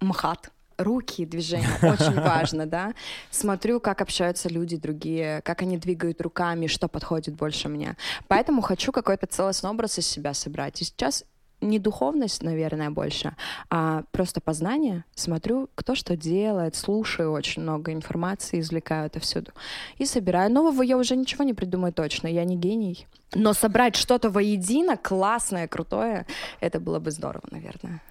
мхат, 0.00 0.50
руки, 0.78 1.24
движения, 1.26 1.68
очень 1.82 2.20
важно, 2.20 2.66
да. 2.66 2.94
Смотрю, 3.30 3.80
как 3.80 4.00
общаются 4.00 4.48
люди 4.48 4.76
другие, 4.76 5.40
как 5.42 5.62
они 5.62 5.78
двигают 5.78 6.20
руками, 6.20 6.66
что 6.66 6.88
подходит 6.88 7.34
больше 7.34 7.68
мне. 7.68 7.96
Поэтому 8.28 8.62
хочу 8.62 8.92
какой-то 8.92 9.26
целостный 9.26 9.70
образ 9.70 9.98
из 9.98 10.06
себя 10.06 10.34
собрать. 10.34 10.80
И 10.80 10.84
сейчас 10.84 11.24
не 11.62 11.78
духовность, 11.78 12.42
наверное, 12.42 12.90
больше, 12.90 13.34
а 13.70 14.02
просто 14.10 14.40
познание. 14.40 15.04
Смотрю, 15.14 15.68
кто 15.74 15.94
что 15.94 16.16
делает, 16.16 16.76
слушаю 16.76 17.32
очень 17.32 17.62
много 17.62 17.92
информации, 17.92 18.60
извлекаю 18.60 19.06
это 19.06 19.20
всюду. 19.20 19.52
И 19.98 20.06
собираю. 20.06 20.52
Нового 20.52 20.82
я 20.82 20.96
уже 20.96 21.16
ничего 21.16 21.44
не 21.44 21.54
придумаю 21.54 21.92
точно, 21.92 22.26
я 22.28 22.44
не 22.44 22.56
гений. 22.56 23.06
Но 23.34 23.54
собрать 23.54 23.96
что-то 23.96 24.28
воедино, 24.30 24.96
классное, 24.96 25.68
крутое, 25.68 26.26
это 26.60 26.80
было 26.80 26.98
бы 26.98 27.10
здорово, 27.10 27.44
наверное. 27.50 28.02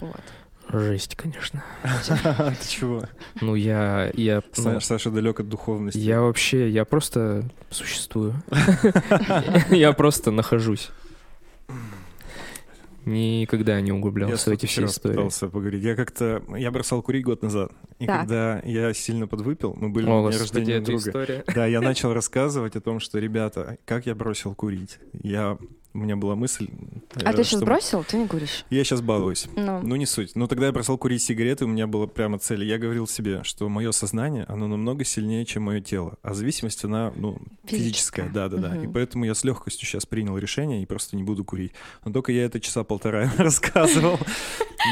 Вот. 0.00 0.20
Жесть, 0.72 1.16
конечно. 1.16 1.64
Ты 1.82 2.68
чего? 2.68 3.02
Ну, 3.40 3.56
я... 3.56 4.12
я 4.14 4.40
ну, 4.56 4.80
Саша 4.80 5.10
далек 5.10 5.40
от 5.40 5.48
духовности. 5.48 5.98
Я 5.98 6.20
вообще, 6.20 6.70
я 6.70 6.84
просто 6.84 7.44
существую. 7.70 8.34
Я 9.70 9.92
просто 9.92 10.30
нахожусь. 10.30 10.90
Никогда 13.04 13.80
не 13.80 13.88
Я 13.88 13.94
углублялся 13.94 14.50
в 14.50 14.52
эти 14.52 14.66
все 14.66 14.84
истории. 14.84 15.14
пытался 15.14 15.48
поговорить. 15.48 15.82
Я 15.82 15.94
как-то... 15.96 16.42
Я 16.56 16.70
бросал 16.70 17.02
курить 17.02 17.24
год 17.24 17.42
назад. 17.42 17.72
И 17.98 18.06
Так. 18.06 18.20
когда 18.20 18.60
я 18.64 18.92
сильно 18.92 19.26
подвыпил, 19.26 19.74
мы 19.76 19.88
были 19.88 20.06
О, 20.06 20.22
на 20.22 20.28
дне 20.30 20.38
рождения 20.38 20.80
друга. 20.80 21.08
история. 21.08 21.44
Да, 21.54 21.66
я 21.66 21.80
начал 21.82 22.12
рассказывать 22.12 22.76
о 22.76 22.80
том, 22.80 23.00
что, 23.00 23.18
ребята, 23.18 23.78
как 23.84 24.06
я 24.06 24.14
бросил 24.14 24.54
курить. 24.54 24.98
Я... 25.12 25.58
У 25.92 25.98
меня 25.98 26.14
была 26.16 26.36
мысль... 26.36 26.68
А 27.24 27.30
э, 27.30 27.34
ты 27.34 27.42
сейчас 27.42 27.58
что- 27.60 27.66
бросил? 27.66 28.04
Ты 28.04 28.16
не 28.16 28.28
куришь? 28.28 28.64
Я 28.70 28.84
сейчас 28.84 29.00
балуюсь. 29.00 29.48
Ну, 29.56 29.80
Ну, 29.82 29.96
не 29.96 30.06
суть. 30.06 30.36
Но 30.36 30.46
тогда 30.46 30.66
я 30.66 30.72
бросал 30.72 30.96
курить 30.98 31.20
сигареты, 31.22 31.64
у 31.64 31.68
меня 31.68 31.88
была 31.88 32.06
прямо 32.06 32.38
цель. 32.38 32.62
Я 32.64 32.78
говорил 32.78 33.08
себе, 33.08 33.42
что 33.42 33.68
мое 33.68 33.90
сознание, 33.90 34.44
оно 34.48 34.68
намного 34.68 35.04
сильнее, 35.04 35.44
чем 35.44 35.64
мое 35.64 35.80
тело. 35.80 36.16
А 36.22 36.32
зависимость, 36.32 36.84
она, 36.84 37.12
ну, 37.16 37.38
физическая. 37.64 38.26
Физическая. 38.26 38.28
Да-да-да. 38.28 38.76
И 38.76 38.84
Мгм. 38.84 38.92
поэтому 38.92 39.24
я 39.24 39.34
с 39.34 39.42
легкостью 39.42 39.86
сейчас 39.88 40.06
принял 40.06 40.38
решение 40.38 40.80
и 40.82 40.86
просто 40.86 41.16
не 41.16 41.24
буду 41.24 41.44
курить. 41.44 41.72
Но 42.04 42.12
только 42.12 42.30
я 42.30 42.44
это 42.44 42.60
часа 42.60 42.84
полтора 42.84 43.28
рассказывал. 43.38 44.18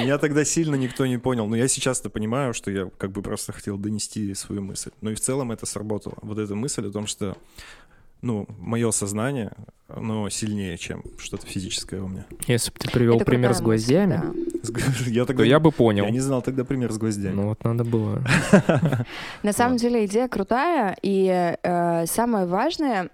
Меня 0.02 0.18
тогда 0.18 0.44
сильно 0.44 0.74
никто 0.74 1.06
не 1.06 1.18
понял. 1.18 1.46
Но 1.46 1.54
я 1.56 1.68
сейчас-то 1.68 2.10
понимаю, 2.10 2.54
что 2.54 2.70
я 2.72 2.90
как 2.98 3.12
бы 3.12 3.22
просто 3.22 3.52
хотел 3.52 3.78
донести 3.78 4.34
свою 4.34 4.62
мысль. 4.62 4.90
Ну 5.00 5.10
и 5.10 5.14
в 5.14 5.20
целом 5.20 5.52
это 5.52 5.64
сработало. 5.64 6.16
Вот 6.22 6.38
эта 6.38 6.54
мысль 6.56 6.86
о 6.88 6.90
том, 6.90 7.06
что 7.06 7.36
ну, 8.20 8.46
мое 8.58 8.90
сознание, 8.90 9.52
оно 9.88 10.28
сильнее, 10.28 10.76
чем 10.76 11.02
что-то 11.18 11.46
физическое 11.46 12.00
у 12.00 12.08
меня. 12.08 12.26
Если 12.46 12.70
бы 12.70 12.78
ты 12.78 12.90
привел 12.90 13.16
это 13.16 13.24
пример 13.24 13.54
с 13.54 13.60
гвоздями, 13.60 14.20
то 15.26 15.42
я 15.42 15.60
бы 15.60 15.72
понял. 15.72 16.04
я 16.04 16.10
не 16.10 16.20
знал 16.20 16.42
тогда 16.42 16.64
пример 16.64 16.92
с 16.92 16.98
гвоздями. 16.98 17.34
Ну 17.34 17.48
вот 17.48 17.64
надо 17.64 17.84
было. 17.84 18.22
На 19.42 19.52
самом 19.52 19.78
деле 19.78 20.04
идея 20.06 20.28
крутая, 20.28 20.96
и 21.02 21.56
э, 21.62 22.06
самое 22.06 22.46
важное, 22.46 23.10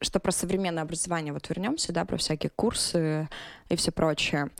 что 0.00 0.20
про 0.20 0.32
современное 0.32 0.82
образование, 0.82 1.32
вот 1.32 1.48
вернемся, 1.48 1.92
да, 1.92 2.04
про 2.04 2.16
всякие 2.16 2.50
курсы 2.54 3.28
и 3.68 3.76
все 3.76 3.92
прочее. 3.92 4.50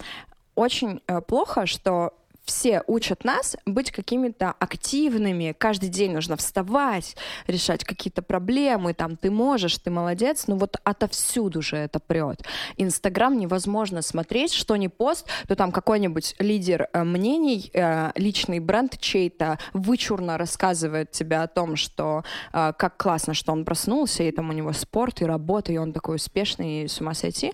Очень 0.55 1.01
э, 1.07 1.21
плохо, 1.21 1.67
что 1.67 2.13
все 2.45 2.83
учат 2.87 3.25
нас 3.25 3.57
быть 3.67 3.91
какими-то 3.91 4.53
активными. 4.53 5.55
Каждый 5.57 5.89
день 5.89 6.13
нужно 6.13 6.37
вставать, 6.37 7.17
решать 7.47 7.85
какие-то 7.85 8.23
проблемы. 8.23 8.95
Там 8.95 9.17
ты 9.17 9.31
можешь, 9.31 9.79
ты 9.79 9.91
молодец. 9.91 10.45
Ну 10.47 10.57
вот 10.57 10.77
отовсюду 10.85 11.63
же 11.63 11.77
это 11.77 12.01
прет. 12.01 12.45
Инстаграм 12.77 13.37
невозможно 13.37 14.03
смотреть, 14.03 14.53
что 14.53 14.77
не 14.77 14.89
пост, 14.89 15.27
то 15.49 15.57
там 15.57 15.73
какой-нибудь 15.73 16.37
лидер 16.39 16.89
э, 16.93 17.05
мнений, 17.05 17.71
э, 17.73 18.11
личный 18.17 18.61
бренд 18.61 18.99
чей-то 18.99 19.59
вычурно 19.73 20.39
рассказывает 20.39 21.11
тебе 21.11 21.39
о 21.39 21.47
том, 21.47 21.77
что 21.77 22.25
э, 22.53 22.73
как 22.77 22.97
классно, 22.97 23.35
что 23.35 23.53
он 23.53 23.65
проснулся, 23.65 24.23
и 24.23 24.31
там 24.31 24.51
у 24.51 24.53
него 24.53 24.73
спорт 24.73 25.23
и 25.23 25.25
работа, 25.25 25.73
и 25.73 25.79
он 25.79 25.93
такой 25.93 26.17
успешный, 26.17 26.83
и 26.85 26.89
с 26.89 27.01
ума 27.01 27.15
сойти. 27.15 27.53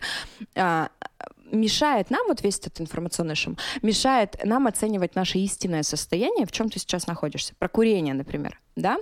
Мешает 1.51 2.11
нам, 2.11 2.27
вот 2.29 2.43
весь 2.43 2.59
этот 2.59 2.81
информационный 2.81 3.35
шум, 3.35 3.57
мешает 3.83 4.37
нам 4.45 4.67
оценивать 4.67 5.15
наше 5.15 5.39
истинное 5.39 5.83
состояние, 5.83 6.47
в 6.47 6.53
чем 6.53 6.71
ты 6.71 6.79
сейчас 6.79 7.07
находишься. 7.07 7.55
Про 7.59 7.69
курение, 7.69 8.15
например, 8.15 8.61
да? 8.77 8.99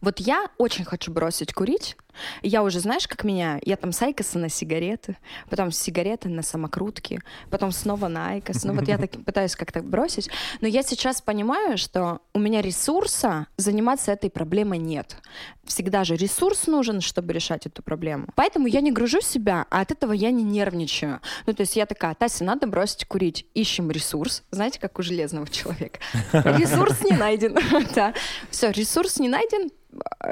Вот 0.00 0.20
я 0.20 0.46
очень 0.58 0.84
хочу 0.84 1.12
бросить 1.12 1.52
курить. 1.52 1.96
Я 2.42 2.62
уже, 2.62 2.80
знаешь, 2.80 3.06
как 3.06 3.24
меня? 3.24 3.58
Я 3.64 3.76
там 3.76 3.92
с 3.92 4.02
Айкоса 4.02 4.38
на 4.38 4.48
сигареты, 4.48 5.16
потом 5.50 5.70
с 5.70 5.78
сигареты 5.78 6.28
на 6.28 6.42
самокрутки, 6.42 7.20
потом 7.50 7.72
снова 7.72 8.08
на 8.08 8.30
Айкос. 8.30 8.64
Ну 8.64 8.74
вот 8.74 8.88
я 8.88 8.98
так 8.98 9.10
пытаюсь 9.24 9.56
как-то 9.56 9.82
бросить. 9.82 10.30
Но 10.60 10.68
я 10.68 10.82
сейчас 10.82 11.20
понимаю, 11.20 11.78
что 11.78 12.20
у 12.34 12.38
меня 12.38 12.62
ресурса 12.62 13.46
заниматься 13.56 14.12
этой 14.12 14.30
проблемой 14.30 14.78
нет. 14.78 15.16
Всегда 15.64 16.04
же 16.04 16.16
ресурс 16.16 16.66
нужен, 16.66 17.00
чтобы 17.00 17.32
решать 17.32 17.66
эту 17.66 17.82
проблему. 17.82 18.28
Поэтому 18.34 18.66
я 18.66 18.80
не 18.80 18.92
гружу 18.92 19.20
себя, 19.20 19.66
а 19.70 19.80
от 19.80 19.90
этого 19.90 20.12
я 20.12 20.30
не 20.30 20.44
нервничаю. 20.44 21.20
Ну, 21.46 21.52
то 21.52 21.62
есть 21.62 21.76
я 21.76 21.86
такая, 21.86 22.14
Тася, 22.14 22.44
надо 22.44 22.66
бросить 22.66 23.06
курить. 23.06 23.46
Ищем 23.54 23.90
ресурс. 23.90 24.44
Знаете, 24.50 24.78
как 24.80 24.98
у 24.98 25.02
железного 25.02 25.48
человека. 25.48 25.98
Ресурс 26.32 27.02
не 27.02 27.16
найден. 27.16 27.56
Да. 27.94 28.14
Все, 28.50 28.70
ресурс 28.70 29.18
не 29.18 29.28
найден, 29.28 29.70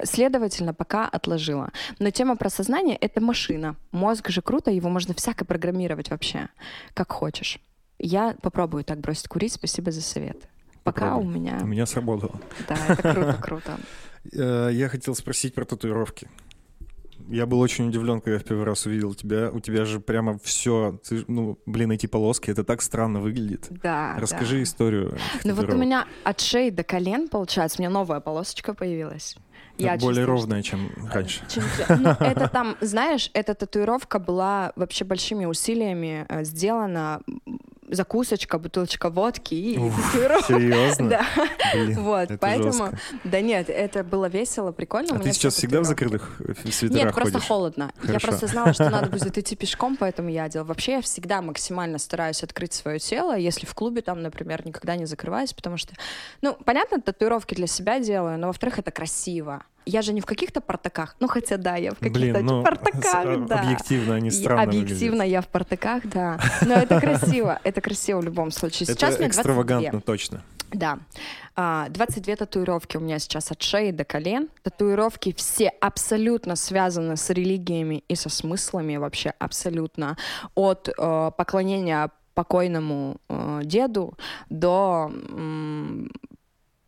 следовательно, 0.04 0.74
пока 0.74 1.06
отложила. 1.08 1.70
Но 1.98 2.10
тема 2.10 2.36
про 2.36 2.50
сознание— 2.50 2.96
это 3.00 3.20
машина. 3.20 3.76
Мозг 3.92 4.30
же 4.30 4.42
круто, 4.42 4.70
его 4.70 4.88
можно 4.88 5.14
всяко 5.14 5.44
программировать 5.44 6.10
вообще, 6.10 6.48
как 6.94 7.12
хочешь. 7.12 7.60
Я 7.98 8.36
попробую 8.42 8.84
так 8.84 9.00
бросить 9.00 9.28
курить, 9.28 9.52
спасибо 9.52 9.90
за 9.92 10.02
совет. 10.02 10.48
Пока 10.82 11.06
Попробуй. 11.12 11.26
у 11.26 11.30
меня... 11.30 11.58
У 11.62 11.66
меня 11.66 11.86
сработало. 11.86 12.40
Да, 12.68 12.76
это 12.88 13.12
круто, 13.12 13.38
круто. 13.40 13.78
Э, 14.32 14.70
Я 14.72 14.88
хотел 14.88 15.14
спросить 15.14 15.54
про 15.54 15.66
татуировки. 15.66 16.28
Я 17.28 17.46
был 17.46 17.60
очень 17.60 17.88
удивлен, 17.88 18.20
когда 18.20 18.38
в 18.38 18.44
первый 18.44 18.64
раз 18.64 18.86
увидел 18.86 19.14
тебя. 19.14 19.50
У 19.50 19.60
тебя 19.60 19.84
же 19.84 20.00
прямо 20.00 20.38
все, 20.42 20.98
ну, 21.26 21.58
блин, 21.66 21.92
эти 21.92 22.06
полоски, 22.06 22.50
это 22.50 22.64
так 22.64 22.82
странно 22.82 23.20
выглядит. 23.20 23.66
Да, 23.70 24.16
Расскажи 24.18 24.56
да. 24.56 24.62
историю. 24.62 25.18
Ну 25.44 25.54
вот 25.54 25.68
у 25.70 25.76
меня 25.76 26.06
от 26.24 26.40
шеи 26.40 26.70
до 26.70 26.84
колен, 26.84 27.28
получается, 27.28 27.78
у 27.78 27.82
меня 27.82 27.90
новая 27.90 28.20
полосочка 28.20 28.74
появилась. 28.74 29.36
Это 29.78 30.04
более 30.04 30.24
чувствую, 30.24 30.24
что- 30.24 30.26
ровная, 30.26 30.62
чем 30.62 30.90
раньше. 31.12 31.42
Чем 31.48 31.64
Ну, 32.00 32.10
это 32.20 32.48
там, 32.48 32.76
знаешь, 32.80 33.30
эта 33.34 33.54
татуировка 33.54 34.18
была 34.18 34.72
вообще 34.76 35.04
большими 35.04 35.44
усилиями 35.46 36.26
э, 36.28 36.44
сделана. 36.44 37.20
Закусочка, 37.88 38.58
бутылочка 38.58 39.10
водки 39.10 39.54
и 39.54 39.74
татуировка. 39.90 40.54
Серьезно? 40.54 41.04
Да, 41.14 41.26
Блин, 41.74 41.94
вот, 42.02 42.30
это 42.30 42.38
поэтому... 42.38 42.72
жестко. 42.72 42.98
Да 43.24 43.40
нет, 43.40 43.68
это 43.68 44.02
было 44.02 44.26
весело, 44.26 44.72
прикольно. 44.72 45.16
А 45.16 45.18
ты 45.18 45.32
сейчас 45.32 45.54
все 45.54 45.60
всегда 45.64 45.80
в 45.80 45.84
закрытых 45.84 46.40
э, 46.40 46.70
свитерах 46.70 47.04
Нет, 47.04 47.14
просто 47.14 47.34
ходишь? 47.34 47.48
холодно. 47.48 47.92
Я 48.04 48.20
просто 48.20 48.46
знала, 48.46 48.72
что 48.72 48.90
надо 48.90 49.10
будет 49.10 49.36
идти 49.36 49.56
пешком, 49.56 49.96
поэтому 49.96 50.28
я 50.28 50.48
делала. 50.48 50.68
Вообще 50.68 50.92
я 50.92 51.02
всегда 51.02 51.42
максимально 51.42 51.98
стараюсь 51.98 52.42
открыть 52.42 52.72
свое 52.72 52.98
тело. 52.98 53.36
Если 53.36 53.66
в 53.66 53.74
клубе 53.74 54.02
там, 54.02 54.22
например, 54.22 54.66
никогда 54.66 54.96
не 54.96 55.06
закрываюсь, 55.06 55.52
потому 55.52 55.76
что, 55.76 55.94
ну, 56.42 56.56
понятно, 56.64 57.00
татуировки 57.00 57.54
для 57.54 57.66
себя 57.66 58.00
делаю, 58.00 58.38
но 58.38 58.48
во-вторых, 58.48 58.78
это 58.78 58.90
красиво. 58.90 59.64
Я 59.86 60.02
же 60.02 60.12
не 60.12 60.20
в 60.20 60.26
каких-то 60.26 60.60
портаках, 60.60 61.16
ну 61.20 61.28
хотя 61.28 61.56
да, 61.56 61.76
я 61.76 61.92
в 61.92 61.98
каких-то 61.98 62.18
Блин, 62.18 62.46
ну, 62.46 62.62
портаках, 62.62 63.46
да. 63.46 63.60
объективно 63.60 64.14
они 64.14 64.30
странно 64.30 64.62
Объективно 64.62 65.24
выглядят. 65.24 65.32
я 65.32 65.40
в 65.42 65.48
портаках, 65.48 66.02
да. 66.04 66.40
Но 66.66 66.74
это 66.74 67.00
красиво, 67.00 67.60
это 67.64 67.80
красиво 67.80 68.20
в 68.20 68.24
любом 68.24 68.50
случае. 68.50 68.86
Сейчас 68.86 69.14
Это 69.14 69.22
мне 69.22 69.28
22. 69.28 69.28
экстравагантно, 69.28 70.00
точно. 70.00 70.42
Да. 70.72 70.98
А, 71.56 71.88
22 71.90 72.36
татуировки 72.36 72.96
у 72.96 73.00
меня 73.00 73.18
сейчас 73.20 73.52
от 73.52 73.62
шеи 73.62 73.92
до 73.92 74.04
колен. 74.04 74.48
Татуировки 74.62 75.32
все 75.32 75.68
абсолютно 75.68 76.56
связаны 76.56 77.16
с 77.16 77.30
религиями 77.30 78.02
и 78.08 78.16
со 78.16 78.28
смыслами 78.28 78.96
вообще 78.96 79.32
абсолютно. 79.38 80.16
От 80.56 80.88
э, 80.88 81.30
поклонения 81.36 82.10
покойному 82.34 83.18
э, 83.28 83.60
деду 83.64 84.14
до 84.50 85.12
м, 85.30 86.10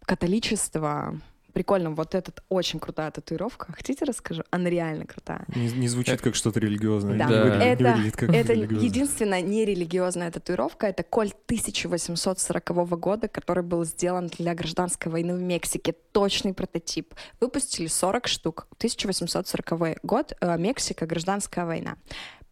католичества. 0.04 1.14
Прикольно, 1.56 1.92
вот 1.92 2.14
этот 2.14 2.42
очень 2.50 2.78
крутая 2.78 3.10
татуировка. 3.10 3.72
Хотите 3.72 4.04
расскажу? 4.04 4.42
Она 4.50 4.68
реально 4.68 5.06
крутая. 5.06 5.46
Не, 5.48 5.68
не 5.72 5.88
звучит 5.88 6.20
как 6.20 6.34
что-то 6.34 6.60
религиозное. 6.60 7.16
Да. 7.16 7.24
Не, 7.24 7.34
выглядит, 7.44 7.60
не 7.62 7.72
Это- 7.72 7.92
выглядит 7.94 8.16
как 8.18 8.28
Это 8.28 8.52
единственная 8.52 9.40
нерелигиозная 9.40 10.30
татуировка. 10.30 10.86
Это 10.86 11.02
кольт 11.02 11.34
1840 11.46 12.98
года, 12.98 13.28
который 13.28 13.62
был 13.62 13.86
сделан 13.86 14.26
для 14.26 14.54
гражданской 14.54 15.10
войны 15.10 15.34
в 15.34 15.40
Мексике. 15.40 15.94
Точный 16.12 16.52
прототип. 16.52 17.14
Выпустили 17.40 17.86
40 17.86 18.28
штук. 18.28 18.66
1840 18.76 19.96
год, 20.02 20.34
э, 20.38 20.58
Мексика, 20.58 21.06
гражданская 21.06 21.64
война. 21.64 21.96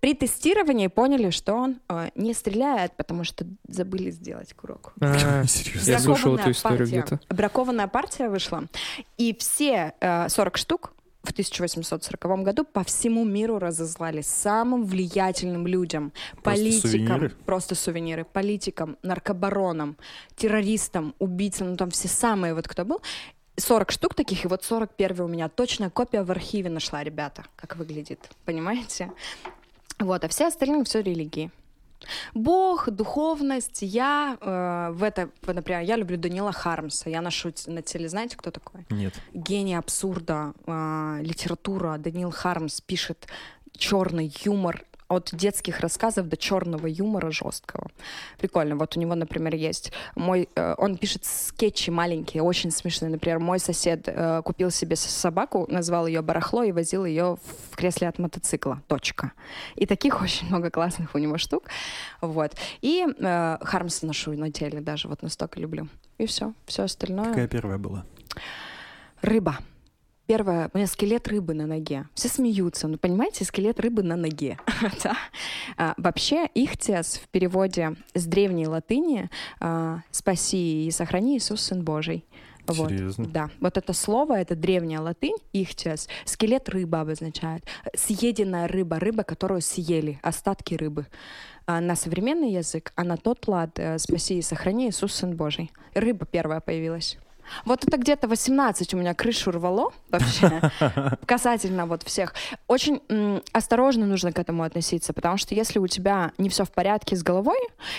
При 0.04 0.12
тестировании 0.12 0.88
поняли, 0.88 1.30
что 1.30 1.54
он 1.54 1.80
э, 1.88 2.10
не 2.14 2.34
стреляет, 2.34 2.92
потому 2.94 3.24
что 3.24 3.46
забыли 3.66 4.10
сделать 4.10 4.52
курок. 4.52 4.92
А, 5.00 5.44
Серьезно. 5.46 5.90
Я 5.90 5.98
слышал 5.98 6.34
эту 6.34 6.44
Бракованная 6.44 6.52
историю 6.52 6.78
партия. 6.78 7.00
где-то. 7.00 7.34
Бракованная 7.34 7.88
партия 7.88 8.28
вышла, 8.28 8.64
и 9.16 9.34
все 9.38 9.94
э, 10.00 10.28
40 10.28 10.58
штук 10.58 10.92
в 11.22 11.30
1840 11.30 12.42
году 12.42 12.64
по 12.64 12.84
всему 12.84 13.24
миру 13.24 13.58
разослали 13.58 14.20
самым 14.20 14.84
влиятельным 14.84 15.66
людям, 15.66 16.12
политикам, 16.42 16.90
сувениры? 16.90 17.30
просто 17.46 17.74
сувениры, 17.74 18.26
политикам, 18.26 18.98
наркобаронам, 19.02 19.96
террористам, 20.36 21.14
убийцам, 21.18 21.70
ну 21.70 21.76
там 21.76 21.88
все 21.88 22.08
самые 22.08 22.52
вот 22.52 22.68
кто 22.68 22.84
был. 22.84 23.00
40 23.56 23.90
штук 23.90 24.14
таких, 24.14 24.44
и 24.44 24.48
вот 24.48 24.64
41 24.64 25.20
у 25.22 25.28
меня 25.28 25.48
точная 25.48 25.88
копия 25.88 26.24
в 26.24 26.30
архиве 26.30 26.68
нашла, 26.68 27.02
ребята, 27.02 27.46
как 27.56 27.76
выглядит, 27.76 28.20
понимаете? 28.44 29.10
Вот, 29.98 30.24
а 30.24 30.28
все 30.28 30.46
остальные 30.46 30.84
все 30.84 31.02
религии. 31.02 31.50
Бог, 32.34 32.90
духовность, 32.90 33.78
я 33.80 34.36
э, 34.40 34.92
в 34.92 35.02
это, 35.02 35.30
например, 35.46 35.82
я 35.82 35.96
люблю 35.96 36.18
Данила 36.18 36.52
Хармса, 36.52 37.08
я 37.08 37.20
ношу 37.20 37.52
на 37.66 37.82
теле, 37.82 38.08
знаете, 38.08 38.36
кто 38.36 38.50
такой? 38.50 38.84
Нет. 38.90 39.14
Гений 39.32 39.74
абсурда, 39.74 40.52
э, 40.66 41.18
литература, 41.22 41.96
Данил 41.98 42.30
Хармс 42.30 42.80
пишет 42.80 43.26
черный 43.72 44.32
юмор 44.44 44.84
от 45.08 45.30
детских 45.32 45.80
рассказов 45.80 46.28
до 46.28 46.36
черного 46.36 46.86
юмора 46.86 47.30
жесткого. 47.30 47.90
Прикольно. 48.38 48.76
Вот 48.76 48.96
у 48.96 49.00
него, 49.00 49.14
например, 49.14 49.54
есть 49.54 49.92
мой... 50.16 50.48
э, 50.54 50.74
он 50.78 50.96
пишет 50.96 51.24
скетчи 51.24 51.90
маленькие, 51.90 52.42
очень 52.42 52.70
смешные. 52.70 53.10
Например, 53.10 53.38
мой 53.38 53.58
сосед 53.58 54.04
э, 54.06 54.42
купил 54.44 54.70
себе 54.70 54.96
собаку, 54.96 55.66
назвал 55.70 56.06
ее 56.06 56.22
Барахло 56.22 56.62
и 56.62 56.72
возил 56.72 57.04
ее 57.04 57.36
в 57.70 57.76
кресле 57.76 58.08
от 58.08 58.18
мотоцикла. 58.18 58.82
Точка. 58.86 59.32
И 59.76 59.86
таких 59.86 60.22
очень 60.22 60.48
много 60.48 60.70
классных 60.70 61.14
у 61.14 61.18
него 61.18 61.38
штук. 61.38 61.64
Вот. 62.20 62.52
И 62.80 63.06
э, 63.06 63.58
Хармса 63.60 64.06
ношу 64.06 64.32
на 64.32 64.50
теле 64.50 64.80
даже. 64.80 65.08
Вот 65.08 65.22
настолько 65.22 65.60
люблю. 65.60 65.88
И 66.18 66.26
все. 66.26 66.54
Все 66.66 66.84
остальное... 66.84 67.28
Какая 67.28 67.48
первая 67.48 67.78
была? 67.78 68.04
Рыба. 69.20 69.58
Первое, 70.26 70.70
у 70.72 70.78
меня 70.78 70.86
скелет 70.86 71.28
рыбы 71.28 71.52
на 71.52 71.66
ноге. 71.66 72.06
Все 72.14 72.28
смеются, 72.28 72.88
ну 72.88 72.96
понимаете, 72.96 73.44
скелет 73.44 73.78
рыбы 73.80 74.02
на 74.02 74.16
ноге. 74.16 74.58
Да. 75.02 75.16
А, 75.76 75.94
вообще, 75.96 76.48
ихтиас 76.54 77.16
в 77.16 77.28
переводе 77.28 77.96
с 78.14 78.24
древней 78.24 78.66
латыни 78.66 79.28
а, 79.60 80.00
«спаси 80.10 80.86
и 80.86 80.90
сохрани 80.90 81.36
Иисус, 81.36 81.60
Сын 81.60 81.82
Божий». 81.82 82.24
Вот. 82.66 82.90
Серьезно? 82.90 83.26
Да, 83.26 83.50
вот 83.60 83.76
это 83.76 83.92
слово, 83.92 84.40
это 84.40 84.56
древняя 84.56 85.00
латынь, 85.00 85.36
ихтиас, 85.52 86.08
скелет 86.24 86.68
рыбы 86.70 86.98
обозначает. 86.98 87.64
Съеденная 87.94 88.68
рыба, 88.68 88.98
рыба, 88.98 89.22
которую 89.22 89.60
съели, 89.60 90.18
остатки 90.22 90.74
рыбы. 90.74 91.06
А 91.66 91.80
на 91.80 91.96
современный 91.96 92.52
язык, 92.52 92.92
а 92.96 93.04
на 93.04 93.16
тот 93.16 93.46
лад 93.48 93.78
э, 93.78 93.98
«спаси 93.98 94.38
и 94.38 94.42
сохрани 94.42 94.88
Иисус, 94.88 95.14
Сын 95.14 95.36
Божий». 95.36 95.70
Рыба 95.94 96.26
первая 96.26 96.60
появилась. 96.60 97.18
Вот 97.64 97.84
это 97.84 97.96
где-то 97.96 98.28
18 98.28 98.94
у 98.94 98.96
меня 98.96 99.14
крышу 99.14 99.50
рвало 99.50 99.92
вообще, 100.10 100.70
касательно 101.26 101.86
вот 101.86 102.02
всех. 102.02 102.34
Очень 102.66 103.02
м, 103.08 103.42
осторожно 103.52 104.06
нужно 104.06 104.32
к 104.32 104.38
этому 104.38 104.62
относиться, 104.62 105.12
потому 105.12 105.36
что 105.36 105.54
если 105.54 105.78
у 105.78 105.86
тебя 105.86 106.32
не 106.38 106.48
все 106.48 106.64
в 106.64 106.70
порядке 106.70 107.16
с 107.16 107.22
головой, 107.22 107.58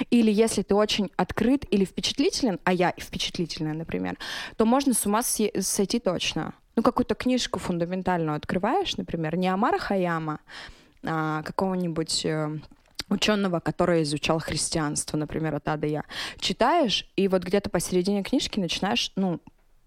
или 0.10 0.32
если 0.32 0.62
ты 0.62 0.76
очень 0.76 1.12
открыт 1.18 1.66
или 1.70 1.86
впечатлителен, 1.86 2.60
а 2.64 2.74
я 2.74 2.94
впечатлительная, 3.00 3.74
например, 3.74 4.18
то 4.58 4.66
можно 4.66 4.94
с 4.94 5.06
ума 5.06 5.22
сойти 5.24 6.00
точно. 6.00 6.54
Ну, 6.76 6.84
какую-то 6.84 7.16
книжку 7.16 7.60
фундаментальную 7.60 8.36
открываешь, 8.36 8.98
например, 8.98 9.38
не 9.38 9.48
Амара 9.48 9.78
Хаяма, 9.78 10.40
а 11.04 11.42
какого-нибудь 11.44 12.26
э, 12.26 12.60
ученого, 13.10 13.60
который 13.60 14.04
изучал 14.04 14.40
христианство, 14.40 15.18
например, 15.18 15.56
от 15.56 15.68
А 15.68 15.80
Я. 15.86 16.04
Читаешь, 16.40 17.08
и 17.16 17.28
вот 17.28 17.44
где-то 17.44 17.70
посередине 17.70 18.24
книжки 18.24 18.60
начинаешь, 18.60 19.12
ну, 19.16 19.40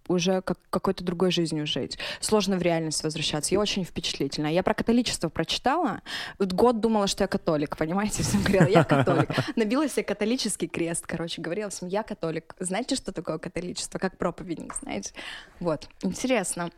уже 0.08 0.42
как 0.42 0.58
какой-то 0.70 1.04
другой 1.04 1.30
жизнью 1.30 1.66
жить. 1.66 1.98
Сложно 2.20 2.56
в 2.56 2.62
реальность 2.62 3.02
возвращаться. 3.04 3.54
Я 3.54 3.60
очень 3.60 3.84
впечатлительная. 3.84 4.52
Я 4.52 4.62
про 4.62 4.74
католичество 4.74 5.28
прочитала. 5.28 6.00
Год 6.38 6.80
думала, 6.80 7.06
что 7.06 7.24
я 7.24 7.28
католик, 7.28 7.76
понимаете? 7.76 8.22
Всем 8.22 8.42
говорила, 8.42 8.68
я 8.68 8.84
католик. 8.84 9.28
Набила 9.56 9.88
себе 9.88 10.04
католический 10.04 10.68
крест, 10.68 11.06
короче. 11.06 11.40
Говорила 11.42 11.70
всем, 11.70 11.88
я 11.88 12.02
католик. 12.02 12.54
Знаете, 12.58 12.96
что 12.96 13.12
такое 13.12 13.38
католичество? 13.38 13.98
Как 13.98 14.16
проповедник, 14.16 14.74
знаете? 14.74 15.12
Вот. 15.60 15.88
Интересно. 16.02 16.70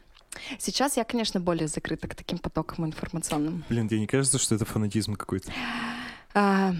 Сейчас 0.59 0.97
я, 0.97 1.05
конечно, 1.05 1.41
более 1.41 1.66
закрыта 1.66 2.09
к 2.09 2.14
таким 2.14 2.39
потокам 2.39 2.87
информационным. 2.87 3.64
Блин, 3.68 3.89
тебе 3.89 4.01
не 4.01 4.07
кажется, 4.07 4.39
что 4.39 4.55
это 4.55 4.64
фанатизм 4.64 5.14
какой-то? 5.14 5.53
А, 6.35 6.72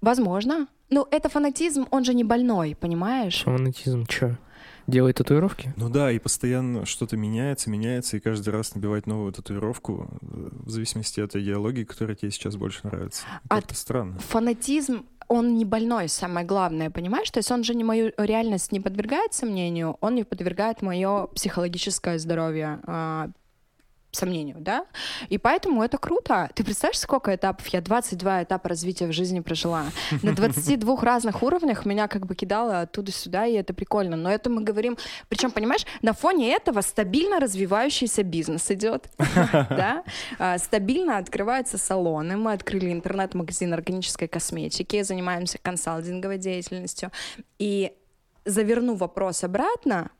возможно. 0.00 0.66
Ну, 0.90 1.06
это 1.10 1.28
фанатизм, 1.28 1.86
он 1.90 2.04
же 2.04 2.14
не 2.14 2.24
больной, 2.24 2.76
понимаешь? 2.78 3.42
Фанатизм, 3.44 4.06
чё? 4.06 4.36
Делай 4.86 5.12
татуировки? 5.12 5.72
Ну 5.76 5.88
да, 5.88 6.10
и 6.10 6.18
постоянно 6.18 6.84
что-то 6.84 7.16
меняется, 7.16 7.70
меняется, 7.70 8.16
и 8.16 8.20
каждый 8.20 8.48
раз 8.48 8.74
набивать 8.74 9.06
новую 9.06 9.32
татуировку 9.32 10.08
э, 10.20 10.48
в 10.64 10.68
зависимости 10.68 11.20
от 11.20 11.36
идеологии, 11.36 11.84
которая 11.84 12.16
тебе 12.16 12.32
сейчас 12.32 12.56
больше 12.56 12.80
нравится. 12.82 13.22
Как-то 13.48 13.76
странно. 13.76 14.18
Фанатизм, 14.18 15.04
он 15.28 15.56
не 15.56 15.64
больной, 15.64 16.08
самое 16.08 16.44
главное, 16.44 16.90
понимаешь? 16.90 17.30
То 17.30 17.38
есть 17.38 17.52
он 17.52 17.62
же 17.62 17.76
не 17.76 17.84
мою 17.84 18.12
реальность 18.18 18.72
не 18.72 18.80
подвергает 18.80 19.32
сомнению, 19.32 19.96
он 20.00 20.16
не 20.16 20.24
подвергает 20.24 20.82
мое 20.82 21.28
психологическое 21.28 22.18
здоровье 22.18 22.80
а, 22.84 23.28
сомнению, 24.10 24.56
да? 24.58 24.86
И 25.28 25.38
поэтому 25.38 25.82
это 25.82 25.98
круто. 25.98 26.50
Ты 26.54 26.64
представляешь, 26.64 26.98
сколько 26.98 27.34
этапов? 27.34 27.66
Я 27.68 27.80
22 27.80 28.44
этапа 28.44 28.68
развития 28.68 29.06
в 29.06 29.12
жизни 29.12 29.40
прожила. 29.40 29.84
На 30.22 30.34
22 30.34 31.00
разных 31.00 31.42
уровнях 31.42 31.84
меня 31.86 32.08
как 32.08 32.26
бы 32.26 32.34
кидало 32.34 32.80
оттуда 32.80 33.12
сюда, 33.12 33.46
и 33.46 33.54
это 33.54 33.74
прикольно. 33.74 34.16
Но 34.16 34.30
это 34.30 34.50
мы 34.50 34.62
говорим... 34.62 34.96
Причем, 35.28 35.50
понимаешь, 35.50 35.84
на 36.02 36.12
фоне 36.12 36.52
этого 36.52 36.80
стабильно 36.80 37.40
развивающийся 37.40 38.22
бизнес 38.22 38.70
идет. 38.70 39.08
Да? 39.70 40.04
А, 40.38 40.58
Стабильно 40.58 41.18
открываются 41.18 41.78
салоны. 41.78 42.36
Мы 42.36 42.52
открыли 42.52 42.92
интернет-магазин 42.92 43.72
органической 43.72 44.26
косметики, 44.28 45.02
занимаемся 45.02 45.58
консалтинговой 45.58 46.38
деятельностью. 46.38 47.10
И 47.58 47.92
заверну 48.44 48.94
вопрос 48.94 49.44
обратно, 49.44 50.10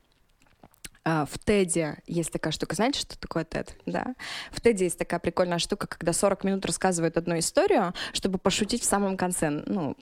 в 1.03 1.39
Теде 1.43 1.97
есть 2.05 2.31
такая 2.31 2.51
штука, 2.51 2.75
знаете, 2.75 2.99
что 2.99 3.17
такое 3.19 3.43
Тед? 3.43 3.75
Да. 3.85 4.15
В 4.51 4.61
Теде 4.61 4.85
есть 4.85 4.97
такая 4.99 5.19
прикольная 5.19 5.59
штука, 5.59 5.87
когда 5.87 6.13
40 6.13 6.43
минут 6.43 6.65
рассказывают 6.65 7.17
одну 7.17 7.39
историю, 7.39 7.93
чтобы 8.13 8.37
пошутить 8.37 8.81
в 8.81 8.85
самом 8.85 9.17
конце. 9.17 9.49
Ну, 9.49 9.95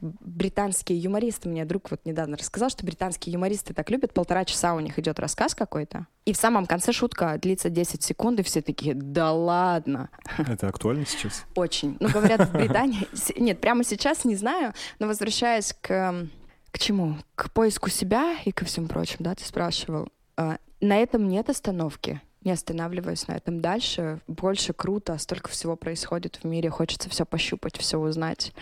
британские 0.00 0.98
юмористы, 0.98 1.48
мне 1.48 1.64
друг 1.64 1.90
вот 1.90 2.04
недавно 2.04 2.36
рассказал, 2.36 2.70
что 2.70 2.84
британские 2.84 3.32
юмористы 3.32 3.74
так 3.74 3.90
любят, 3.90 4.12
полтора 4.12 4.44
часа 4.44 4.74
у 4.74 4.80
них 4.80 4.98
идет 4.98 5.18
рассказ 5.18 5.54
какой-то, 5.54 6.06
и 6.24 6.32
в 6.32 6.36
самом 6.36 6.66
конце 6.66 6.92
шутка 6.92 7.38
длится 7.40 7.70
10 7.70 8.02
секунд, 8.02 8.40
и 8.40 8.42
все 8.42 8.60
такие, 8.62 8.94
да 8.94 9.32
ладно, 9.32 10.10
Это 10.38 10.68
актуально 10.68 11.06
сейчас? 11.06 11.44
очень. 11.54 11.96
Ну, 12.00 12.08
говорят, 12.10 12.48
в 12.48 12.52
Британии... 12.52 13.08
Нет, 13.40 13.60
прямо 13.60 13.84
сейчас 13.84 14.24
не 14.24 14.36
знаю, 14.36 14.74
но 14.98 15.06
возвращаясь 15.06 15.74
к... 15.80 16.26
К 16.70 16.78
чему? 16.78 17.16
К 17.34 17.50
поиску 17.50 17.88
себя 17.88 18.36
и 18.44 18.52
ко 18.52 18.66
всему 18.66 18.86
прочему, 18.86 19.20
да, 19.20 19.34
ты 19.34 19.44
спрашивал. 19.44 20.08
А, 20.36 20.58
На 20.80 20.98
этом 20.98 21.28
нет 21.28 21.48
остановки. 21.48 22.20
Не 22.42 22.52
останавливаюсь 22.52 23.26
на 23.26 23.32
этом 23.32 23.60
дальше. 23.60 24.20
Больше 24.28 24.72
круто, 24.72 25.18
столько 25.18 25.48
всего 25.48 25.74
происходит 25.74 26.36
в 26.36 26.44
мире, 26.44 26.70
хочется 26.70 27.10
все 27.10 27.24
пощупать, 27.26 27.76
все 27.76 27.98
узнать. 27.98 28.52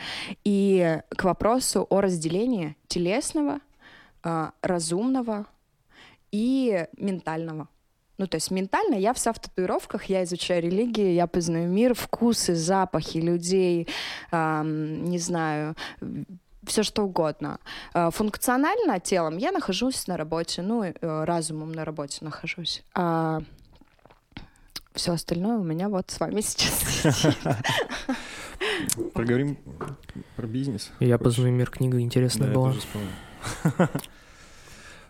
И 0.44 1.00
к 1.10 1.24
вопросу 1.24 1.86
о 1.90 2.00
разделении 2.00 2.76
телесного, 2.86 3.60
а, 4.22 4.52
разумного 4.62 5.46
и 6.32 6.86
ментального. 6.96 7.68
Ну, 8.16 8.26
то 8.28 8.36
есть 8.36 8.50
ментально 8.50 8.94
я 8.94 9.12
вся 9.12 9.32
в 9.32 9.40
татуировках, 9.40 10.04
я 10.04 10.22
изучаю 10.22 10.62
религии, 10.62 11.12
я 11.12 11.26
познаю 11.26 11.68
мир, 11.68 11.94
вкусы, 11.94 12.54
запахи 12.54 13.18
людей, 13.18 13.88
эм, 14.30 15.04
не 15.04 15.18
знаю, 15.18 15.74
все 16.66 16.82
что 16.82 17.02
угодно. 17.04 17.58
Э, 17.94 18.10
функционально 18.10 19.00
телом 19.00 19.36
я 19.38 19.52
нахожусь 19.52 20.06
на 20.06 20.16
работе, 20.16 20.62
ну, 20.62 20.82
э, 20.84 20.94
разумом 21.24 21.72
на 21.72 21.84
работе 21.84 22.18
нахожусь. 22.24 22.82
А 22.94 23.40
все 24.94 25.12
остальное 25.12 25.56
у 25.58 25.64
меня 25.64 25.88
вот 25.88 26.10
с 26.10 26.20
вами 26.20 26.40
сейчас. 26.42 27.26
Поговорим 29.12 29.58
про 30.36 30.46
бизнес. 30.46 30.90
Я 31.00 31.18
познаю 31.18 31.52
мир 31.52 31.70
книга 31.70 32.00
интересная 32.00 32.48
Да, 32.48 32.54
была. 32.54 32.72
вспомнил. 32.72 33.08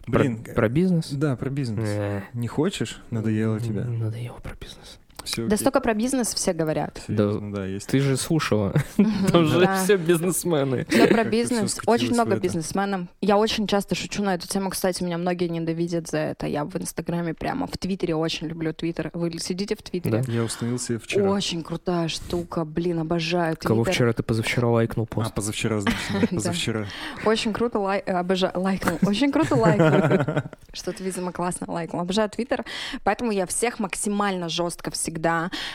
Про, 0.07 0.19
Блин, 0.21 0.45
про 0.45 0.69
бизнес? 0.69 1.09
да, 1.11 1.35
про 1.35 1.49
бизнес. 1.49 1.89
Э, 1.89 2.23
Не 2.35 2.47
хочешь? 2.47 3.01
Надоело 3.11 3.59
тебе. 3.59 3.85
Надоело 3.85 4.37
про 4.39 4.55
бизнес. 4.55 4.99
Все, 5.25 5.47
Да 5.47 5.57
столько 5.57 5.81
про 5.81 5.95
бизнес 5.95 6.35
все 6.35 6.53
говорят. 6.53 7.01
Серьезно, 7.07 7.53
да, 7.53 7.67
есть. 7.67 7.87
Ты 7.89 8.01
же 8.01 8.17
слушала. 8.17 8.75
Там 9.33 9.47
же 9.47 9.61
Да. 9.61 9.83
все 9.83 9.97
бизнесмены. 9.97 10.87
Все 10.89 11.07
про 11.07 11.25
бизнес. 11.25 11.79
Очень 11.87 12.13
много 12.13 12.37
бизнесменов. 12.37 13.09
Я 13.21 13.37
очень 13.39 13.67
часто 13.67 13.95
шучу 13.95 14.23
на 14.23 14.35
эту 14.35 14.47
тему. 14.49 14.71
Кстати, 14.71 15.03
меня 15.03 15.19
многие 15.19 15.49
ненавидят 15.49 16.09
за 16.09 16.19
это. 16.19 16.47
Я 16.47 16.65
в 16.65 16.77
Инстаграме 16.77 17.35
прямо, 17.35 17.67
в 17.67 17.77
Твиттере 17.79 18.15
очень 18.15 18.47
люблю 18.47 18.73
Твиттер. 18.73 19.11
Вы 19.15 19.33
сидите 19.39 19.77
в 19.77 19.83
Твиттере? 19.83 20.23
Да. 20.23 20.33
Я 20.33 20.45
установил 20.45 20.79
себе 20.79 20.99
вчера. 20.99 21.31
Очень 21.31 21.63
крутая 21.63 22.09
штука, 22.09 22.65
блин, 22.65 22.99
обожаю 23.01 23.57
Кого 23.59 23.85
вчера 23.85 24.13
ты 24.13 24.23
позавчера 24.23 24.69
лайкнул 24.69 25.07
А, 25.11 25.15
пост? 25.15 25.35
позавчера, 25.35 25.81
значит, 25.81 25.99
да, 26.21 26.27
позавчера. 26.29 26.87
Очень 27.25 27.53
круто 27.53 27.79
обожаю, 27.79 28.53
лайкнул. 28.55 28.99
Очень 29.07 29.33
круто 29.33 29.55
лайкнул. 29.57 30.43
Что-то, 30.73 31.03
видимо, 31.03 31.33
классно 31.33 31.71
лайкнул. 31.71 32.03
Обожаю 32.03 32.29
Твиттер. 32.29 32.65
Поэтому 33.05 33.31
я 33.31 33.47
всех 33.47 33.79
максимально 33.79 34.49
жестко 34.49 34.91
всегда, 34.91 35.14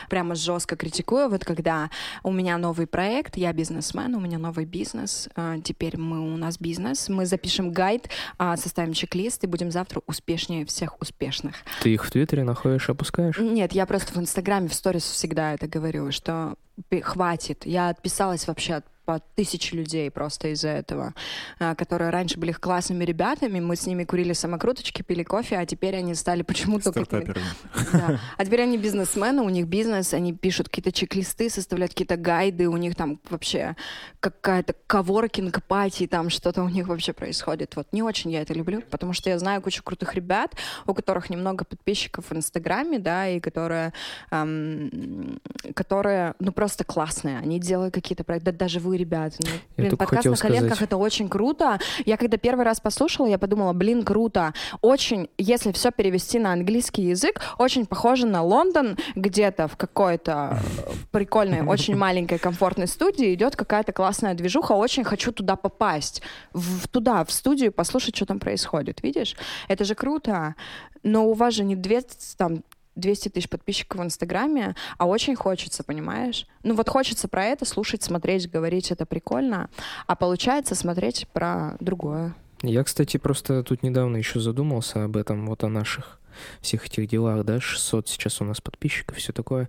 прямо 0.08 0.34
жестко 0.34 0.76
критикую. 0.76 1.28
Вот 1.28 1.44
когда 1.44 1.90
у 2.22 2.32
меня 2.32 2.58
новый 2.58 2.86
проект, 2.86 3.36
я 3.36 3.52
бизнесмен, 3.52 4.14
у 4.14 4.20
меня 4.20 4.38
новый 4.38 4.64
бизнес, 4.64 5.28
э, 5.36 5.56
теперь 5.64 5.96
мы, 5.96 6.20
у 6.20 6.36
нас 6.36 6.58
бизнес, 6.58 7.08
мы 7.08 7.26
запишем 7.26 7.72
гайд, 7.72 8.08
а, 8.38 8.56
составим 8.56 8.92
чек-лист 8.92 9.44
и 9.44 9.46
будем 9.46 9.70
завтра 9.70 10.02
успешнее 10.06 10.64
всех 10.66 11.00
успешных. 11.00 11.56
Ты 11.82 11.94
их 11.94 12.04
в 12.04 12.10
Твиттере 12.10 12.44
находишь, 12.44 12.88
опускаешь? 12.88 13.38
Нет, 13.38 13.72
я 13.72 13.86
просто 13.86 14.12
в 14.12 14.18
Инстаграме, 14.18 14.68
в 14.68 14.74
сторис 14.74 15.04
всегда 15.04 15.54
это 15.54 15.66
говорю, 15.66 16.10
что 16.12 16.54
хватит. 17.02 17.66
Я 17.66 17.88
отписалась 17.88 18.46
вообще 18.46 18.74
от 18.74 18.84
по 19.10 19.18
тысяче 19.34 19.76
людей 19.76 20.08
просто 20.08 20.52
из-за 20.52 20.68
этого, 20.68 21.14
а, 21.58 21.74
которые 21.74 22.10
раньше 22.10 22.38
были 22.38 22.52
классными 22.52 23.02
ребятами, 23.02 23.58
мы 23.58 23.74
с 23.74 23.84
ними 23.84 24.04
курили 24.04 24.34
самокруточки, 24.34 25.02
пили 25.02 25.24
кофе, 25.24 25.56
а 25.58 25.66
теперь 25.66 25.96
они 25.96 26.14
стали 26.14 26.42
почему-то 26.42 26.92
Стартаперами. 26.92 27.44
да. 27.92 28.20
А 28.36 28.44
теперь 28.44 28.62
они 28.62 28.78
бизнесмены, 28.78 29.42
у 29.42 29.48
них 29.48 29.66
бизнес, 29.66 30.14
они 30.14 30.32
пишут 30.32 30.68
какие-то 30.68 30.92
чек-листы, 30.92 31.50
составляют 31.50 31.92
какие-то 31.92 32.16
гайды, 32.16 32.68
у 32.68 32.76
них 32.76 32.94
там 32.94 33.18
вообще 33.28 33.74
какая-то 34.20 34.76
коворкинг 34.86 35.60
пати, 35.64 36.06
там 36.06 36.30
что-то 36.30 36.62
у 36.62 36.68
них 36.68 36.86
вообще 36.86 37.12
происходит. 37.12 37.74
Вот 37.74 37.88
не 37.90 38.04
очень 38.04 38.30
я 38.30 38.42
это 38.42 38.54
люблю, 38.54 38.80
потому 38.90 39.12
что 39.12 39.28
я 39.28 39.40
знаю 39.40 39.60
кучу 39.60 39.82
крутых 39.82 40.14
ребят, 40.14 40.54
у 40.86 40.94
которых 40.94 41.30
немного 41.30 41.64
подписчиков 41.64 42.30
в 42.30 42.32
Инстаграме, 42.32 43.00
да, 43.00 43.26
и 43.26 43.40
которые, 43.40 43.92
эм, 44.30 45.40
которые, 45.74 46.34
ну, 46.38 46.52
просто 46.52 46.84
классные. 46.84 47.38
Они 47.38 47.58
делают 47.58 47.92
какие-то 47.92 48.22
проекты, 48.22 48.52
да, 48.52 48.58
даже 48.58 48.78
вы, 48.78 48.99
ребята. 49.00 49.36
Ну, 49.44 49.50
блин, 49.76 49.96
подкаст 49.96 50.26
на 50.26 50.36
коленках 50.36 50.74
сказать. 50.76 50.82
это 50.82 50.96
очень 50.96 51.28
круто. 51.28 51.78
Я 52.04 52.16
когда 52.16 52.36
первый 52.36 52.64
раз 52.64 52.80
послушала, 52.80 53.26
я 53.26 53.38
подумала, 53.38 53.72
блин, 53.72 54.04
круто. 54.04 54.54
Очень, 54.80 55.28
если 55.38 55.72
все 55.72 55.90
перевести 55.90 56.38
на 56.38 56.52
английский 56.52 57.02
язык, 57.02 57.40
очень 57.58 57.86
похоже 57.86 58.26
на 58.26 58.42
Лондон, 58.42 58.96
где-то 59.14 59.68
в 59.68 59.76
какой-то 59.76 60.58
э, 60.62 60.92
прикольной, 61.10 61.62
очень 61.66 61.96
маленькой, 61.96 62.38
комфортной 62.38 62.86
студии 62.86 63.34
идет 63.34 63.56
какая-то 63.56 63.92
классная 63.92 64.34
движуха. 64.34 64.72
Очень 64.72 65.04
хочу 65.04 65.32
туда 65.32 65.56
попасть. 65.56 66.22
В, 66.52 66.88
туда, 66.88 67.24
в 67.24 67.32
студию, 67.32 67.72
послушать, 67.72 68.14
что 68.16 68.26
там 68.26 68.38
происходит. 68.38 69.02
Видишь? 69.02 69.36
Это 69.68 69.84
же 69.84 69.94
круто. 69.94 70.54
Но 71.02 71.26
у 71.26 71.32
вас 71.32 71.54
же 71.54 71.64
не 71.64 71.76
200, 71.76 72.36
там, 72.36 72.62
200 73.00 73.30
тысяч 73.30 73.48
подписчиков 73.48 74.00
в 74.00 74.04
Инстаграме, 74.04 74.74
а 74.98 75.06
очень 75.06 75.34
хочется, 75.34 75.82
понимаешь? 75.84 76.46
Ну 76.62 76.74
вот 76.74 76.88
хочется 76.88 77.28
про 77.28 77.44
это 77.46 77.64
слушать, 77.64 78.02
смотреть, 78.02 78.50
говорить, 78.50 78.90
это 78.90 79.06
прикольно, 79.06 79.68
а 80.06 80.14
получается 80.16 80.74
смотреть 80.74 81.26
про 81.32 81.76
другое. 81.80 82.34
Я, 82.62 82.84
кстати, 82.84 83.16
просто 83.16 83.62
тут 83.62 83.82
недавно 83.82 84.16
еще 84.18 84.38
задумался 84.38 85.04
об 85.04 85.16
этом, 85.16 85.46
вот 85.46 85.64
о 85.64 85.68
наших 85.68 86.18
всех 86.60 86.86
этих 86.86 87.08
делах, 87.08 87.44
да, 87.44 87.58
600 87.60 88.08
сейчас 88.08 88.40
у 88.40 88.44
нас 88.44 88.60
подписчиков, 88.60 89.16
все 89.16 89.32
такое. 89.32 89.68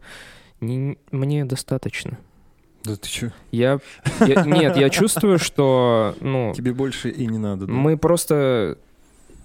Не- 0.60 0.98
мне 1.12 1.46
достаточно. 1.46 2.18
Да 2.84 2.96
ты 2.96 3.08
чё? 3.08 3.32
Я, 3.52 3.80
я- 4.20 4.44
нет, 4.44 4.76
я 4.78 4.90
чувствую, 4.90 5.40
что, 5.40 6.16
ну, 6.20 6.54
Тебе 6.56 6.74
больше 6.74 7.10
и 7.10 7.26
не 7.28 7.38
надо, 7.38 7.66
да? 7.68 7.72
мы 7.74 7.96
просто 7.98 8.78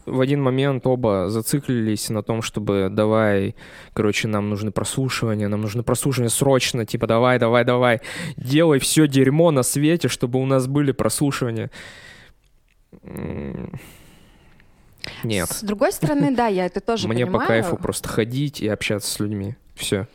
в 0.07 0.21
один 0.21 0.43
момент 0.43 0.87
оба 0.87 1.29
зациклились 1.29 2.09
на 2.11 2.23
том, 2.23 2.43
чтобы 2.43 2.89
давай, 2.91 3.55
короче, 3.93 4.29
нам 4.29 4.49
нужны 4.51 4.71
прослушивания, 4.71 5.49
нам 5.49 5.61
нужны 5.61 5.83
прослушивания 5.83 6.31
срочно, 6.31 6.87
типа 6.87 7.07
давай, 7.07 7.39
давай, 7.39 7.65
давай, 7.65 8.01
делай 8.37 8.79
все 8.79 9.07
дерьмо 9.07 9.51
на 9.51 9.63
свете, 9.63 10.09
чтобы 10.09 10.41
у 10.41 10.47
нас 10.47 10.67
были 10.67 10.93
прослушивания. 10.93 11.71
Нет. 15.23 15.49
С 15.51 15.63
другой 15.63 15.93
стороны, 15.93 16.35
да, 16.35 16.47
я 16.47 16.67
это 16.67 16.81
тоже 16.81 17.09
Мне 17.09 17.27
по 17.27 17.33
понимаю. 17.33 17.49
кайфу 17.49 17.77
просто 17.77 18.09
ходить 18.09 18.61
и 18.61 18.69
общаться 18.69 19.11
с 19.11 19.21
людьми. 19.21 19.55
Все. 19.75 20.09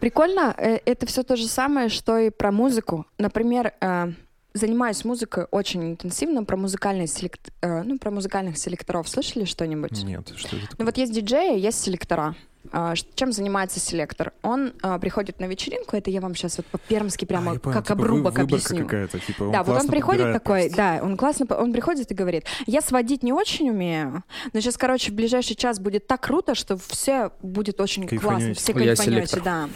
Прикольно, 0.00 0.54
э, 0.56 0.78
это 0.84 1.06
все 1.06 1.22
то 1.22 1.36
же 1.36 1.46
самое, 1.46 1.88
что 1.88 2.18
и 2.18 2.30
про 2.30 2.50
музыку. 2.50 3.06
Например, 3.18 3.72
э, 3.80 4.12
занимаюсь 4.54 5.04
музыкой 5.04 5.46
очень 5.50 5.82
интенсивно, 5.92 6.44
про 6.44 6.56
музыкальный 6.56 7.06
селект... 7.06 7.50
э, 7.62 7.82
ну, 7.82 7.98
про 7.98 8.10
музыкальных 8.10 8.58
селекторов 8.58 9.08
слышали 9.08 9.44
что-нибудь? 9.44 10.02
Нет, 10.04 10.30
что 10.36 10.48
это 10.56 10.56
Ну 10.62 10.66
такое? 10.70 10.86
вот 10.86 10.96
есть 10.98 11.12
диджеи, 11.12 11.58
есть 11.58 11.80
селектора. 11.82 12.34
А, 12.70 12.94
Чем 13.16 13.32
занимается 13.32 13.80
селектор? 13.80 14.32
Он 14.42 14.72
а, 14.82 14.96
приходит 15.00 15.40
на 15.40 15.46
вечеринку, 15.46 15.96
это 15.96 16.10
я 16.12 16.20
вам 16.20 16.36
сейчас 16.36 16.58
вот 16.58 16.66
по-пермски 16.66 17.24
прямо 17.24 17.52
А, 17.52 17.58
понял, 17.58 17.74
как 17.74 17.86
типа 17.88 17.96
вы- 17.96 18.04
обрубок 18.04 18.32
выборка 18.38 18.42
объясню. 18.42 18.84
какая-то, 18.84 19.18
типа, 19.18 19.50
да, 19.52 19.64
вот 19.64 19.80
он 19.80 19.88
приходит 19.88 20.32
такой, 20.32 20.60
просто. 20.68 20.76
да, 20.76 21.00
он 21.02 21.16
классно, 21.16 21.46
он 21.56 21.72
приходит 21.72 22.12
и 22.12 22.14
говорит, 22.14 22.44
я 22.66 22.80
сводить 22.80 23.24
не 23.24 23.32
очень 23.32 23.68
умею, 23.68 24.22
но 24.52 24.60
сейчас, 24.60 24.76
короче, 24.76 25.10
в 25.10 25.14
ближайший 25.14 25.56
час 25.56 25.80
будет 25.80 26.06
так 26.06 26.20
круто, 26.20 26.54
что 26.54 26.76
все 26.78 27.32
будет 27.42 27.80
очень 27.80 28.06
классно, 28.06 28.54
все 28.54 28.72
кайфанете, 28.74 29.40
да. 29.40 29.68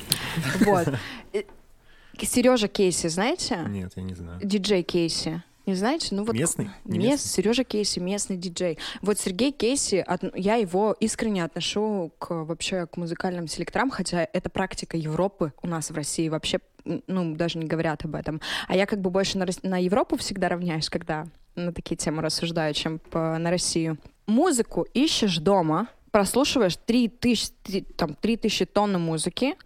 Вот. 0.61 0.87
Сережа 2.25 2.69
Кейси, 2.69 3.09
знаете? 3.09 3.65
Нет, 3.69 3.93
я 3.97 4.03
не 4.03 4.15
знаю. 4.15 4.41
Диджей 4.43 4.83
Кейси. 4.83 5.43
Не 5.67 5.75
знаете? 5.75 6.15
Ну 6.15 6.25
вот 6.25 6.35
Местный? 6.37 6.71
Не 6.85 6.99
Мест, 6.99 7.11
местный? 7.25 7.29
Сережа 7.43 7.65
Кейси, 7.65 7.99
местный 7.99 8.37
диджей. 8.37 8.79
Вот 9.03 9.19
Сергей 9.19 9.51
Кейси, 9.51 9.97
от- 9.97 10.37
я 10.37 10.55
его 10.55 10.95
искренне 11.01 11.43
отношу 11.45 12.13
к 12.21 12.45
вообще 12.45 12.87
к 12.87 12.97
музыкальным 12.97 13.49
селекторам, 13.49 13.91
хотя 13.91 14.29
это 14.33 14.49
практика 14.49 14.97
Европы 14.97 15.53
у 15.63 15.67
нас 15.67 15.91
в 15.91 15.95
России 15.97 16.29
вообще, 16.29 16.61
ну 16.85 17.35
даже 17.35 17.59
не 17.59 17.67
говорят 17.67 18.05
об 18.05 18.15
этом. 18.15 18.41
А 18.69 18.77
я 18.77 18.87
как 18.87 19.01
бы 19.01 19.11
больше 19.11 19.39
на, 19.39 19.47
на 19.65 19.83
Европу 19.83 20.17
всегда 20.17 20.49
равняюсь, 20.51 20.89
когда 20.89 21.27
на 21.57 21.73
такие 21.73 21.97
темы 21.97 22.23
рассуждаю, 22.23 22.73
чем 22.73 23.01
по- 23.01 23.37
на 23.37 23.51
Россию. 23.51 23.99
Музыку 24.29 24.87
ищешь 24.95 25.39
дома, 25.39 25.89
прослушиваешь 26.13 26.77
3000, 26.77 27.51
три- 27.65 27.81
там, 27.83 28.15
3000 28.15 28.67
тонн 28.67 29.01
музыки, 29.03 29.57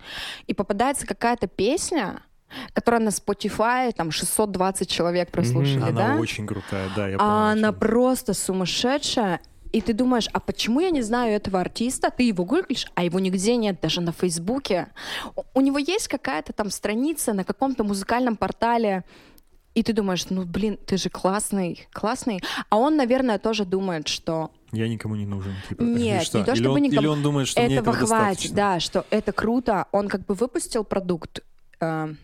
и 0.46 0.54
попадается 0.54 1.06
какая-то 1.06 1.46
песня, 1.46 2.22
которая 2.72 3.00
на 3.00 3.08
Spotify 3.10 3.92
там 3.92 4.10
620 4.10 4.88
человек 4.88 5.30
прослушали, 5.30 5.82
Она 5.82 6.14
да? 6.14 6.16
очень 6.16 6.46
крутая, 6.46 6.88
да, 6.96 7.08
я 7.08 7.18
понял. 7.18 7.30
а 7.30 7.52
она 7.52 7.72
просто 7.72 8.34
сумасшедшая. 8.34 9.40
И 9.72 9.80
ты 9.80 9.92
думаешь, 9.92 10.28
а 10.32 10.40
почему 10.40 10.80
я 10.80 10.90
не 10.90 11.00
знаю 11.02 11.32
этого 11.34 11.60
артиста? 11.60 12.10
Ты 12.10 12.24
его 12.24 12.44
гуглишь, 12.44 12.86
а 12.96 13.04
его 13.04 13.20
нигде 13.20 13.54
нет, 13.56 13.80
даже 13.80 14.00
на 14.00 14.10
Фейсбуке. 14.12 14.88
У, 15.54 15.60
него 15.60 15.78
есть 15.78 16.08
какая-то 16.08 16.52
там 16.52 16.70
страница 16.70 17.32
на 17.34 17.44
каком-то 17.44 17.84
музыкальном 17.84 18.36
портале. 18.36 19.04
И 19.76 19.84
ты 19.84 19.92
думаешь, 19.92 20.26
ну 20.28 20.44
блин, 20.44 20.76
ты 20.84 20.96
же 20.96 21.08
классный, 21.08 21.86
классный. 21.92 22.40
А 22.68 22.78
он, 22.78 22.96
наверное, 22.96 23.38
тоже 23.38 23.64
думает, 23.64 24.08
что 24.08 24.50
Я 24.72 24.88
никому 24.88 25.14
не 25.14 25.26
нужен. 25.26 25.54
Типа, 25.68 25.82
Нет, 25.82 26.22
или 26.22 26.24
что? 26.24 26.38
не 26.40 26.44
то, 26.44 26.52
или 26.52 26.60
чтобы 26.60 26.74
он, 26.74 26.82
никому. 26.82 27.00
Или 27.02 27.06
он 27.06 27.22
думает, 27.22 27.46
что 27.46 27.60
мне 27.62 27.76
этого 27.76 27.94
этого 27.94 28.06
хватит, 28.08 28.52
достаточно. 28.52 28.56
да, 28.56 28.80
что 28.80 29.06
это 29.10 29.30
круто. 29.30 29.86
Он 29.92 30.08
как 30.08 30.26
бы 30.26 30.34
выпустил 30.34 30.82
продукт, 30.82 31.44
э, 31.80 32.14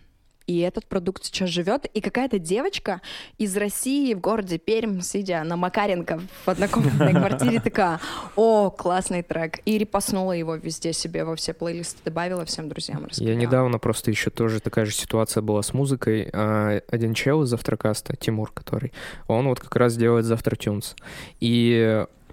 и 0.46 0.58
этот 0.60 0.86
продукт 0.86 1.24
сейчас 1.24 1.50
живет. 1.50 1.86
И 1.86 2.00
какая-то 2.00 2.38
девочка 2.38 3.00
из 3.38 3.56
России 3.56 4.14
в 4.14 4.20
городе 4.20 4.58
Пермь, 4.58 5.00
сидя 5.00 5.42
на 5.44 5.56
Макаренко 5.56 6.20
в 6.44 6.48
однокомнатной 6.48 7.12
квартире, 7.14 7.60
такая, 7.60 8.00
о, 8.36 8.70
классный 8.70 9.22
трек. 9.22 9.60
И 9.64 9.78
репостнула 9.78 10.32
его 10.32 10.54
везде 10.56 10.92
себе, 10.92 11.24
во 11.24 11.36
все 11.36 11.52
плейлисты 11.52 11.98
добавила 12.04 12.44
всем 12.44 12.68
друзьям. 12.68 13.06
Я 13.12 13.34
недавно 13.34 13.78
просто 13.78 14.10
еще 14.10 14.30
тоже 14.30 14.60
такая 14.60 14.86
же 14.86 14.92
ситуация 14.92 15.42
была 15.42 15.62
с 15.62 15.74
музыкой. 15.74 16.28
А, 16.32 16.80
Один 16.88 17.14
чел 17.14 17.42
из 17.42 17.48
Завтракаста, 17.48 18.16
Тимур, 18.16 18.52
который, 18.52 18.92
он 19.26 19.48
вот 19.48 19.60
как 19.60 19.74
раз 19.76 19.96
делает 19.96 20.24
Завтра 20.24 20.56
Тюнс. 20.56 20.94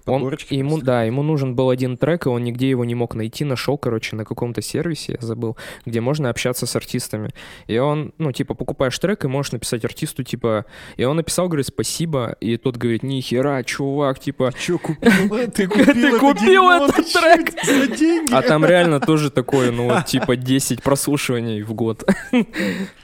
Он, 0.06 0.22
ему, 0.50 0.78
да, 0.78 1.04
ему 1.04 1.22
нужен 1.22 1.54
был 1.54 1.70
один 1.70 1.96
трек, 1.96 2.26
и 2.26 2.28
он 2.28 2.44
нигде 2.44 2.68
его 2.68 2.84
не 2.84 2.94
мог 2.94 3.14
найти. 3.14 3.44
Нашел, 3.44 3.78
короче, 3.78 4.16
на 4.16 4.24
каком-то 4.24 4.60
сервисе, 4.62 5.18
я 5.20 5.26
забыл, 5.26 5.56
где 5.86 6.00
можно 6.00 6.30
общаться 6.30 6.66
с 6.66 6.76
артистами. 6.76 7.30
И 7.66 7.78
он, 7.78 8.12
ну, 8.18 8.32
типа, 8.32 8.54
покупаешь 8.54 8.98
трек 8.98 9.24
и 9.24 9.28
можешь 9.28 9.52
написать 9.52 9.84
артисту, 9.84 10.22
типа... 10.22 10.66
И 10.96 11.04
он 11.04 11.16
написал, 11.16 11.48
говорит, 11.48 11.66
спасибо, 11.66 12.36
и 12.40 12.56
тот 12.56 12.76
говорит, 12.76 13.02
нихера, 13.02 13.62
чувак, 13.62 14.18
типа... 14.18 14.52
Купил? 14.82 15.28
Ты 15.54 15.68
Ты 15.68 15.68
купил 15.68 16.18
купил 16.18 16.70
это 16.70 17.00
этот 17.00 17.12
трек? 17.12 17.64
за 17.64 17.86
деньги? 17.96 18.34
А 18.34 18.42
там 18.42 18.64
реально 18.64 19.00
тоже 19.00 19.30
такое, 19.30 19.70
ну, 19.70 19.88
вот, 19.88 20.04
типа 20.06 20.36
10 20.36 20.82
прослушиваний 20.82 21.62
в 21.62 21.72
год. 21.72 22.04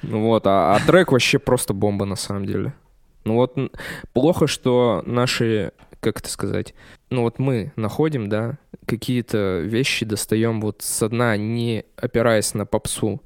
Ну 0.03 0.21
Вот, 0.31 0.47
а, 0.47 0.75
а 0.75 0.81
трек 0.87 1.13
вообще 1.13 1.39
просто 1.39 1.73
бомба 1.75 2.05
на 2.05 2.17
самом 2.17 2.47
деле. 2.47 2.73
Ну 3.25 3.35
вот, 3.35 3.57
плохо, 4.13 4.47
что 4.47 5.03
наши, 5.07 5.73
как 6.01 6.21
это 6.21 6.29
сказать, 6.31 6.75
ну 7.11 7.23
вот 7.23 7.39
мы 7.39 7.73
находим, 7.77 8.29
да, 8.29 8.59
какие-то 8.87 9.61
вещи 9.61 10.05
достаем 10.07 10.61
вот 10.61 10.83
со 10.83 11.09
дна, 11.09 11.37
не 11.37 11.85
опираясь 11.97 12.55
на 12.55 12.67
попсу. 12.67 13.23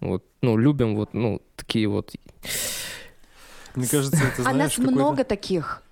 Вот, 0.00 0.24
ну, 0.42 0.56
любим 0.58 0.94
вот, 0.94 1.14
ну, 1.14 1.40
такие 1.56 1.88
вот... 1.88 2.12
Мне 3.74 3.86
кажется, 3.86 4.16
это 4.18 4.40
А 4.40 4.42
знаешь, 4.42 4.56
нас 4.58 4.72
какой-то- 4.76 4.92
много 4.92 5.24
таких. 5.24 5.82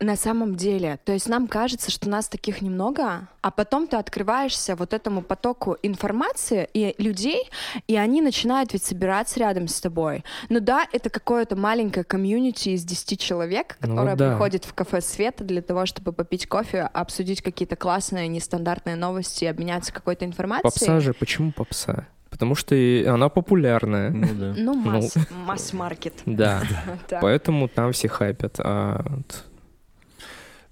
На 0.00 0.16
самом 0.16 0.54
деле. 0.56 0.98
То 1.04 1.12
есть 1.12 1.28
нам 1.28 1.46
кажется, 1.46 1.90
что 1.90 2.08
нас 2.08 2.26
таких 2.26 2.62
немного, 2.62 3.28
а 3.42 3.50
потом 3.50 3.86
ты 3.86 3.98
открываешься 3.98 4.74
вот 4.74 4.94
этому 4.94 5.20
потоку 5.20 5.76
информации 5.82 6.66
и 6.72 6.94
людей, 6.96 7.50
и 7.86 7.96
они 7.96 8.22
начинают 8.22 8.72
ведь 8.72 8.82
собираться 8.82 9.38
рядом 9.40 9.68
с 9.68 9.78
тобой. 9.78 10.24
Ну 10.48 10.60
да, 10.60 10.86
это 10.92 11.10
какое-то 11.10 11.54
маленькое 11.54 12.04
комьюнити 12.04 12.70
из 12.70 12.84
10 12.84 13.20
человек, 13.20 13.76
Ну 13.82 13.88
которое 13.96 14.16
да. 14.16 14.30
приходит 14.30 14.64
в 14.64 14.72
кафе 14.72 15.02
Света 15.02 15.44
для 15.44 15.60
того, 15.60 15.84
чтобы 15.84 16.12
попить 16.12 16.46
кофе, 16.46 16.82
обсудить 16.82 17.42
какие-то 17.42 17.76
классные, 17.76 18.26
нестандартные 18.28 18.96
новости, 18.96 19.44
обменяться 19.44 19.92
какой-то 19.92 20.24
информацией. 20.24 20.62
Попса 20.72 21.00
же, 21.00 21.12
почему 21.12 21.52
попса? 21.52 22.06
Потому 22.30 22.54
что 22.54 22.74
и 22.74 23.04
она 23.04 23.28
популярная. 23.28 24.08
Ну 24.10 24.28
да. 24.34 24.54
Ну, 24.56 24.74
масс- 24.74 25.14
масс-маркет. 25.44 26.14
Да, 26.24 26.62
Да. 27.10 27.18
поэтому 27.20 27.68
там 27.68 27.92
все 27.92 28.08
хайпят. 28.08 28.54
А 28.60 29.04
вот 29.08 29.44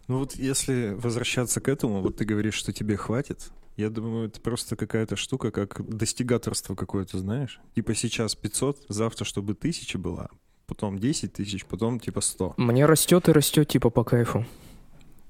Ну 0.09 0.19
вот 0.19 0.35
если 0.37 0.97
возвращаться 0.99 1.61
к 1.61 1.69
этому, 1.69 2.01
вот 2.01 2.17
ты 2.17 2.25
говоришь, 2.25 2.55
что 2.55 2.73
тебе 2.73 2.97
хватит, 2.97 3.51
я 3.77 3.91
думаю, 3.91 4.29
это 4.29 4.41
просто 4.41 4.75
какая-то 4.75 5.17
штука, 5.17 5.51
как 5.51 5.87
достигаторство 5.87 6.75
какое-то, 6.75 7.19
знаешь? 7.19 7.61
Типа 7.75 7.95
сейчас 7.95 8.35
500, 8.35 8.87
завтра 8.89 9.25
чтобы 9.25 9.53
1000 9.53 9.99
была, 9.99 10.31
потом 10.67 10.99
10 10.99 11.35
тысяч, 11.35 11.65
потом 11.67 12.01
типа 12.01 12.23
100. 12.23 12.55
мне 12.57 12.87
растет 12.87 13.29
и 13.29 13.33
растет 13.33 13.69
типа 13.69 13.91
по 13.91 14.03
кайфу. 14.03 14.47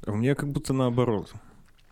А 0.07 0.13
у 0.13 0.17
меня 0.17 0.35
как 0.35 0.51
будто 0.51 0.73
наоборот. 0.73 1.33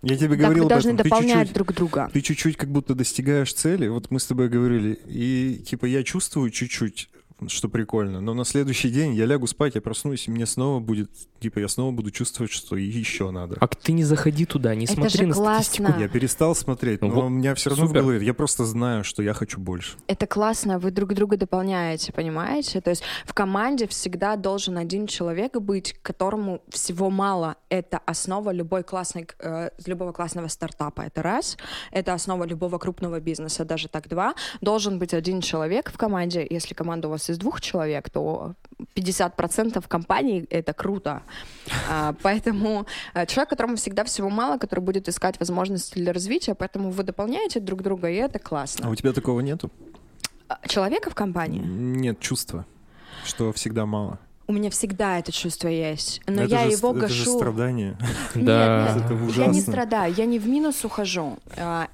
Я 0.02 0.16
тебе 0.16 0.30
Так 0.30 0.38
говорил 0.38 0.64
вы 0.64 0.66
об 0.66 0.68
должны 0.70 0.90
этом, 0.90 0.98
ты 0.98 1.02
дополнять 1.04 1.38
чуть-чуть, 1.48 1.54
друг 1.54 1.74
друга. 1.74 2.10
ты 2.12 2.20
чуть-чуть 2.20 2.56
как 2.56 2.70
будто 2.70 2.94
достигаешь 2.94 3.52
цели, 3.52 3.88
вот 3.88 4.10
мы 4.10 4.20
с 4.20 4.26
тобой 4.26 4.48
говорили, 4.48 4.98
и 5.06 5.62
типа 5.66 5.86
я 5.86 6.04
чувствую 6.04 6.50
чуть-чуть, 6.50 7.10
что 7.48 7.68
прикольно, 7.68 8.20
но 8.20 8.32
на 8.34 8.44
следующий 8.44 8.88
день 8.88 9.14
я 9.14 9.26
лягу 9.26 9.46
спать, 9.46 9.74
я 9.74 9.80
проснусь, 9.82 10.26
и 10.26 10.30
мне 10.30 10.46
снова 10.46 10.80
будет, 10.80 11.10
типа 11.38 11.58
я 11.58 11.68
снова 11.68 11.92
буду 11.92 12.10
чувствовать, 12.10 12.50
что 12.50 12.76
еще 12.76 13.30
надо. 13.30 13.56
А 13.60 13.66
ты 13.68 13.92
не 13.92 14.04
заходи 14.04 14.46
туда, 14.46 14.74
не 14.74 14.84
Это 14.84 14.94
смотри 14.94 15.18
же 15.18 15.26
на 15.26 15.34
статистику. 15.34 15.84
классно. 15.84 16.00
Я 16.02 16.08
перестал 16.08 16.54
смотреть, 16.54 17.02
но 17.02 17.10
Вот 17.10 17.24
у 17.24 17.28
меня 17.28 17.54
все 17.54 17.70
равно 17.70 17.86
супер. 17.86 18.00
в 18.00 18.02
голове. 18.04 18.26
Я 18.26 18.32
просто 18.32 18.64
знаю, 18.64 19.04
что 19.04 19.22
я 19.22 19.34
хочу 19.34 19.60
больше. 19.60 19.96
Это 20.06 20.26
классно, 20.26 20.78
вы 20.78 20.90
друг 20.90 21.12
друга 21.12 21.36
дополняете, 21.36 22.12
понимаете? 22.12 22.80
То 22.80 22.90
есть 22.90 23.02
в 23.26 23.34
команде 23.34 23.86
всегда 23.86 24.36
должен 24.36 24.78
один 24.78 25.06
человек 25.06 25.56
быть, 25.60 25.94
которому 26.02 26.62
всего 26.70 27.10
мало. 27.10 27.56
Это 27.68 27.98
основа 28.06 28.50
любой 28.50 28.82
классной, 28.82 29.28
э, 29.40 29.70
любого 29.84 30.12
классного 30.12 30.48
стартапа. 30.48 31.02
Это 31.02 31.22
раз. 31.22 31.58
Это 31.90 32.14
основа 32.14 32.44
любого 32.44 32.78
крупного 32.78 33.20
бизнеса, 33.20 33.64
даже 33.66 33.88
так 33.88 34.08
два. 34.08 34.34
Должен 34.62 34.98
быть 34.98 35.12
один 35.12 35.42
человек 35.42 35.90
в 35.92 35.98
команде. 35.98 36.46
Если 36.48 36.72
команда 36.72 37.08
у 37.08 37.10
вас 37.10 37.25
из 37.30 37.38
двух 37.38 37.60
человек, 37.60 38.10
то 38.10 38.54
50% 38.94 39.86
компании— 39.88 40.46
это 40.50 40.72
круто. 40.72 41.22
А, 41.90 42.14
Поэтому 42.22 42.86
э, 43.14 43.26
человек, 43.26 43.50
которому 43.50 43.76
всегда 43.76 44.04
всего 44.04 44.28
мало, 44.28 44.58
который 44.58 44.80
будет 44.80 45.08
искать 45.08 45.38
возможности 45.40 45.94
для 45.94 46.12
развития, 46.12 46.54
поэтому 46.54 46.90
вы 46.90 47.02
дополняете 47.02 47.60
друг 47.60 47.82
друга, 47.82 48.08
и 48.10 48.14
это 48.14 48.38
классно. 48.38 48.86
А 48.86 48.90
у 48.90 48.94
тебя 48.94 49.12
такого 49.12 49.40
нету? 49.40 49.70
Человека 50.68 51.10
в 51.10 51.14
компании? 51.14 51.60
Нет 51.60 52.20
чувства, 52.20 52.66
что 53.24 53.52
всегда 53.52 53.86
мало. 53.86 54.18
У 54.48 54.52
меня 54.52 54.70
всегда 54.70 55.18
это 55.18 55.32
чувство 55.32 55.68
есть, 55.68 56.20
но 56.26 56.42
это 56.42 56.54
я 56.54 56.64
же, 56.66 56.76
его 56.76 56.90
это 56.96 57.08
же 57.08 57.24
гашу. 57.24 57.38
страдание. 57.38 57.96
Да. 58.34 58.92
Нет, 58.94 59.04
Это 59.04 59.14
нет, 59.14 59.22
ужасно. 59.22 59.40
я 59.42 59.46
не 59.48 59.60
страдаю, 59.60 60.14
я 60.16 60.24
не 60.26 60.38
в 60.38 60.46
минус 60.48 60.84
ухожу. 60.84 61.38
А, 61.56 61.88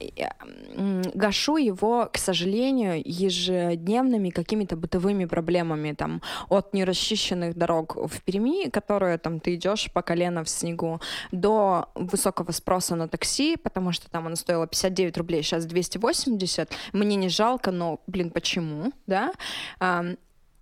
м, 0.77 1.03
Гашу 1.15 1.57
его, 1.57 2.09
к 2.13 2.19
сожалению, 2.19 3.01
ежедневными 3.05 4.31
какими-то 4.31 4.77
бытовыми 4.77 5.25
проблемами, 5.25 5.93
там, 5.93 6.21
от 6.49 6.75
нерасчищенных 6.75 7.57
дорог 7.57 7.97
в 7.97 8.21
Перми, 8.23 8.69
которые 8.71 9.19
там 9.19 9.41
ты 9.41 9.55
идешь 9.55 9.91
по 9.93 10.03
колено 10.03 10.43
в 10.45 10.49
снегу, 10.49 11.01
до 11.31 11.89
высокого 11.95 12.51
спроса 12.53 12.97
на 12.97 13.09
такси, 13.09 13.57
потому 13.57 13.93
что 13.93 14.11
там 14.11 14.27
оно 14.27 14.37
стоило 14.37 14.67
59 14.67 15.17
рублей, 15.17 15.43
сейчас 15.43 15.65
280. 15.65 16.71
Мне 16.93 17.17
не 17.17 17.29
жалко, 17.29 17.71
но, 17.71 18.01
блин, 18.07 18.31
почему, 18.31 18.93
да? 19.07 19.33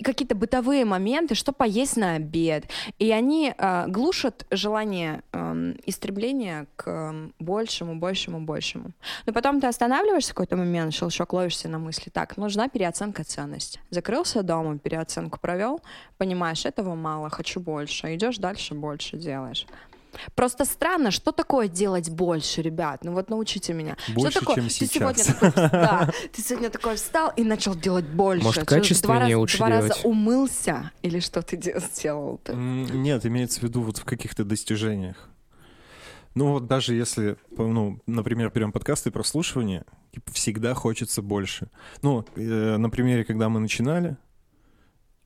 Какие-то 0.03 0.35
бытовые 0.35 0.85
моменты, 0.85 1.35
что 1.35 1.53
поесть 1.53 1.97
на 1.97 2.15
обед. 2.15 2.65
И 2.99 3.11
они 3.11 3.55
а, 3.57 3.87
глушат 3.87 4.47
желание 4.51 5.23
ам, 5.33 5.75
истребления 5.87 6.67
к 6.77 6.89
ам, 6.89 7.33
большему, 7.39 7.97
большему, 7.97 8.41
большему. 8.41 8.93
Но 9.27 9.33
потом 9.33 9.61
ты 9.61 9.67
останавливаешься 9.67 10.33
в 10.33 10.35
какой-то 10.35 10.57
момент, 10.57 10.95
щелчок 10.95 11.33
ловишься 11.33 11.69
на 11.69 11.79
мысли. 11.79 12.11
Так, 12.11 12.37
нужна 12.37 12.69
переоценка 12.69 13.25
ценностей. 13.25 13.81
Закрылся 13.91 14.43
дома, 14.43 14.79
переоценку 14.79 15.39
провел, 15.41 15.81
понимаешь, 16.19 16.65
этого 16.65 16.95
мало, 16.95 17.31
хочу 17.31 17.61
больше. 17.61 18.15
Идешь 18.15 18.39
дальше, 18.39 18.75
больше 18.75 19.17
делаешь. 19.17 19.67
Просто 20.35 20.65
странно, 20.65 21.11
что 21.11 21.33
такое 21.33 21.69
делать 21.69 22.11
больше, 22.11 22.63
ребят? 22.63 23.05
Ну 23.05 23.13
вот 23.13 23.31
научите 23.31 23.73
меня. 23.73 23.97
Больше, 24.15 24.31
что 24.33 24.41
такое? 24.41 24.57
чем 24.57 24.65
ты 24.65 24.71
сейчас. 24.71 24.91
сегодня 24.91 25.25
такой, 25.25 25.51
да, 25.71 26.11
ты 26.33 26.43
сегодня 26.43 26.71
такой 26.71 26.97
встал 26.97 27.33
и 27.37 27.45
начал 27.45 27.75
делать 27.75 28.07
больше. 28.07 28.45
Может, 28.45 28.65
качественнее 28.67 29.19
два 29.19 29.25
раза, 29.27 29.39
лучше 29.39 29.57
два 29.59 29.69
раза 29.69 29.89
делать? 29.89 30.05
умылся 30.05 30.91
или 31.03 31.21
что 31.21 31.43
ты 31.43 31.57
де- 31.57 31.79
сделал? 31.81 32.41
М, 32.47 33.03
Нет, 33.03 33.25
имеется 33.27 33.61
в 33.61 33.63
виду 33.65 33.83
вот 33.83 33.99
в 33.99 34.05
каких-то 34.05 34.45
достижениях. 34.45 35.29
Ну 36.35 36.53
вот 36.53 36.67
даже 36.67 36.95
если, 36.95 37.37
ну, 37.57 38.01
например, 38.07 38.53
берем 38.55 38.71
подкасты 38.71 39.09
и 39.09 39.13
прослушивания, 39.13 39.85
типа, 40.13 40.31
всегда 40.33 40.75
хочется 40.75 41.23
больше. 41.23 41.71
Ну, 42.03 42.25
э, 42.37 42.77
на 42.77 42.89
примере, 42.89 43.25
когда 43.25 43.49
мы 43.49 43.59
начинали, 43.59 44.17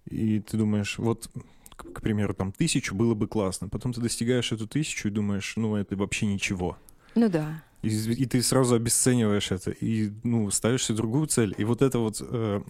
и 0.07 0.41
ты 0.41 0.57
думаешь, 0.57 0.99
вот, 0.99 1.29
к, 1.77 1.93
к 1.93 2.01
примеру, 2.01 2.35
там 2.35 2.53
тысячу 2.53 2.95
было 2.95 3.15
бы 3.15 3.27
классно. 3.29 3.69
Потом 3.69 3.93
ты 3.93 4.01
достигаешь 4.01 4.53
эту 4.53 4.67
тысячу 4.67 5.09
и 5.09 5.11
думаешь, 5.11 5.55
ну 5.57 5.77
это 5.77 5.97
вообще 5.97 6.27
ничего. 6.27 6.77
Ну 7.15 7.29
да. 7.29 7.63
И, 7.83 7.89
и 7.89 8.27
ты 8.27 8.43
сразу 8.43 8.75
обесцениваешь 8.75 9.51
это, 9.51 9.71
и, 9.71 10.11
ну, 10.23 10.51
ставишь 10.51 10.85
себе 10.85 10.97
другую 10.97 11.27
цель. 11.27 11.55
И 11.59 11.65
вот 11.65 11.83
эта 11.83 11.99
вот 11.99 12.17
э, 12.21 12.63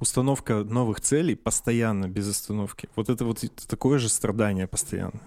установка 0.00 0.56
новых 0.64 1.00
целей 1.00 1.34
постоянно, 1.34 2.06
без 2.06 2.28
остановки, 2.28 2.88
вот 2.96 3.08
это 3.08 3.24
вот 3.24 3.42
такое 3.68 3.98
же 3.98 4.08
страдание 4.08 4.66
постоянно. 4.66 5.20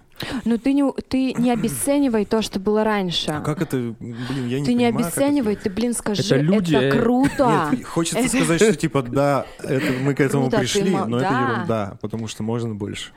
Но 0.44 0.58
ты 0.58 0.72
не, 0.72 0.90
ты 1.08 1.32
не 1.34 1.50
обесценивай 1.50 2.24
то, 2.24 2.42
что 2.42 2.60
было 2.60 2.84
раньше. 2.84 3.30
А 3.30 3.40
как 3.40 3.62
это, 3.62 3.76
блин, 3.98 4.48
я 4.48 4.60
не 4.60 4.66
ты 4.66 4.74
не 4.74 4.84
понимаю, 4.86 4.94
это- 4.94 4.98
обесценивай, 5.06 5.56
ты, 5.56 5.70
блин, 5.70 5.94
скажи, 5.94 6.22
Это 6.22 6.36
люди, 6.36 6.74
э, 6.76 6.90
круто. 6.92 7.70
Нет, 7.72 7.84
хочется 7.84 8.28
сказать, 8.28 8.60
что 8.62 8.74
типа 8.76 9.02
да, 9.02 9.46
это, 9.58 9.92
мы 10.02 10.14
к 10.14 10.20
этому 10.20 10.44
Круто, 10.44 10.56
ты 10.58 10.62
пришли, 10.62 10.90
мол- 10.90 11.06
но 11.06 11.16
это 11.18 11.30
да. 11.30 11.40
ерунда, 11.52 11.98
потому 12.00 12.28
что 12.28 12.42
можно 12.42 12.74
больше. 12.74 13.12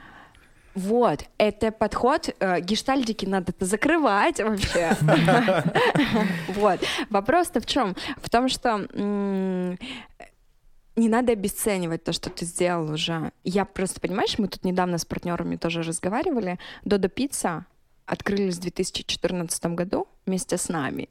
Вот, 0.75 1.25
это 1.37 1.71
подход, 1.71 2.29
э, 2.39 2.59
гештальдики 2.61 3.27
надо-то 3.27 3.65
закрывать 3.65 4.39
вообще. 4.39 4.97
Вот, 6.55 6.79
вопрос-то 7.11 7.59
в 7.61 7.65
чем? 7.67 7.95
В 8.21 8.29
том, 8.29 8.49
что 8.49 8.87
не 10.95 11.09
надо 11.09 11.31
обесценивать 11.31 12.03
то, 12.03 12.13
что 12.13 12.29
ты 12.29 12.45
сделал 12.45 12.91
уже. 12.91 13.31
Я 13.43 13.65
просто, 13.65 13.99
понимаешь, 13.99 14.37
мы 14.37 14.47
тут 14.47 14.63
недавно 14.63 14.97
с 14.97 15.05
партнерами 15.05 15.55
тоже 15.55 15.81
разговаривали. 15.81 16.59
Додо 16.85 17.09
Пицца 17.09 17.65
открылись 18.05 18.57
в 18.57 18.61
2014 18.61 19.65
году 19.67 20.07
вместе 20.25 20.57
с 20.57 20.69
нами. 20.69 21.09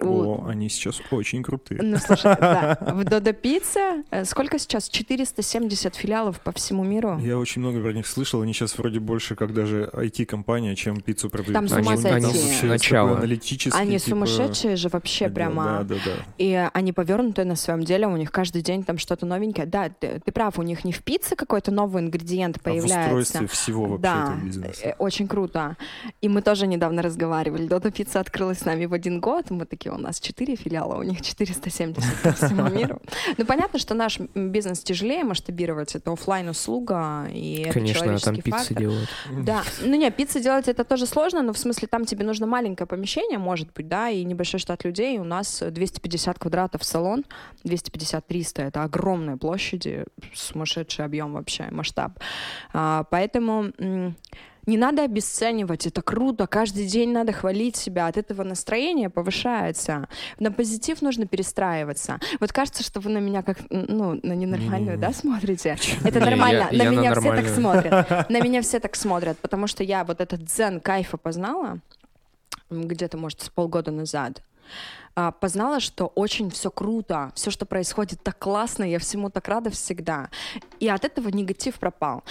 О, 0.00 0.46
они 0.48 0.68
сейчас 0.68 1.00
очень 1.10 1.42
крутые. 1.42 1.82
Ну, 1.82 1.96
слушай, 1.98 2.36
да. 2.40 2.78
В 2.94 3.04
Додо 3.04 3.32
Пицца 3.32 4.02
э, 4.10 4.24
сколько 4.24 4.58
сейчас? 4.58 4.88
470 4.88 5.94
филиалов 5.94 6.40
по 6.40 6.52
всему 6.52 6.84
миру. 6.84 7.18
Я 7.18 7.38
очень 7.38 7.60
много 7.60 7.80
про 7.80 7.92
них 7.92 8.06
слышал. 8.06 8.40
Они 8.42 8.52
сейчас 8.52 8.78
вроде 8.78 9.00
больше 9.00 9.34
как 9.34 9.52
даже 9.52 9.90
IT-компания, 9.92 10.74
чем 10.76 11.00
пиццу 11.00 11.28
продают. 11.30 11.54
Там 11.54 11.68
с 11.68 11.72
ума 11.72 11.92
Они- 11.92 12.00
сойти. 12.02 12.26
вообще 12.26 12.66
Начало. 12.66 13.18
Они 13.18 13.98
типа, 13.98 13.98
сумасшедшие 14.10 14.76
же 14.76 14.88
вообще 14.88 15.26
отдел. 15.26 15.34
прямо. 15.34 15.64
Да, 15.64 15.82
да, 15.82 16.00
да. 16.04 16.12
И 16.38 16.68
они 16.72 16.92
повернутые 16.92 17.44
на 17.44 17.56
своем 17.56 17.84
деле, 17.84 18.06
у 18.06 18.16
них 18.16 18.30
каждый 18.32 18.62
день 18.62 18.82
там 18.84 18.98
что-то 18.98 19.26
новенькое. 19.26 19.66
Да, 19.66 19.88
ты, 19.88 20.20
ты 20.24 20.32
прав, 20.32 20.58
у 20.58 20.62
них 20.62 20.84
не 20.84 20.92
в 20.92 21.02
пицце 21.02 21.36
какой-то 21.36 21.70
новый 21.70 22.02
ингредиент 22.02 22.56
А 22.56 22.60
в 22.60 22.62
появляется. 22.62 23.00
устройстве 23.00 23.46
всего 23.48 23.84
вообще 23.86 24.02
да, 24.02 24.22
этого 24.22 24.44
бизнеса. 24.46 24.80
э, 24.84 24.94
очень 24.98 25.28
круто. 25.28 25.76
И 26.20 26.28
мы 26.28 26.42
тоже 26.42 26.66
недавно 26.66 27.02
разговаривали. 27.02 27.66
Додо 27.66 27.90
Пицца 27.90 28.20
открылась 28.20 28.60
с 28.60 28.64
нами 28.64 28.86
в 28.86 28.94
один 28.94 29.19
год. 29.20 29.50
Мы 29.50 29.66
такие, 29.66 29.92
у 29.92 29.98
нас 29.98 30.20
4 30.20 30.56
филиала, 30.56 30.96
у 30.96 31.02
них 31.02 31.22
470 31.22 32.22
по 32.22 32.32
всему 32.32 32.68
миру. 32.78 33.00
Ну, 33.38 33.44
понятно, 33.44 33.78
что 33.78 33.94
наш 33.94 34.18
бизнес 34.34 34.80
тяжелее 34.80 35.24
масштабировать. 35.24 35.94
Это 35.94 36.12
оффлайн 36.12 36.48
услуга 36.48 37.26
и 37.32 37.62
это 37.62 37.74
Конечно, 37.74 38.14
а 38.14 38.18
там 38.18 38.36
пиццы 38.36 38.50
фактор. 38.50 38.76
делают. 38.78 39.08
Да, 39.42 39.62
ну 39.82 39.94
не, 39.94 40.10
пиццы 40.10 40.40
делать 40.40 40.68
это 40.68 40.84
тоже 40.84 41.06
сложно, 41.06 41.42
но 41.42 41.52
в 41.52 41.58
смысле 41.58 41.88
там 41.88 42.04
тебе 42.04 42.24
нужно 42.24 42.46
маленькое 42.46 42.86
помещение, 42.86 43.38
может 43.38 43.72
быть, 43.72 43.88
да, 43.88 44.08
и 44.08 44.24
небольшой 44.24 44.60
штат 44.60 44.84
людей. 44.84 45.18
У 45.18 45.24
нас 45.24 45.62
250 45.66 46.38
квадратов 46.38 46.84
салон, 46.84 47.24
250-300, 47.64 48.62
это 48.68 48.82
огромные 48.82 49.36
площади, 49.36 50.04
сумасшедший 50.34 51.04
объем 51.04 51.32
вообще, 51.32 51.68
масштаб. 51.70 52.18
А, 52.72 53.04
поэтому 53.10 53.72
не 54.66 54.76
надо 54.76 55.02
обесценивать, 55.04 55.86
это 55.86 56.02
круто, 56.02 56.46
каждый 56.46 56.86
день 56.86 57.12
надо 57.12 57.32
хвалить 57.32 57.76
себя, 57.76 58.06
от 58.06 58.16
этого 58.16 58.42
настроение 58.42 59.10
повышается. 59.10 60.08
На 60.38 60.52
позитив 60.52 61.02
нужно 61.02 61.26
перестраиваться. 61.26 62.18
Вот 62.40 62.52
кажется, 62.52 62.82
что 62.82 63.00
вы 63.00 63.10
на 63.10 63.18
меня 63.18 63.42
как, 63.42 63.58
ну, 63.70 64.20
на 64.22 64.32
ненормальную, 64.34 64.96
Не-не-не. 64.96 64.96
да, 64.96 65.12
смотрите? 65.12 65.76
Это 66.04 66.20
нормально, 66.20 66.68
я- 66.70 66.78
на 66.78 66.82
я 66.84 66.90
на 66.90 66.94
меня 67.00 67.14
все 67.14 67.34
так 67.36 67.48
смотрят. 67.48 68.10
На 68.30 68.40
меня 68.40 68.62
все 68.62 68.80
так 68.80 68.96
смотрят, 68.96 69.38
потому 69.38 69.66
что 69.66 69.82
я 69.82 70.04
вот 70.04 70.20
этот 70.20 70.44
дзен 70.44 70.80
кайфа 70.80 71.16
познала 71.16 71.78
где-то, 72.70 73.16
может, 73.18 73.40
с 73.42 73.48
полгода 73.48 73.90
назад. 73.90 74.42
А, 75.16 75.32
Познала, 75.32 75.80
что 75.80 76.06
очень 76.06 76.50
все 76.50 76.70
круто, 76.70 77.32
все, 77.34 77.50
что 77.50 77.66
происходит, 77.66 78.22
так 78.22 78.38
классно, 78.38 78.84
я 78.84 78.98
всему 79.00 79.28
так 79.30 79.48
рада 79.48 79.70
всегда. 79.70 80.28
И 80.78 80.88
от 80.88 81.04
этого 81.04 81.28
негатив 81.30 81.78
пропал. 81.80 82.22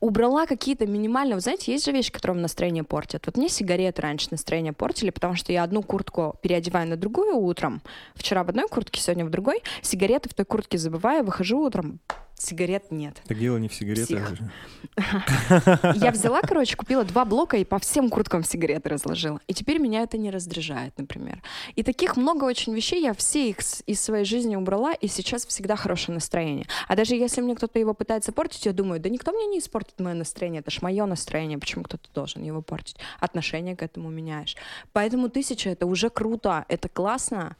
Убрала 0.00 0.46
какие-то 0.46 0.86
минимальные... 0.86 1.34
Вы 1.36 1.40
знаете, 1.40 1.72
есть 1.72 1.84
же 1.84 1.92
вещи, 1.92 2.12
которые 2.12 2.34
вам 2.34 2.42
настроение 2.42 2.84
портят. 2.84 3.26
Вот 3.26 3.36
мне 3.36 3.48
сигареты 3.48 4.02
раньше 4.02 4.28
настроение 4.30 4.72
портили, 4.72 5.10
потому 5.10 5.34
что 5.34 5.52
я 5.52 5.62
одну 5.62 5.82
куртку 5.82 6.36
переодеваю 6.42 6.88
на 6.88 6.96
другую 6.96 7.36
утром. 7.36 7.82
Вчера 8.14 8.44
в 8.44 8.48
одной 8.48 8.68
куртке, 8.68 9.00
сегодня 9.00 9.24
в 9.24 9.30
другой. 9.30 9.62
Сигареты 9.82 10.28
в 10.28 10.34
той 10.34 10.44
куртке 10.44 10.78
забываю, 10.78 11.24
выхожу 11.24 11.60
утром, 11.60 12.00
сигарет 12.38 12.90
нет. 12.90 13.22
Так 13.26 13.38
дело 13.38 13.56
не 13.56 13.68
в 13.68 13.74
сигаретах 13.74 14.36
же. 14.36 14.50
Я 15.94 16.10
взяла, 16.10 16.40
короче, 16.42 16.76
купила 16.76 17.04
два 17.04 17.24
блока 17.24 17.56
и 17.56 17.64
по 17.64 17.78
всем 17.78 18.10
курткам 18.10 18.44
сигареты 18.44 18.88
разложила. 18.88 19.40
И 19.46 19.54
теперь 19.54 19.78
меня 19.78 20.02
это 20.02 20.18
не 20.18 20.30
раздражает, 20.30 20.96
например. 20.98 21.42
И 21.74 21.82
таких 21.82 22.16
много 22.16 22.44
очень 22.44 22.74
вещей, 22.74 23.02
я 23.02 23.14
все 23.14 23.50
их 23.50 23.58
из 23.86 24.00
своей 24.00 24.24
жизни 24.24 24.56
убрала, 24.56 24.92
и 24.92 25.08
сейчас 25.08 25.46
всегда 25.46 25.76
хорошее 25.76 26.14
настроение. 26.14 26.66
А 26.88 26.96
даже 26.96 27.14
если 27.14 27.40
мне 27.40 27.54
кто-то 27.54 27.78
его 27.78 27.94
пытается 27.94 28.32
портить, 28.32 28.66
я 28.66 28.72
думаю, 28.72 29.00
да 29.00 29.08
никто 29.08 29.32
мне 29.32 29.46
не 29.46 29.58
испортит 29.58 29.98
мое 30.00 30.14
настроение, 30.14 30.60
это 30.60 30.70
ж 30.70 30.82
мое 30.82 31.06
настроение, 31.06 31.58
почему 31.58 31.84
кто-то 31.84 32.08
должен 32.14 32.42
его 32.42 32.62
портить? 32.62 32.96
Отношение 33.20 33.76
к 33.76 33.82
этому 33.82 34.10
меняешь. 34.10 34.56
Поэтому 34.92 35.28
тысяча— 35.28 35.70
это 35.70 35.86
уже 35.86 36.10
круто, 36.10 36.64
это 36.68 36.88
классно, 36.88 37.56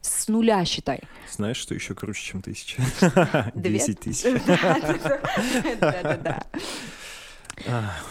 с 0.00 0.28
нуля 0.28 0.64
считай. 0.64 1.00
Знаешь, 1.30 1.56
что 1.56 1.74
еще 1.74 1.94
круче, 1.94 2.22
чем 2.22 2.42
тысяча? 2.42 2.82
Десять 3.54 4.00
тысяч. 4.00 4.40
Да-да-да. 5.80 6.42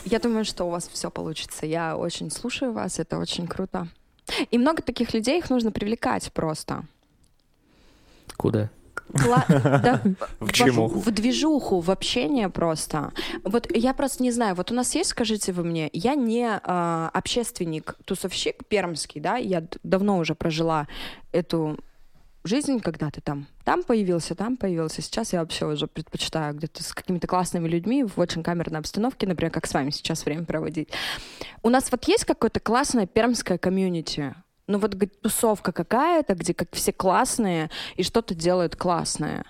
Я 0.06 0.20
думаю, 0.20 0.46
что 0.46 0.66
у 0.66 0.70
вас 0.70 0.88
все 0.88 1.10
получится. 1.10 1.66
Я 1.66 1.98
очень 1.98 2.30
слушаю 2.30 2.72
вас, 2.72 3.00
это 3.00 3.18
очень 3.18 3.48
круто. 3.48 3.88
И 4.52 4.58
много 4.58 4.82
таких 4.84 5.14
людей, 5.14 5.40
их 5.40 5.50
нужно 5.50 5.72
привлекать 5.72 6.32
просто. 6.34 6.84
Куда? 8.38 8.70
Кла- 9.14 9.46
да, 9.82 10.02
К 10.20 10.30
в- 10.40 10.52
чему? 10.52 10.88
В 10.88 11.12
движуху, 11.12 11.80
в 11.80 11.90
общение 11.92 12.50
просто. 12.50 13.12
Вот 13.44 13.68
я 13.76 13.94
просто 13.94 14.24
не 14.24 14.32
знаю, 14.32 14.56
вот 14.56 14.72
у 14.72 14.76
нас 14.76 14.94
есть, 14.96 15.12
скажите 15.12 15.52
вы 15.52 15.64
мне, 15.64 15.90
я 15.94 16.16
не 16.16 16.48
а, 16.64 17.10
общественник, 17.14 17.96
тусовщик 18.06 18.66
пермский, 18.68 19.22
да, 19.22 19.38
я 19.38 19.64
давно 19.84 20.18
уже 20.18 20.36
прожила 20.36 20.88
эту 21.32 21.78
жизнь, 22.44 22.80
когда 22.80 23.10
ты 23.12 23.22
там, 23.22 23.48
там 23.66 23.84
появился, 23.84 24.34
там 24.36 24.58
появился. 24.58 25.02
Сейчас 25.02 25.34
я 25.34 25.42
вообще 25.42 25.66
уже 25.66 25.88
предпочитаю 25.88 26.56
где-то 26.56 26.84
с 26.84 26.94
какими-то 26.94 27.28
классными 27.28 27.68
людьми 27.68 28.04
в 28.04 28.18
очень 28.20 28.44
камерной 28.44 28.80
обстановке, 28.80 29.28
например, 29.28 29.52
как 29.52 29.68
с 29.68 29.74
вами 29.74 29.90
сейчас 29.90 30.26
время 30.26 30.46
проводить. 30.46 30.90
У 31.64 31.70
нас 31.70 31.92
вот 31.92 32.08
есть 32.08 32.26
какое-то 32.26 32.60
классное 32.60 33.06
пермское 33.08 33.58
комьюнити, 33.58 34.36
ну 34.70 34.78
вот 34.78 34.96
тусовка 35.22 35.72
какая-то, 35.72 36.36
где 36.36 36.54
как 36.54 36.70
все 36.72 36.94
классные 36.94 37.70
и 37.96 38.04
что-то 38.04 38.36
делают 38.36 38.76
классное. 38.76 39.44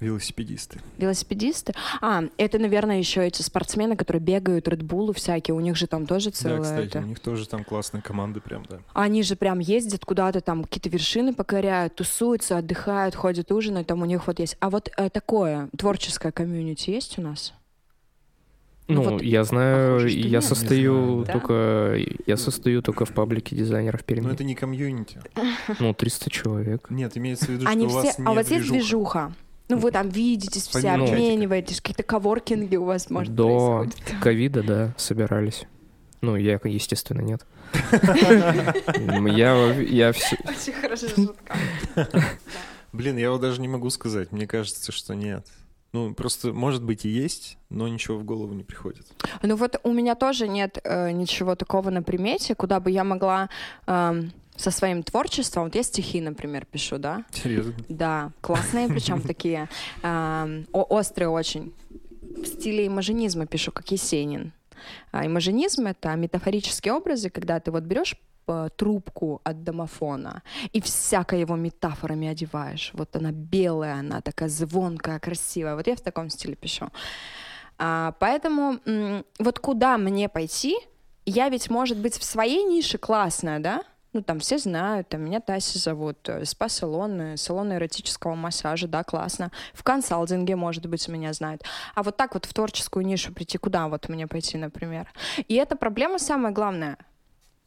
Велосипедисты. 0.00 0.80
Велосипедисты? 0.98 1.72
А, 2.00 2.24
это, 2.36 2.58
наверное, 2.58 2.98
еще 2.98 3.24
эти 3.24 3.42
спортсмены, 3.42 3.96
которые 3.96 4.20
бегают, 4.20 4.68
редбулы 4.68 5.14
всякие, 5.14 5.54
у 5.54 5.60
них 5.60 5.76
же 5.76 5.86
там 5.86 6.06
тоже 6.06 6.30
Да, 6.30 6.36
целое 6.36 6.62
кстати, 6.62 6.88
это. 6.88 6.98
у 6.98 7.02
них 7.02 7.20
тоже 7.20 7.46
там 7.46 7.64
классные 7.64 8.02
команды 8.02 8.40
прям, 8.40 8.64
да. 8.68 8.80
Они 8.92 9.22
же 9.22 9.36
прям 9.36 9.60
ездят 9.60 10.04
куда-то 10.04 10.40
там, 10.40 10.64
какие-то 10.64 10.88
вершины 10.88 11.32
покоряют, 11.32 11.94
тусуются, 11.94 12.58
отдыхают, 12.58 13.14
ходят 13.14 13.52
ужинают, 13.52 13.86
там 13.86 14.02
у 14.02 14.04
них 14.04 14.26
вот 14.26 14.40
есть. 14.40 14.56
А 14.60 14.68
вот 14.68 14.90
э, 14.96 15.08
такое 15.08 15.68
творческое 15.78 16.32
комьюнити 16.32 16.90
есть 16.90 17.18
у 17.18 17.22
нас? 17.22 17.54
Ну 18.88 19.02
Ну, 19.02 19.10
вот 19.10 19.22
я 19.22 19.42
знаю, 19.42 19.94
похоже, 19.96 20.08
что 20.10 20.18
я 20.18 20.24
нет. 20.24 20.32
Не 20.32 20.40
состою 20.40 21.02
знаю, 21.02 21.24
да. 21.24 21.32
только 21.32 21.96
я 22.26 22.36
состою 22.36 22.82
только 22.82 23.04
в 23.04 23.12
паблике 23.12 23.56
дизайнеров 23.56 24.00
Но 24.02 24.06
Перми. 24.06 24.32
это 24.32 24.44
не 24.44 24.54
комьюнити. 24.54 25.20
Ну, 25.80 25.92
300 25.92 26.30
человек. 26.30 26.86
Нет, 26.90 27.16
имеется 27.16 27.46
в 27.46 27.48
виду, 27.48 27.62
что 27.62 27.70
Они 27.70 27.86
у 27.86 27.88
все... 27.88 27.96
вас 27.98 28.16
А 28.24 28.30
у 28.30 28.34
вас 28.34 28.50
есть 28.50 28.68
движуха? 28.68 29.32
Ну, 29.68 29.78
вы 29.78 29.90
там 29.90 30.08
видитесь 30.08 30.68
все, 30.68 30.80
Помимо 30.80 31.06
чатика. 31.08 31.16
обмениваетесь, 31.16 31.80
какие-то 31.80 32.04
коворкинги 32.04 32.76
у 32.76 32.84
вас, 32.84 33.10
может, 33.10 33.34
До 33.34 33.86
ковида, 34.20 34.62
да, 34.62 34.94
собирались. 34.96 35.64
Ну, 36.22 36.36
я, 36.36 36.60
естественно, 36.62 37.20
нет. 37.20 37.44
Я, 39.36 39.74
я 39.74 40.12
все... 40.12 40.36
Очень 40.44 40.72
хорошая 40.80 41.10
шутка. 41.10 41.56
Блин, 42.92 43.16
я 43.18 43.30
вот 43.32 43.40
даже 43.40 43.60
не 43.60 43.68
могу 43.68 43.90
сказать. 43.90 44.32
Мне 44.32 44.46
кажется, 44.46 44.92
что 44.92 45.14
нет. 45.14 45.46
Ну, 45.96 46.12
просто, 46.12 46.52
может 46.52 46.82
быть, 46.84 47.06
и 47.06 47.08
есть, 47.08 47.56
но 47.70 47.88
ничего 47.88 48.18
в 48.18 48.24
голову 48.24 48.52
не 48.52 48.64
приходит. 48.64 49.06
Ну 49.42 49.56
вот 49.56 49.80
у 49.82 49.92
меня 49.94 50.14
тоже 50.14 50.46
нет 50.46 50.78
э, 50.84 51.10
ничего 51.10 51.54
такого 51.54 51.88
на 51.88 52.02
примете, 52.02 52.54
куда 52.54 52.80
бы 52.80 52.90
я 52.90 53.02
могла 53.02 53.48
эм, 53.86 54.30
со 54.56 54.70
своим 54.70 55.02
творчеством, 55.02 55.64
вот 55.64 55.74
я 55.74 55.82
стихи, 55.82 56.20
например, 56.20 56.66
пишу, 56.66 56.98
да, 56.98 57.24
Серьезно. 57.32 57.72
да, 57.88 58.32
классные, 58.42 58.88
причем 58.88 59.22
такие, 59.22 59.70
эм, 60.02 60.66
острые 60.72 61.30
очень, 61.30 61.72
в 62.20 62.44
стиле 62.44 62.86
имажинизма 62.86 63.46
пишу, 63.46 63.72
как 63.72 63.90
Есенин. 63.90 64.52
А 65.12 65.24
имажинизм— 65.24 65.86
это 65.86 66.14
метафорические 66.14 66.92
образы, 66.92 67.30
когда 67.30 67.58
ты 67.58 67.70
вот 67.70 67.84
берешь 67.84 68.12
э, 68.12 68.16
трубку 68.76 69.40
от 69.44 69.62
домофона 69.64 70.42
и 70.72 70.80
всяко 70.80 71.36
его 71.36 71.56
метафорами 71.56 72.28
одеваешь. 72.28 72.90
Вот 72.94 73.16
она 73.16 73.32
белая, 73.32 73.94
она 73.96 74.20
такая 74.20 74.48
звонкая, 74.48 75.18
красивая. 75.18 75.74
Вот 75.74 75.86
я 75.86 75.96
в 75.96 76.00
таком 76.00 76.30
стиле 76.30 76.54
пишу. 76.54 76.88
А, 77.78 78.14
поэтому 78.18 78.78
вот 79.38 79.58
куда 79.58 79.98
мне 79.98 80.28
пойти? 80.28 80.76
Я 81.24 81.48
ведь, 81.48 81.70
может 81.70 81.98
быть, 81.98 82.16
в 82.16 82.24
своей 82.24 82.62
нише 82.62 82.98
классная, 82.98 83.58
да? 83.58 83.82
Ну, 84.12 84.22
там 84.22 84.38
все 84.38 84.56
знают, 84.56 85.10
там 85.10 85.22
меня 85.22 85.40
Тася 85.40 85.78
зовут, 85.78 86.26
э, 86.30 86.46
спа-салон, 86.46 87.20
э, 87.20 87.36
салон 87.36 87.74
эротического 87.74 88.34
массажа, 88.34 88.88
да, 88.88 89.04
классно. 89.04 89.52
В 89.74 89.82
консалтинге, 89.82 90.56
может 90.56 90.86
быть, 90.86 91.06
меня 91.08 91.34
знают. 91.34 91.64
А 91.94 92.02
вот 92.02 92.16
так 92.16 92.32
вот 92.32 92.46
в 92.46 92.54
творческую 92.54 93.04
нишу 93.04 93.34
прийти, 93.34 93.58
куда 93.58 93.88
вот 93.88 94.08
мне 94.08 94.26
пойти, 94.26 94.56
например? 94.56 95.12
И 95.48 95.54
эта 95.56 95.76
проблема 95.76 96.18
самая 96.18 96.50
главная. 96.50 96.96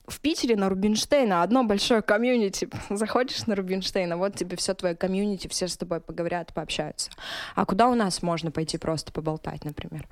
В 0.09 0.19
Питере 0.19 0.55
на 0.55 0.69
Рубинштейна 0.69 1.43
одно 1.43 1.63
большое 1.63 2.01
комьюнити. 2.01 2.67
Заходишь 2.89 3.45
на 3.47 3.55
Рубинштейна, 3.55 4.17
вот 4.17 4.35
тебе 4.35 4.57
все 4.57 4.73
твое 4.73 4.95
комьюнити, 4.95 5.47
все 5.47 5.67
с 5.67 5.77
тобой 5.77 6.01
поговорят, 6.01 6.53
пообщаются. 6.53 7.11
А 7.55 7.65
куда 7.65 7.87
у 7.87 7.95
нас 7.95 8.21
можно 8.21 8.51
пойти 8.51 8.77
просто 8.77 9.11
поболтать, 9.11 9.63
например? 9.65 10.07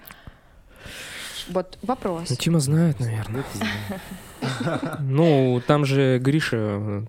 Вот 1.49 1.79
вопрос. 1.81 2.29
Ну, 2.29 2.35
Тима 2.35 2.59
знает, 2.59 2.99
наверное. 2.99 3.43
Ну, 4.99 5.61
там 5.65 5.83
же 5.83 6.19
Гриша 6.19 6.57
э, 6.57 7.05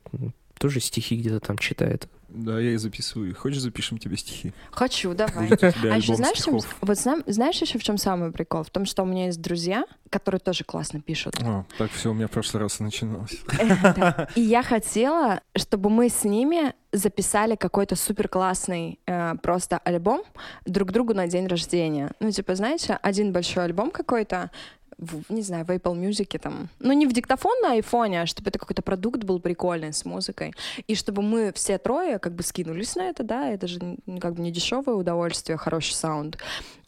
тоже 0.59 0.81
стихи 0.81 1.17
где-то 1.17 1.41
там 1.41 1.59
читает. 1.59 2.09
Да, 2.29 2.61
я 2.61 2.73
и 2.73 2.77
записываю. 2.77 3.35
Хочешь, 3.35 3.61
запишем 3.61 3.97
тебе 3.99 4.17
стихи? 4.17 4.53
Хочу, 4.71 5.15
давай. 5.15 5.49
А 5.49 5.97
еще 5.97 6.15
знаешь, 6.15 6.39
чем- 6.39 6.61
вот 6.83 6.99
зна- 6.99 7.23
знаешь 7.27 7.57
еще 7.61 7.79
в 7.79 7.83
чем 7.83 7.97
самый 7.97 8.31
прикол? 8.33 8.63
В 8.65 8.71
том, 8.71 8.85
что 8.85 9.03
у 9.03 9.07
меня 9.07 9.27
есть 9.27 9.41
друзья, 9.41 9.85
которые 10.11 10.39
тоже 10.41 10.65
классно 10.65 11.01
пишут. 11.01 11.37
О, 11.43 11.65
так 11.79 11.91
все 11.91 12.11
у 12.11 12.15
меня 12.15 12.27
в 12.29 12.31
прошлый 12.31 12.63
раз 12.63 12.81
и 12.81 12.83
начиналось. 12.85 13.35
И 14.35 14.41
я 14.43 14.63
хотела, 14.63 15.41
чтобы 15.57 15.89
мы 15.89 16.09
с 16.11 16.25
ними 16.25 16.75
записали 16.93 17.55
какой-то 17.55 17.97
супер 17.97 18.29
классный 18.29 18.99
просто 19.43 19.79
альбом 19.79 20.23
друг 20.65 20.93
другу 20.93 21.15
на 21.15 21.27
день 21.27 21.47
рождения. 21.47 22.13
Ну, 22.21 22.31
типа, 22.31 22.55
знаете, 22.55 22.99
один 23.03 23.33
большой 23.33 23.65
альбом 23.65 23.91
какой-то, 23.91 24.51
в- 24.99 25.33
не 25.33 25.43
знаю, 25.43 25.65
в 25.65 25.71
Apple 25.71 25.95
Music 25.99 26.39
там. 26.39 26.69
Ну, 26.81 26.93
не 26.93 27.07
в 27.07 27.13
диктофон 27.13 27.53
на 27.63 27.73
айфоне, 27.73 28.23
а 28.23 28.27
чтобы 28.27 28.51
это 28.51 28.59
какой-то 28.59 28.83
продукт 28.83 29.23
был 29.25 29.41
прикольный 29.41 29.93
с 29.93 30.05
музыкой. 30.05 30.53
И 30.87 30.95
чтобы 30.95 31.23
мы 31.23 31.53
все 31.55 31.79
трое 31.79 32.19
как 32.19 32.35
бы 32.35 32.43
скинулись 32.43 32.97
на 32.97 33.03
это, 33.09 33.23
да, 33.23 33.49
это 33.49 33.67
же 33.67 33.79
как 34.21 34.35
бы 34.35 34.43
не 34.43 34.51
дешевое 34.51 34.97
удовольствие, 34.97 35.57
хороший 35.57 35.95
саунд. 35.95 36.39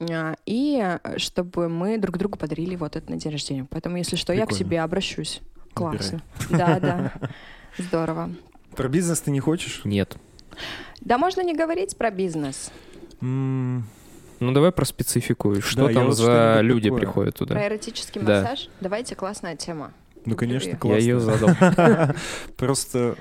А, 0.00 0.34
И 0.46 0.80
э, 0.82 1.18
чтобы 1.18 1.68
мы 1.68 1.98
друг 1.98 2.18
другу 2.18 2.36
подарили 2.36 2.76
вот 2.76 2.96
это 2.96 3.10
на 3.10 3.16
день 3.16 3.32
рождения. 3.32 3.66
Поэтому, 3.70 3.96
если 3.96 4.16
что, 4.16 4.32
я 4.32 4.44
к 4.44 4.48
Прикольно. 4.48 4.64
тебе 4.64 4.80
обращусь. 4.82 5.40
Классно. 5.74 6.20
Да, 6.50 6.80
да. 6.80 7.12
Здорово. 7.78 8.30
Про 8.76 8.88
бизнес 8.88 9.20
ты 9.20 9.30
не 9.30 9.40
хочешь? 9.40 9.82
Нет. 9.84 10.16
Да 11.00 11.16
можно 11.16 11.42
не 11.42 11.54
говорить 11.54 11.96
про 11.96 12.10
бизнес. 12.10 12.70
М, 13.22 13.84
Ну 14.40 14.52
давай 14.52 14.72
про 14.72 14.84
специфику. 14.84 15.60
Что 15.60 15.88
я 15.88 15.94
там 15.94 16.06
вот 16.06 16.16
за 16.16 16.60
люди 16.62 16.88
такое. 16.88 17.00
приходят 17.00 17.36
Про 17.36 17.46
туда? 17.46 17.66
эротический 17.66 18.20
Да. 18.22 18.40
массаж. 18.42 18.68
Давайте, 18.80 19.14
классная 19.14 19.56
тема. 19.56 19.92
Ну, 20.24 20.34
конечно, 20.36 20.70
Я 20.70 20.76
классно. 20.76 20.96
Я 20.98 21.02
ее 21.02 21.20
задал. 21.20 21.50
Просто 22.56 23.16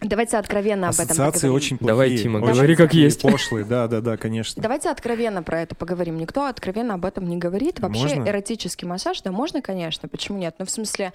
Давайте 0.00 0.38
откровенно 0.38 0.88
об 0.88 0.94
этом 0.94 1.04
ассоциации 1.04 1.48
поговорим. 1.48 1.54
очень 1.54 1.78
плохие. 1.78 1.92
Давай, 1.92 2.16
Тима, 2.16 2.38
очень 2.38 2.54
говори 2.54 2.76
как 2.76 2.94
есть. 2.94 3.22
Пошлые, 3.22 3.64
да, 3.64 3.86
да, 3.86 4.00
да, 4.00 4.16
конечно. 4.16 4.62
Давайте 4.62 4.88
откровенно 4.88 5.42
про 5.42 5.60
это 5.60 5.74
поговорим. 5.74 6.16
Никто 6.16 6.46
откровенно 6.46 6.94
об 6.94 7.04
этом 7.04 7.28
не 7.28 7.36
говорит. 7.36 7.80
Вообще 7.80 8.16
Можно? 8.16 8.28
эротический 8.28 8.88
массаж, 8.88 9.20
да, 9.22 9.30
можно, 9.30 9.60
конечно. 9.60 10.08
Почему 10.08 10.38
нет? 10.38 10.54
Ну, 10.58 10.64
в 10.64 10.70
смысле, 10.70 11.12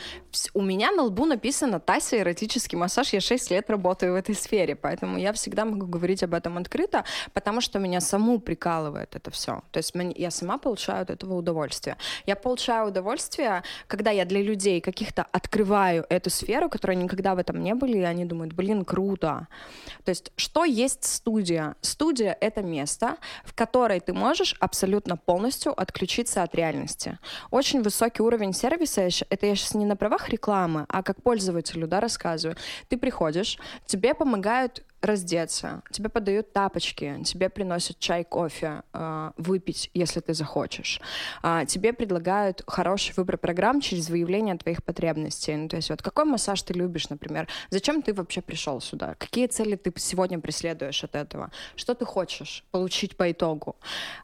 у 0.53 0.61
меня 0.61 0.91
на 0.91 1.03
лбу 1.03 1.25
написано 1.25 1.79
Тася 1.79 2.19
эротический 2.19 2.77
массаж. 2.77 3.13
Я 3.13 3.21
6 3.21 3.51
лет 3.51 3.69
работаю 3.69 4.13
в 4.13 4.15
этой 4.15 4.35
сфере, 4.35 4.75
поэтому 4.75 5.17
я 5.17 5.33
всегда 5.33 5.65
могу 5.65 5.87
говорить 5.87 6.21
об 6.23 6.33
этом 6.33 6.57
открыто, 6.57 7.03
потому 7.33 7.61
что 7.61 7.79
меня 7.79 8.01
саму 8.01 8.39
прикалывает 8.39 9.15
это 9.15 9.31
все. 9.31 9.63
То 9.71 9.77
есть 9.77 9.93
я 10.15 10.29
сама 10.29 10.57
получаю 10.57 11.01
от 11.01 11.09
этого 11.09 11.33
удовольствие. 11.33 11.97
Я 12.25 12.35
получаю 12.35 12.89
удовольствие, 12.89 13.63
когда 13.87 14.11
я 14.11 14.25
для 14.25 14.41
людей 14.41 14.79
каких-то 14.79 15.25
открываю 15.31 16.05
эту 16.09 16.29
сферу, 16.29 16.69
которые 16.69 16.97
никогда 16.97 17.33
в 17.33 17.39
этом 17.39 17.63
не 17.63 17.73
были, 17.73 17.97
и 17.97 18.03
они 18.03 18.25
думают, 18.25 18.53
блин, 18.53 18.74
круто. 18.83 19.47
То 20.03 20.09
есть, 20.09 20.31
что 20.35 20.65
есть 20.65 21.05
студия? 21.05 21.75
Студия— 21.81 22.35
это 22.41 22.61
место, 22.61 23.17
в 23.43 23.53
которой 23.53 23.99
ты 23.99 24.13
можешь 24.13 24.55
абсолютно 24.59 25.15
полностью 25.15 25.79
отключиться 25.79 26.43
от 26.43 26.55
реальности. 26.55 27.19
Очень 27.51 27.81
высокий 27.81 28.21
уровень 28.21 28.53
сервиса, 28.53 29.09
это 29.29 29.45
я 29.45 29.55
сейчас 29.55 29.75
не 29.75 29.85
на 29.85 29.95
правах 29.95 30.29
рекламы, 30.29 30.85
а 30.89 31.03
как 31.03 31.21
пользователю, 31.21 31.87
да, 31.87 31.99
рассказываю. 31.99 32.57
Ты 32.89 32.97
приходишь, 32.97 33.57
тебе 33.85 34.13
помогают 34.13 34.83
раздеться, 35.05 35.81
тебе 35.91 36.09
подают 36.09 36.53
тапочки, 36.53 37.21
тебе 37.23 37.49
приносят 37.49 37.99
чай, 37.99 38.23
кофе, 38.23 38.83
э, 38.93 39.31
выпить, 39.37 39.89
если 39.93 40.19
ты 40.19 40.33
захочешь. 40.33 41.01
А, 41.41 41.65
тебе 41.65 41.93
предлагают 41.93 42.63
хороший 42.67 43.13
выбор 43.15 43.37
программ 43.37 43.81
через 43.81 44.09
выявление 44.09 44.57
твоих 44.57 44.83
потребностей. 44.83 45.55
Ну, 45.55 45.67
то 45.69 45.75
есть 45.75 45.89
вот 45.89 46.01
какой 46.01 46.25
массаж 46.25 46.61
ты 46.61 46.73
любишь, 46.73 47.09
например? 47.09 47.47
Зачем 47.69 48.01
ты 48.01 48.13
вообще 48.13 48.41
пришел 48.41 48.81
сюда? 48.81 49.15
Какие 49.17 49.47
цели 49.47 49.75
ты 49.75 49.93
сегодня 49.97 50.39
преследуешь 50.39 51.03
от 51.03 51.15
этого? 51.15 51.51
Что 51.75 51.93
ты 51.93 52.05
хочешь 52.05 52.63
получить 52.71 53.17
по 53.17 53.31
итогу? 53.31 53.75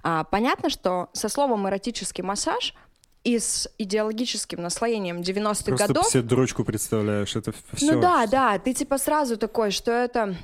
А, 0.04 0.24
понятно, 0.24 0.70
что 0.70 1.10
со 1.14 1.30
словом 1.30 1.68
эротический 1.68 2.24
массаж 2.24 2.76
и 3.24 3.38
с 3.38 3.70
идеологическим 3.78 4.62
наслоением 4.62 5.22
90-х 5.22 5.64
Просто 5.66 5.88
годов 5.88 6.06
себе 6.08 6.24
дурочку 6.24 6.64
представляешь, 6.64 7.36
это 7.36 7.54
все. 7.74 7.94
ну 7.94 8.02
да, 8.02 8.26
да, 8.26 8.58
ты 8.58 8.74
типа 8.74 8.98
сразу 8.98 9.38
такой, 9.38 9.72
что 9.72 9.92
это... 9.92 10.36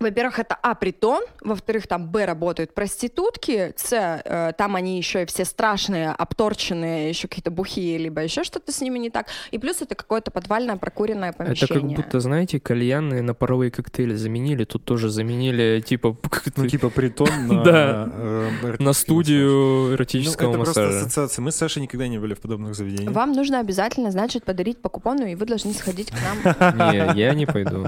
Во-первых, 0.00 0.38
это 0.38 0.56
А, 0.62 0.74
притон, 0.74 1.22
во-вторых, 1.40 1.86
там 1.86 2.08
Б, 2.08 2.24
работают 2.24 2.74
проститутки, 2.74 3.72
С, 3.76 3.92
э, 3.92 4.52
там 4.58 4.76
они 4.76 4.98
еще 4.98 5.22
и 5.22 5.26
все 5.26 5.44
страшные, 5.44 6.10
обторченные, 6.10 7.08
еще 7.08 7.28
какие-то 7.28 7.50
бухие, 7.50 7.96
либо 7.98 8.20
еще 8.22 8.44
что-то 8.44 8.72
с 8.72 8.80
ними 8.80 8.98
не 8.98 9.10
так. 9.10 9.28
И 9.50 9.58
плюс 9.58 9.82
это 9.82 9.94
какое-то 9.94 10.30
подвальное 10.30 10.76
прокуренное 10.76 11.30
Это 11.30 11.38
помещение. 11.44 11.96
как 11.96 12.04
будто, 12.04 12.20
знаете, 12.20 12.60
кальянные 12.60 13.22
на 13.22 13.34
паровые 13.34 13.70
коктейли 13.70 14.14
заменили. 14.14 14.64
Тут 14.64 14.84
тоже 14.84 15.08
заменили, 15.10 15.80
типа, 15.80 16.16
это, 16.46 16.60
Ну, 16.62 16.68
типа 16.68 16.90
притон 16.90 17.28
на, 17.48 17.62
Да. 17.64 18.08
э, 18.12 18.76
на 18.78 18.92
студию 18.92 19.50
массаж. 19.50 19.88
Ну, 19.88 19.94
эротического 19.94 20.50
это 20.50 20.58
просто 20.64 20.88
ассоциация. 20.88 21.42
Мы 21.42 21.52
с 21.52 21.56
Сашей 21.56 21.82
никогда 21.82 22.08
не 22.08 22.18
были 22.18 22.34
в 22.34 22.40
подобных 22.40 22.74
заведениях. 22.74 23.12
Вам 23.14 23.32
нужно 23.32 23.60
обязательно, 23.60 24.10
значит, 24.10 24.44
подарить 24.44 24.78
по 24.82 24.88
купону, 24.88 25.26
и 25.26 25.34
вы 25.34 25.46
должны 25.46 25.72
сходить 25.72 26.10
к 26.10 26.14
нам. 26.14 26.74
Не, 26.92 27.18
я 27.20 27.34
не 27.34 27.46
пойду. 27.46 27.86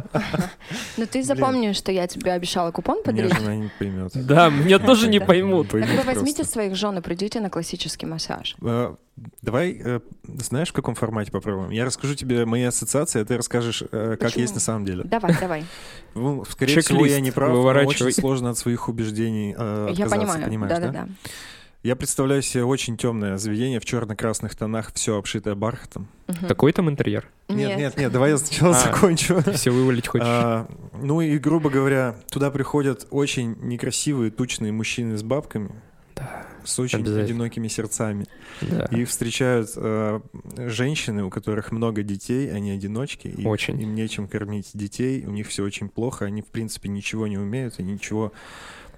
Но 0.97 1.07
ты 1.07 1.23
запомни, 1.23 1.73
что 1.73 1.93
я 1.97 2.07
тебе 2.07 2.33
обещала 2.33 2.71
купон 2.71 2.97
Меня 2.99 3.05
подарить. 3.25 3.37
жена 3.37 3.57
не 3.57 3.71
поймет. 3.79 4.13
Да, 4.15 4.49
меня 4.51 4.79
тоже 4.79 5.09
не 5.09 5.21
поймут. 5.21 5.71
Так 5.71 5.81
вы 5.89 6.03
возьмите 6.03 6.45
своих 6.45 6.75
жен 6.77 6.99
и 6.99 7.01
придите 7.01 7.41
на 7.41 7.51
классический 7.51 8.07
массаж. 8.07 8.57
Э, 8.63 8.95
Давай, 9.41 9.81
э, 9.83 10.01
знаешь, 10.25 10.69
в 10.69 10.73
каком 10.75 10.95
формате 10.95 11.33
попробуем? 11.33 11.71
Я 11.71 11.87
расскажу 11.87 12.15
тебе 12.15 12.45
мои 12.45 12.65
ассоциации, 12.65 13.23
а 13.23 13.25
ты 13.25 13.39
расскажешь, 13.39 13.83
э, 13.91 14.11
как 14.11 14.29
Почему? 14.29 14.43
есть 14.43 14.55
на 14.55 14.61
самом 14.61 14.85
деле. 14.85 15.05
Давай, 15.05 15.35
давай. 15.41 15.65
Ну, 16.15 16.45
скорее 16.45 16.81
всего, 16.81 17.07
я 17.07 17.21
не 17.21 17.31
прав, 17.31 17.57
очень 17.87 18.13
сложно 18.13 18.51
от 18.51 18.59
своих 18.59 18.89
убеждений 18.89 19.55
э, 19.57 19.87
Я 19.93 20.05
отказаться, 20.05 20.17
понимаю. 20.17 20.45
понимаешь, 20.45 20.75
да? 20.75 20.81
Да-да-да. 20.81 21.09
Я 21.87 21.95
представляю 21.95 22.43
себе 22.43 22.65
очень 22.65 22.97
темное 22.97 23.37
заведение 23.37 23.79
в 23.79 23.85
черно-красных 23.85 24.57
тонах, 24.57 24.93
все 24.93 25.17
обшитое 25.19 25.55
бархатом. 25.55 26.09
Мгм. 26.27 26.49
Такой 26.49 26.73
там 26.73 26.91
интерьер? 26.91 27.29
Нет, 27.49 27.79
нет, 27.79 27.97
нет, 27.97 28.11
давай 28.11 28.31
я 28.31 28.39
сначала 28.39 28.71
А. 28.77 28.81
закончу. 28.81 29.41
Все 29.53 29.71
вывалить 29.71 30.09
хочешь? 30.09 30.27
А, 30.29 30.67
ну 31.01 31.21
и, 31.21 31.39
грубо 31.39 31.71
говоря, 31.71 32.17
туда 32.29 32.51
приходят 32.51 33.07
очень 33.13 33.55
некрасивые, 33.63 34.33
тучные 34.33 34.73
мужчины 34.73 35.17
с 35.17 35.23
бабками, 35.23 35.71
Да, 36.17 36.45
с 36.65 36.77
очень 36.81 37.03
одинокими 37.07 37.69
сердцами. 37.69 38.27
да. 38.63 38.87
Их 38.87 39.09
встречают 39.09 39.71
э, 39.77 40.21
женщины, 40.57 41.23
у 41.23 41.31
которых 41.31 41.71
много 41.71 42.03
детей, 42.03 42.51
они 42.53 42.73
одиночки, 42.73 43.29
и 43.29 43.47
Очень. 43.47 43.81
им 43.81 43.95
нечем 43.95 44.27
кормить 44.27 44.71
детей, 44.75 45.25
у 45.25 45.31
них 45.31 45.47
все 45.47 45.63
очень 45.63 45.89
плохо, 45.89 46.25
они, 46.25 46.43
в 46.43 46.47
принципе, 46.47 46.89
ничего 46.89 47.29
не 47.29 47.39
умеют, 47.39 47.79
и 47.79 47.85
ничего, 47.85 48.33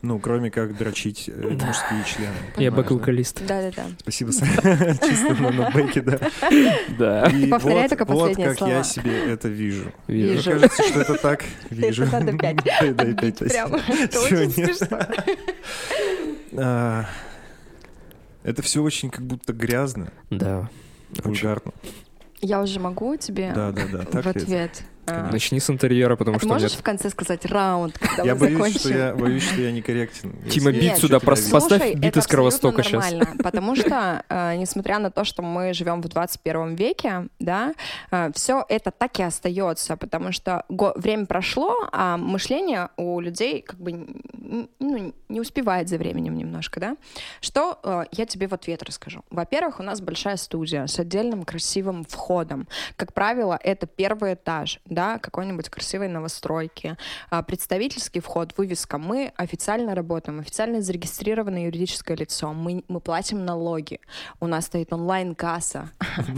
ну, 0.02 0.18
кроме 0.18 0.50
как 0.50 0.76
дрочить 0.76 1.28
э, 1.28 1.32
Да. 1.58 1.66
мужские 1.66 2.04
члены. 2.06 2.34
Я 2.56 2.70
бэк-вокалист. 2.70 3.44
Да-да-да. 3.46 3.84
Спасибо, 4.00 4.32
чисто 4.32 5.34
на 5.52 5.70
бэке, 5.70 6.00
да. 6.02 6.18
Да, 6.98 7.26
И 7.30 7.46
Повторяй 7.48 7.82
вот- 7.82 7.88
только 7.90 8.04
вот 8.04 8.18
последние 8.20 8.48
как 8.48 8.58
слова. 8.58 8.72
я 8.72 8.84
себе 8.84 9.32
это 9.32 9.48
вижу. 9.48 9.92
вижу. 10.06 10.50
Мне 10.50 10.60
кажется, 10.60 10.82
что 10.84 11.00
это 11.00 11.14
так. 11.14 11.44
Вижу. 11.70 12.04
Это 12.04 12.20
надо 12.20 12.38
пять. 12.38 12.56
Дай, 12.64 12.92
дай 12.92 13.14
пять, 13.14 13.36
спасибо. 13.36 13.78
Прям, 13.78 13.98
это 14.02 14.20
очень 14.20 14.50
смешно. 14.50 14.98
А, 16.56 17.04
Это 18.44 18.62
все 18.62 18.82
очень 18.82 19.10
как 19.10 19.24
будто 19.26 19.52
грязно, 19.52 20.12
Да. 20.30 20.68
вульгарно. 21.24 21.72
Я 22.40 22.62
уже 22.62 22.78
могу 22.80 23.16
тебе 23.16 23.52
Да, 23.54 23.72
да, 23.72 23.82
да. 23.92 24.22
в 24.22 24.36
ли 24.48 24.54
это? 24.54 24.80
А, 25.10 25.30
Начни 25.32 25.60
с 25.60 25.70
интерьера, 25.70 26.16
потому 26.16 26.36
а 26.36 26.40
что 26.40 26.48
мне... 26.48 26.54
можешь 26.54 26.72
в 26.72 26.82
конце 26.82 27.10
сказать 27.10 27.44
раунд, 27.46 27.98
когда 27.98 28.22
Я 28.22 28.34
мы 28.34 28.40
боюсь, 28.40 28.56
закончим? 28.56 28.80
что 28.80 28.88
я 28.90 29.14
боюсь, 29.14 29.42
что 29.42 29.60
я 29.60 29.72
некорректен. 29.72 30.32
Тима, 30.50 30.72
бит 30.72 30.98
сюда, 30.98 31.20
просто 31.20 31.50
поставь 31.50 31.94
бит 31.94 32.16
из 32.16 32.26
Кровостока 32.26 32.82
нормально, 32.82 33.28
потому 33.42 33.76
что, 33.76 34.24
э, 34.28 34.56
несмотря 34.56 34.98
на 34.98 35.10
то, 35.10 35.24
что 35.24 35.42
мы 35.42 35.74
живем 35.74 36.00
в 36.00 36.08
21 36.08 36.74
веке, 36.74 37.28
да, 37.38 37.74
все 38.34 38.64
это 38.68 38.90
так 38.90 39.18
и 39.18 39.22
остается, 39.22 39.96
потому 39.96 40.32
что 40.32 40.64
го- 40.68 40.92
время 40.96 41.26
прошло, 41.26 41.74
а 41.92 42.16
мышление 42.16 42.88
у 42.96 43.20
людей 43.20 43.62
как 43.62 43.78
бы 43.78 44.06
ну, 44.78 45.14
не 45.28 45.40
успевает 45.40 45.88
за 45.88 45.98
временем 45.98 46.36
немножко, 46.36 46.80
да. 46.80 46.96
Что 47.40 47.78
э, 47.82 48.04
я 48.12 48.26
тебе 48.26 48.48
в 48.48 48.54
ответ 48.54 48.82
расскажу. 48.82 49.22
Во-первых, 49.30 49.80
у 49.80 49.82
нас 49.82 50.00
большая 50.00 50.36
студия 50.36 50.86
с 50.86 50.98
отдельным 50.98 51.44
красивым 51.44 52.04
входом. 52.04 52.68
Как 52.96 53.12
правило, 53.12 53.58
это 53.62 53.86
первый 53.86 54.34
этаж, 54.34 54.80
да, 54.98 55.20
какой-нибудь 55.20 55.68
красивой 55.68 56.08
новостройки. 56.08 56.96
А, 57.30 57.44
Представительский 57.44 58.20
вход, 58.20 58.52
вывеска. 58.58 58.98
Мы 58.98 59.32
официально 59.36 59.94
работаем, 59.94 60.40
официально 60.40 60.82
зарегистрированное 60.82 61.66
юридическое 61.66 62.16
лицо. 62.16 62.52
Мы, 62.52 62.82
мы 62.88 62.98
платим 62.98 63.44
налоги. 63.44 64.00
У 64.40 64.48
нас 64.48 64.66
стоит 64.66 64.92
онлайн-касса. 64.92 65.90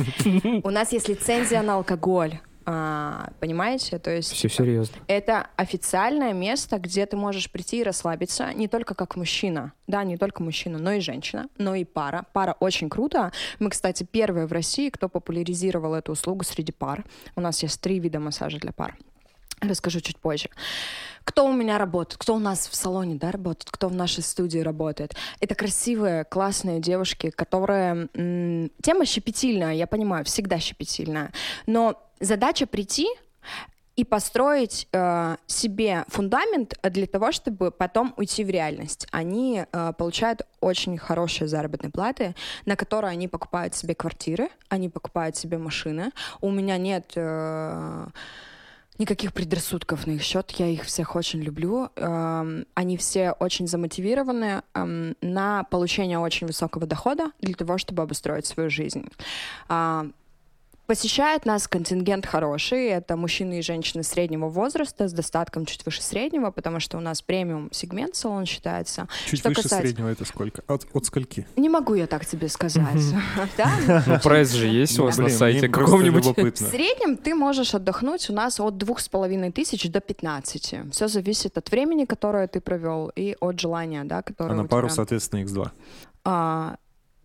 У 0.62 0.68
нас 0.68 0.92
есть 0.92 1.08
лицензия 1.08 1.62
на 1.62 1.76
алкоголь. 1.76 2.38
А, 2.72 3.30
Понимаете? 3.40 3.98
То 3.98 4.14
есть 4.14 4.30
Все 4.32 4.48
серьезно. 4.48 4.96
это 5.08 5.48
официальное 5.56 6.32
место, 6.32 6.78
где 6.78 7.04
ты 7.04 7.16
можешь 7.16 7.50
прийти 7.50 7.80
и 7.80 7.82
расслабиться 7.82 8.52
не 8.54 8.68
только 8.68 8.94
как 8.94 9.16
мужчина, 9.16 9.72
да, 9.88 10.04
не 10.04 10.16
только 10.16 10.42
мужчина, 10.42 10.78
но 10.78 10.92
и 10.92 11.00
женщина, 11.00 11.48
но 11.58 11.74
и 11.74 11.84
пара. 11.84 12.26
Пара 12.32 12.56
очень 12.60 12.88
круто. 12.88 13.32
Мы, 13.58 13.70
кстати, 13.70 14.04
первые 14.04 14.46
в 14.46 14.52
России, 14.52 14.88
кто 14.88 15.08
популяризировал 15.08 15.94
эту 15.94 16.12
услугу 16.12 16.44
среди 16.44 16.70
пар. 16.70 17.04
У 17.34 17.40
нас 17.40 17.60
есть 17.64 17.80
три 17.80 17.98
вида 17.98 18.20
массажа 18.20 18.58
для 18.58 18.70
пар. 18.72 18.96
Расскажу 19.60 20.00
чуть 20.00 20.18
позже. 20.18 20.48
Кто 21.24 21.46
у 21.46 21.52
меня 21.52 21.78
работает, 21.78 22.18
кто 22.18 22.34
у 22.34 22.38
нас 22.38 22.66
в 22.66 22.74
салоне 22.74 23.14
да, 23.16 23.30
работает, 23.30 23.70
кто 23.70 23.88
в 23.88 23.94
нашей 23.94 24.22
студии 24.22 24.58
работает. 24.58 25.14
Это 25.40 25.54
красивые, 25.54 26.24
классные 26.24 26.80
девушки, 26.80 27.30
которые... 27.30 28.08
М- 28.14 28.70
тема 28.82 29.04
щепетильная, 29.04 29.74
я 29.74 29.86
понимаю, 29.86 30.24
всегда 30.24 30.58
щепетильная. 30.58 31.32
Но 31.66 32.02
задача 32.20 32.66
прийти 32.66 33.06
и 33.96 34.04
построить 34.04 34.88
э, 34.92 35.36
себе 35.46 36.04
фундамент 36.08 36.78
для 36.82 37.06
того, 37.06 37.32
чтобы 37.32 37.70
потом 37.70 38.14
уйти 38.16 38.44
в 38.44 38.50
реальность. 38.50 39.06
Они 39.10 39.66
э, 39.70 39.92
получают 39.98 40.42
очень 40.60 40.96
хорошие 40.96 41.48
заработные 41.48 41.90
платы, 41.90 42.34
на 42.64 42.76
которые 42.76 43.10
они 43.10 43.28
покупают 43.28 43.74
себе 43.74 43.94
квартиры, 43.94 44.48
они 44.68 44.88
покупают 44.88 45.36
себе 45.36 45.58
машины. 45.58 46.12
У 46.40 46.50
меня 46.50 46.78
нет... 46.78 47.12
Э, 47.16 48.06
никаких 49.00 49.32
предрассудков 49.32 50.06
на 50.06 50.12
их 50.12 50.22
счет. 50.22 50.50
Я 50.52 50.66
их 50.66 50.84
всех 50.84 51.16
очень 51.16 51.40
люблю. 51.40 51.88
Эм, 51.96 52.66
они 52.74 52.96
все 52.98 53.32
очень 53.32 53.66
замотивированы 53.66 54.62
эм, 54.74 55.16
на 55.22 55.64
получение 55.64 56.18
очень 56.18 56.46
высокого 56.46 56.86
дохода 56.86 57.32
для 57.40 57.54
того, 57.54 57.78
чтобы 57.78 58.02
обустроить 58.02 58.46
свою 58.46 58.70
жизнь. 58.70 59.08
Посещает 60.90 61.46
нас 61.46 61.68
контингент 61.68 62.26
хороший. 62.26 62.88
Это 62.88 63.16
мужчины 63.16 63.60
и 63.60 63.62
женщины 63.62 64.02
среднего 64.02 64.48
возраста 64.48 65.06
с 65.06 65.12
достатком 65.12 65.64
чуть 65.64 65.86
выше 65.86 66.02
среднего, 66.02 66.50
потому 66.50 66.80
что 66.80 66.98
у 66.98 67.00
нас 67.00 67.22
премиум 67.22 67.68
сегмент 67.70 68.16
салон 68.16 68.44
считается. 68.44 69.06
Чуть 69.24 69.38
Что 69.38 69.50
выше 69.50 69.62
касается- 69.62 69.86
среднего 69.86 70.08
это 70.08 70.24
сколько? 70.24 70.64
От, 70.66 70.88
от 70.92 71.06
скольки? 71.06 71.46
Не 71.54 71.68
могу 71.68 71.94
я 71.94 72.08
так 72.08 72.26
тебе 72.26 72.48
сказать. 72.48 72.80
Ну, 74.06 74.18
прайс 74.20 74.50
же 74.50 74.66
есть 74.66 74.98
у 74.98 75.04
вас 75.04 75.16
Блин, 75.16 75.28
на 75.30 75.38
сайте 75.38 75.68
каком-нибудь. 75.68 76.24
В 76.24 76.56
среднем 76.56 77.16
ты 77.16 77.36
можешь 77.36 77.72
отдохнуть 77.72 78.28
у 78.28 78.32
нас 78.32 78.58
от 78.58 78.76
двух 78.76 78.98
с 78.98 79.08
половиной 79.08 79.52
тысяч 79.52 79.88
до 79.88 80.00
15. 80.00 80.74
Все 80.90 81.06
зависит 81.06 81.56
от 81.56 81.70
времени, 81.70 82.04
которое 82.04 82.48
ты 82.48 82.60
провел, 82.60 83.12
и 83.14 83.36
от 83.38 83.60
желания, 83.60 84.02
да, 84.02 84.22
которое 84.22 84.54
А 84.54 84.56
на 84.56 84.64
пару, 84.64 84.88
соответственно, 84.88 85.44
X2. 85.44 85.70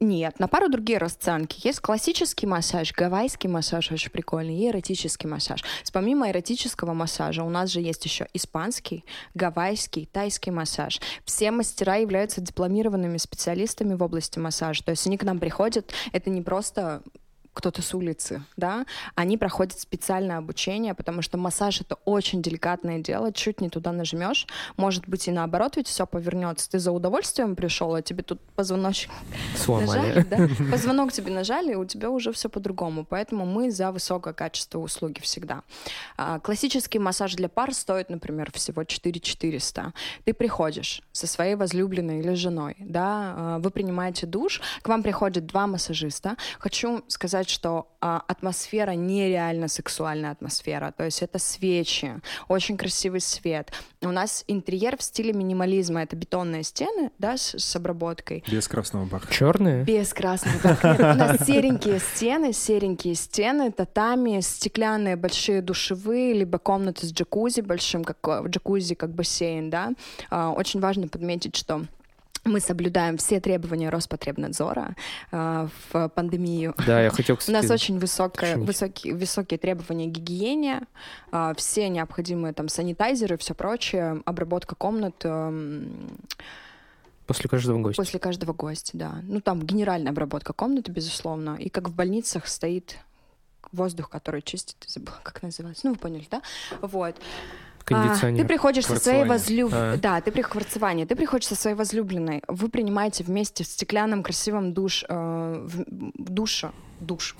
Нет, 0.01 0.39
на 0.39 0.49
пару 0.49 0.67
другие 0.67 0.97
расценки. 0.97 1.65
Есть 1.65 1.79
классический 1.79 2.45
массаж, 2.45 2.91
гавайский 2.91 3.49
массаж 3.49 3.91
очень 3.93 4.11
прикольный, 4.11 4.57
и 4.57 4.67
эротический 4.69 5.29
массаж. 5.29 5.63
Помимо 5.93 6.29
эротического 6.29 6.93
массажа 6.93 7.43
у 7.43 7.49
нас 7.49 7.69
же 7.69 7.79
есть 7.79 8.03
еще 8.03 8.27
испанский, 8.33 9.05
гавайский, 9.35 10.09
тайский 10.11 10.51
массаж. 10.51 10.99
Все 11.23 11.49
мастера 11.51 11.95
являются 11.95 12.41
дипломированными 12.41 13.17
специалистами 13.17 13.93
в 13.93 14.03
области 14.03 14.37
массажа. 14.37 14.83
То 14.83 14.91
есть 14.91 15.07
они 15.07 15.17
к 15.17 15.23
нам 15.23 15.39
приходят, 15.39 15.93
это 16.11 16.29
не 16.29 16.41
просто 16.41 17.01
кто-то 17.55 17.81
с 17.81 17.93
улицы, 17.95 18.43
да, 18.57 18.85
они 19.15 19.37
проходят 19.37 19.79
специальное 19.79 20.37
обучение, 20.37 20.93
потому 20.93 21.21
что 21.21 21.37
массаж 21.37 21.81
это 21.81 21.95
очень 22.05 22.41
деликатное 22.41 22.99
дело, 22.99 23.31
чуть 23.31 23.61
не 23.61 23.69
туда 23.69 23.91
нажмешь, 23.91 24.45
может 24.77 25.07
быть 25.07 25.27
и 25.27 25.31
наоборот, 25.31 25.77
ведь 25.77 25.87
все 25.87 26.05
повернется. 26.05 26.69
Ты 26.69 26.79
за 26.79 26.91
удовольствием 26.91 27.55
пришел, 27.55 27.95
а 27.95 28.01
тебе 28.01 28.23
тут 28.23 28.41
позвоночник 28.55 29.11
Сломали. 29.55 29.85
нажали, 29.85 30.21
да? 30.23 30.49
Позвонок 30.71 31.11
тебе 31.13 31.31
нажали, 31.31 31.71
и 31.71 31.75
у 31.75 31.85
тебя 31.85 32.09
уже 32.09 32.31
все 32.33 32.49
по-другому. 32.49 33.05
Поэтому 33.05 33.45
мы 33.45 33.71
за 33.71 33.91
высокое 33.91 34.33
качество 34.33 34.79
услуги 34.79 35.21
всегда. 35.21 35.63
А, 36.17 36.39
Классический 36.39 36.99
массаж 36.99 37.35
для 37.35 37.49
пар 37.49 37.73
стоит, 37.73 38.09
например, 38.09 38.51
всего 38.51 38.83
4 38.83 39.19
400. 39.19 39.93
Ты 40.25 40.33
приходишь 40.33 41.01
со 41.11 41.25
своей 41.25 41.55
возлюбленной 41.55 42.19
или 42.19 42.33
женой, 42.33 42.75
да, 42.79 43.33
а, 43.37 43.59
вы 43.59 43.71
принимаете 43.71 44.25
душ, 44.25 44.61
к 44.81 44.89
вам 44.89 45.03
приходят 45.03 45.45
два 45.45 45.67
массажиста. 45.67 46.35
Хочу 46.59 47.03
сказать, 47.07 47.44
что 47.49 47.87
а, 48.01 48.23
атмосфера 48.27 48.91
нереально 48.91 49.67
сексуальная 49.67 50.31
атмосфера, 50.31 50.93
то 50.95 51.03
есть 51.03 51.21
это 51.21 51.39
свечи, 51.39 52.21
очень 52.47 52.77
красивый 52.77 53.21
свет. 53.21 53.71
У 54.01 54.11
нас 54.11 54.43
интерьер 54.47 54.97
в 54.97 55.03
стиле 55.03 55.33
минимализма, 55.33 56.03
это 56.03 56.15
бетонные 56.15 56.63
стены, 56.63 57.11
да, 57.17 57.37
с, 57.37 57.57
с 57.57 57.75
обработкой. 57.75 58.43
Без 58.49 58.67
красного 58.67 59.05
бархата. 59.05 59.33
Черные? 59.33 59.83
Без 59.83 60.13
красного 60.13 60.57
бархата. 60.63 61.11
У 61.13 61.17
нас 61.17 61.45
серенькие 61.45 61.99
стены, 61.99 62.53
серенькие 62.53 63.15
стены, 63.15 63.71
татами, 63.71 64.39
стеклянные 64.41 65.15
большие 65.15 65.61
душевые, 65.61 66.33
либо 66.33 66.59
комнаты 66.59 67.07
с 67.07 67.11
джакузи 67.11 67.61
большим, 67.61 68.03
как 68.03 68.17
э, 68.27 68.47
джакузи, 68.47 68.95
как 68.95 69.13
бассейн, 69.13 69.69
да. 69.69 69.93
А, 70.29 70.51
Очень 70.51 70.79
важно 70.79 71.07
подметить, 71.07 71.55
что 71.55 71.85
мы 72.45 72.59
соблюдаем 72.59 73.17
все 73.17 73.39
требования 73.39 73.89
Роспотребнадзора 73.89 74.95
а, 75.31 75.67
в 75.91 76.09
пандемию. 76.09 76.75
Да, 76.85 77.01
я 77.01 77.09
хотел, 77.09 77.35
У 77.35 77.37
кстати... 77.39 77.55
нас 77.55 77.69
очень 77.69 77.99
высокое, 77.99 78.57
высокие, 78.57 79.15
высокие 79.15 79.57
требования 79.57 80.05
гигиене, 80.05 80.81
а, 81.31 81.53
все 81.55 81.89
необходимые 81.89 82.53
там 82.53 82.69
санитайзеры, 82.69 83.37
все 83.37 83.55
прочее, 83.55 84.21
обработка 84.25 84.75
комнат 84.75 85.15
эм, 85.23 86.17
После 87.25 87.49
каждого 87.49 87.79
гостя. 87.79 88.01
после 88.01 88.19
каждого 88.19 88.53
гостя, 88.53 88.91
да. 88.93 89.19
Ну 89.23 89.41
там 89.41 89.61
генеральная 89.61 90.11
обработка 90.11 90.53
комнаты, 90.53 90.91
безусловно, 90.91 91.57
и 91.59 91.69
как 91.69 91.89
в 91.89 91.95
больницах 91.95 92.47
стоит 92.47 92.97
воздух, 93.71 94.09
который 94.09 94.41
чистит, 94.41 94.77
забыла, 94.87 95.19
как 95.23 95.41
называется. 95.41 95.87
Ну, 95.87 95.93
вы 95.93 95.99
поняли, 95.99 96.27
да? 96.29 96.41
Вот. 96.81 97.15
А, 97.87 98.07
Кондиционер. 98.07 98.41
ты 98.41 98.47
приходишь 98.47 98.85
со 98.85 98.99
своей 98.99 99.25
возлюбленной. 99.25 99.93
А. 99.93 99.97
Да, 99.97 100.21
ты 100.21 100.31
при 100.31 100.41
кварцевание. 100.41 101.05
Ты 101.05 101.15
приходишь 101.15 101.47
со 101.47 101.55
своей 101.55 101.75
возлюбленной. 101.75 102.41
Вы 102.47 102.69
принимаете 102.69 103.23
вместе 103.23 103.63
в 103.63 103.67
стеклянном 103.67 104.23
красивом 104.23 104.73
душ, 104.73 105.03
э, 105.07 105.67
в, 105.67 105.83
душа. 106.17 106.71
Душ, 106.99 107.35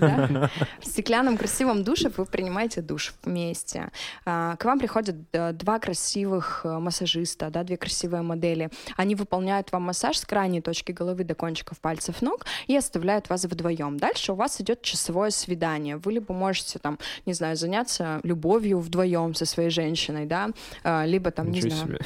да? 0.00 0.50
В 0.80 0.86
стеклянном 0.86 1.36
красивом 1.36 1.84
душе 1.84 2.10
вы 2.16 2.24
принимаете 2.26 2.80
душ 2.80 3.14
вместе. 3.24 3.90
А, 4.24 4.56
К 4.56 4.64
вам 4.64 4.78
приходят 4.78 5.16
два 5.56 5.78
красивых 5.78 6.60
э, 6.64 6.78
массажиста, 6.78 7.50
да, 7.50 7.64
две 7.64 7.76
красивые 7.76 8.22
модели. 8.22 8.70
Они 8.96 9.14
выполняют 9.14 9.72
вам 9.72 9.82
массаж 9.82 10.18
с 10.18 10.24
крайней 10.24 10.60
точки 10.60 10.92
головы 10.92 11.24
до 11.24 11.34
кончиков 11.34 11.78
пальцев 11.80 12.22
ног 12.22 12.46
и 12.66 12.76
оставляют 12.76 13.28
вас 13.28 13.44
вдвоем. 13.44 13.96
Дальше 13.98 14.32
у 14.32 14.34
вас 14.34 14.60
идет 14.60 14.82
часовое 14.82 15.30
свидание. 15.30 15.96
Вы 15.96 16.12
либо 16.14 16.32
можете 16.34 16.78
там, 16.78 16.98
не 17.26 17.32
знаю, 17.34 17.56
заняться 17.56 18.20
любовью 18.22 18.78
вдвоем 18.80 19.34
со 19.34 19.44
своей 19.46 19.70
женщиной, 19.70 20.26
да, 20.26 20.50
а, 20.82 21.04
либо 21.04 21.30
там, 21.30 21.50
не 21.50 21.58
Ничего 21.60 21.70
знаю. 21.70 21.86
себе. 21.86 21.98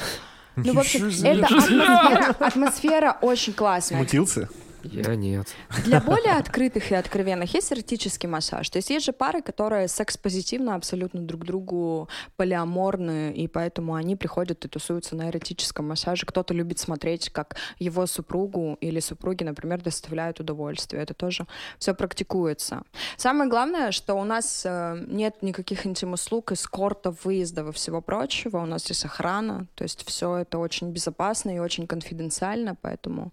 Ну, 0.55 0.73
в 0.73 0.79
общем, 0.79 1.07
Ничего 1.07 1.19
себе. 1.19 1.29
это 1.31 1.45
атмосфера, 1.45 2.35
атмосфера 2.39 3.17
очень 3.21 3.53
классная. 3.53 3.99
Смутился? 3.99 4.49
Я 4.83 5.15
нет. 5.15 5.47
Для 5.85 5.99
более 6.05 6.33
открытых 6.33 6.91
и 6.91 6.95
откровенных 6.95 7.53
есть 7.53 7.71
эротический 7.71 8.29
массаж. 8.29 8.69
То 8.69 8.77
есть 8.77 8.89
есть 8.89 9.05
же 9.05 9.13
пары, 9.13 9.41
которые 9.41 9.87
секс-позитивно 9.87 10.75
абсолютно 10.75 11.21
друг 11.21 11.45
другу 11.45 12.09
полиаморны, 12.37 13.33
и 13.33 13.47
поэтому 13.47 13.95
они 13.95 14.15
приходят 14.15 14.63
и 14.65 14.67
тусуются 14.67 15.15
на 15.15 15.29
эротическом 15.29 15.87
массаже. 15.87 16.25
Кто-то 16.25 16.53
любит 16.53 16.79
смотреть, 16.79 17.29
как 17.29 17.55
его 17.79 18.05
супругу 18.07 18.77
или 18.81 18.99
супруги, 18.99 19.43
например, 19.43 19.81
доставляют 19.81 20.39
удовольствие. 20.39 21.03
Это 21.03 21.13
тоже 21.13 21.45
все 21.77 21.93
практикуется. 21.93 22.83
Самое 23.17 23.49
главное, 23.49 23.91
что 23.91 24.15
у 24.15 24.23
нас 24.23 24.63
э, 24.65 25.03
нет 25.07 25.41
никаких 25.41 25.85
интим-услуг, 25.85 26.51
эскортов, 26.51 27.25
выездов 27.25 27.69
и 27.69 27.71
всего 27.71 28.01
прочего. 28.01 28.57
У 28.57 28.65
нас 28.65 28.87
есть 28.89 29.05
охрана, 29.05 29.67
то 29.75 29.83
есть 29.83 30.05
все 30.07 30.37
это 30.37 30.57
очень 30.57 30.91
безопасно 30.91 31.55
и 31.55 31.59
очень 31.59 31.87
конфиденциально, 31.87 32.75
поэтому 32.75 33.31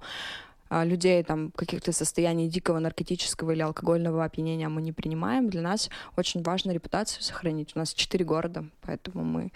людей 0.70 1.22
там 1.22 1.50
каких-то 1.52 1.92
состояний 1.92 2.48
дикого 2.48 2.78
наркотического 2.78 3.52
или 3.52 3.62
алкогольного 3.62 4.24
опьянения 4.24 4.68
мы 4.68 4.82
не 4.82 4.92
принимаем. 4.92 5.48
Для 5.48 5.62
нас 5.62 5.90
очень 6.16 6.42
важно 6.42 6.72
репутацию 6.72 7.22
сохранить. 7.22 7.72
У 7.74 7.78
нас 7.78 7.94
четыре 7.94 8.24
города, 8.24 8.64
поэтому 8.82 9.24
мы, 9.24 9.52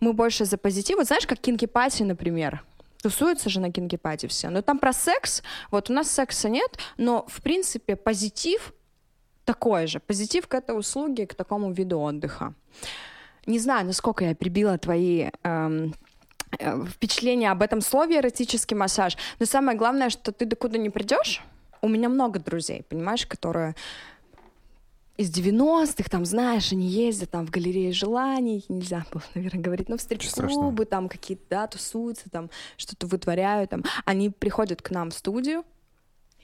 мы 0.00 0.12
больше 0.12 0.44
за 0.44 0.58
позитив. 0.58 0.96
Вот 0.96 1.06
знаешь, 1.06 1.26
как 1.26 1.38
кинки 1.38 1.66
пати, 1.66 2.02
например. 2.02 2.62
Тусуются 3.02 3.48
же 3.48 3.60
на 3.60 3.72
кинки 3.72 3.96
пати 3.96 4.26
все. 4.26 4.50
Но 4.50 4.60
там 4.62 4.78
про 4.78 4.92
секс. 4.92 5.42
Вот 5.70 5.90
у 5.90 5.92
нас 5.92 6.10
секса 6.10 6.48
нет, 6.48 6.78
но 6.98 7.24
в 7.28 7.40
принципе 7.40 7.96
позитив 7.96 8.74
такой 9.44 9.86
же. 9.86 10.00
Позитив 10.00 10.46
к 10.46 10.54
этой 10.54 10.78
услуге, 10.78 11.26
к 11.26 11.34
такому 11.34 11.72
виду 11.72 11.98
отдыха. 12.00 12.54
Не 13.46 13.58
знаю, 13.58 13.86
насколько 13.86 14.24
я 14.24 14.34
прибила 14.34 14.76
твои 14.76 15.30
эм, 15.42 15.94
э, 16.58 16.84
впечатления 16.86 17.50
об 17.50 17.62
этом 17.62 17.80
слове 17.80 18.18
эротический 18.18 18.76
массаж. 18.76 19.16
Но 19.38 19.46
самое 19.46 19.76
главное, 19.76 20.10
что 20.10 20.32
ты 20.32 20.44
докуда 20.44 20.78
не 20.78 20.90
придешь. 20.90 21.42
У 21.82 21.88
меня 21.88 22.08
много 22.08 22.38
друзей, 22.38 22.82
понимаешь, 22.88 23.26
которые 23.26 23.74
из 25.20 25.30
90-х, 25.30 26.08
там, 26.08 26.24
знаешь, 26.24 26.72
они 26.72 26.86
ездят 26.86 27.30
там 27.30 27.46
в 27.46 27.50
галерее 27.50 27.92
желаний, 27.92 28.64
нельзя 28.70 29.04
было, 29.12 29.22
наверное, 29.34 29.62
говорить, 29.62 29.88
но 29.90 29.98
в 29.98 30.00
стрип-клубы, 30.00 30.86
там 30.86 31.10
какие-то, 31.10 31.42
да, 31.50 31.66
тусуются, 31.66 32.30
там, 32.30 32.48
что-то 32.78 33.06
вытворяют, 33.06 33.68
там. 33.70 33.84
Они 34.06 34.30
приходят 34.30 34.80
к 34.80 34.90
нам 34.90 35.10
в 35.10 35.14
студию 35.14 35.64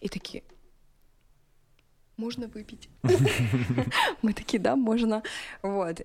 и 0.03 0.09
такие, 0.09 0.43
можно 2.17 2.49
выпить. 2.49 2.89
Мы 4.23 4.33
такие, 4.33 4.59
да, 4.59 4.77
можно. 4.77 5.23
Вот. 5.63 6.01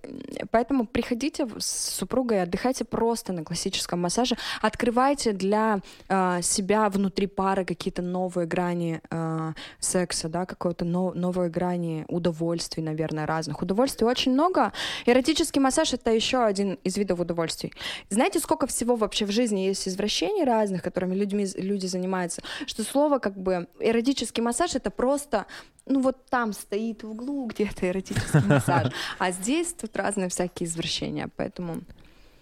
Поэтому 0.51 0.85
приходите 0.85 1.47
с 1.57 1.95
супругой, 1.95 2.43
отдыхайте 2.43 2.83
просто 2.83 3.33
на 3.33 3.43
классическом 3.43 4.01
массаже, 4.01 4.35
открывайте 4.61 5.31
для 5.31 5.79
э, 6.09 6.41
себя 6.41 6.89
внутри 6.89 7.27
пары 7.27 7.65
какие-то 7.65 8.01
новые 8.01 8.45
грани 8.45 9.01
э, 9.09 9.53
секса, 9.79 10.29
да, 10.29 10.45
какой-то 10.45 10.85
но, 10.85 11.13
новые 11.13 11.49
грани 11.49 12.05
удовольствий, 12.09 12.83
наверное, 12.83 13.25
разных. 13.25 13.61
Удовольствий 13.61 14.05
очень 14.05 14.33
много. 14.33 14.73
Эротический 15.05 15.61
массаж— 15.61 15.93
это 15.93 16.11
еще 16.11 16.43
один 16.43 16.77
из 16.83 16.97
видов 16.97 17.19
удовольствий. 17.19 17.73
Знаете, 18.09 18.39
сколько 18.39 18.67
всего 18.67 18.95
вообще 18.95 19.25
в 19.25 19.31
жизни 19.31 19.61
есть 19.61 19.87
извращений 19.87 20.43
разных, 20.43 20.83
которыми 20.83 21.15
людьми, 21.15 21.47
люди 21.55 21.85
занимаются, 21.87 22.41
что 22.65 22.83
слово 22.83 23.19
как 23.19 23.37
бы 23.37 23.67
эротический 23.79 24.43
массаж— 24.43 24.75
это 24.75 24.91
просто 24.91 25.45
ну 25.85 26.00
вот 26.01 26.25
там 26.29 26.53
стоит 26.53 27.03
в 27.03 27.11
углу 27.11 27.47
где-то 27.47 27.89
эротический 27.89 28.43
массаж, 28.47 28.91
а 29.19 29.31
здесь 29.31 29.73
тут 29.73 29.95
разные 29.95 30.29
всякие 30.29 30.67
извращения, 30.67 31.29
поэтому... 31.35 31.81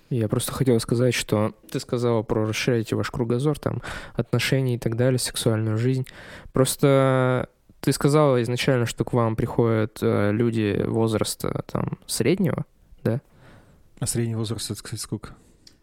Я 0.10 0.28
просто 0.28 0.52
хотел 0.52 0.80
сказать, 0.80 1.14
что 1.14 1.54
ты 1.72 1.80
сказала 1.80 2.24
про 2.24 2.48
расширяйте 2.48 2.96
ваш 2.96 3.12
кругозор, 3.12 3.60
там, 3.60 3.84
отношения 4.16 4.76
и 4.76 4.80
так 4.80 4.98
далее, 4.98 5.20
сексуальную 5.20 5.78
жизнь. 5.78 6.08
Просто 6.52 7.48
ты 7.80 7.94
сказала 7.94 8.42
изначально, 8.42 8.88
что 8.88 9.06
к 9.06 9.14
вам 9.14 9.36
приходят 9.36 10.00
э, 10.02 10.32
люди 10.32 10.84
возраста 10.86 11.64
там 11.68 12.00
среднего, 12.08 12.66
да? 13.04 13.22
А 14.00 14.08
средний 14.08 14.36
возраст, 14.36 14.72
это, 14.72 14.82
кстати, 14.82 15.00
сколько? 15.00 15.36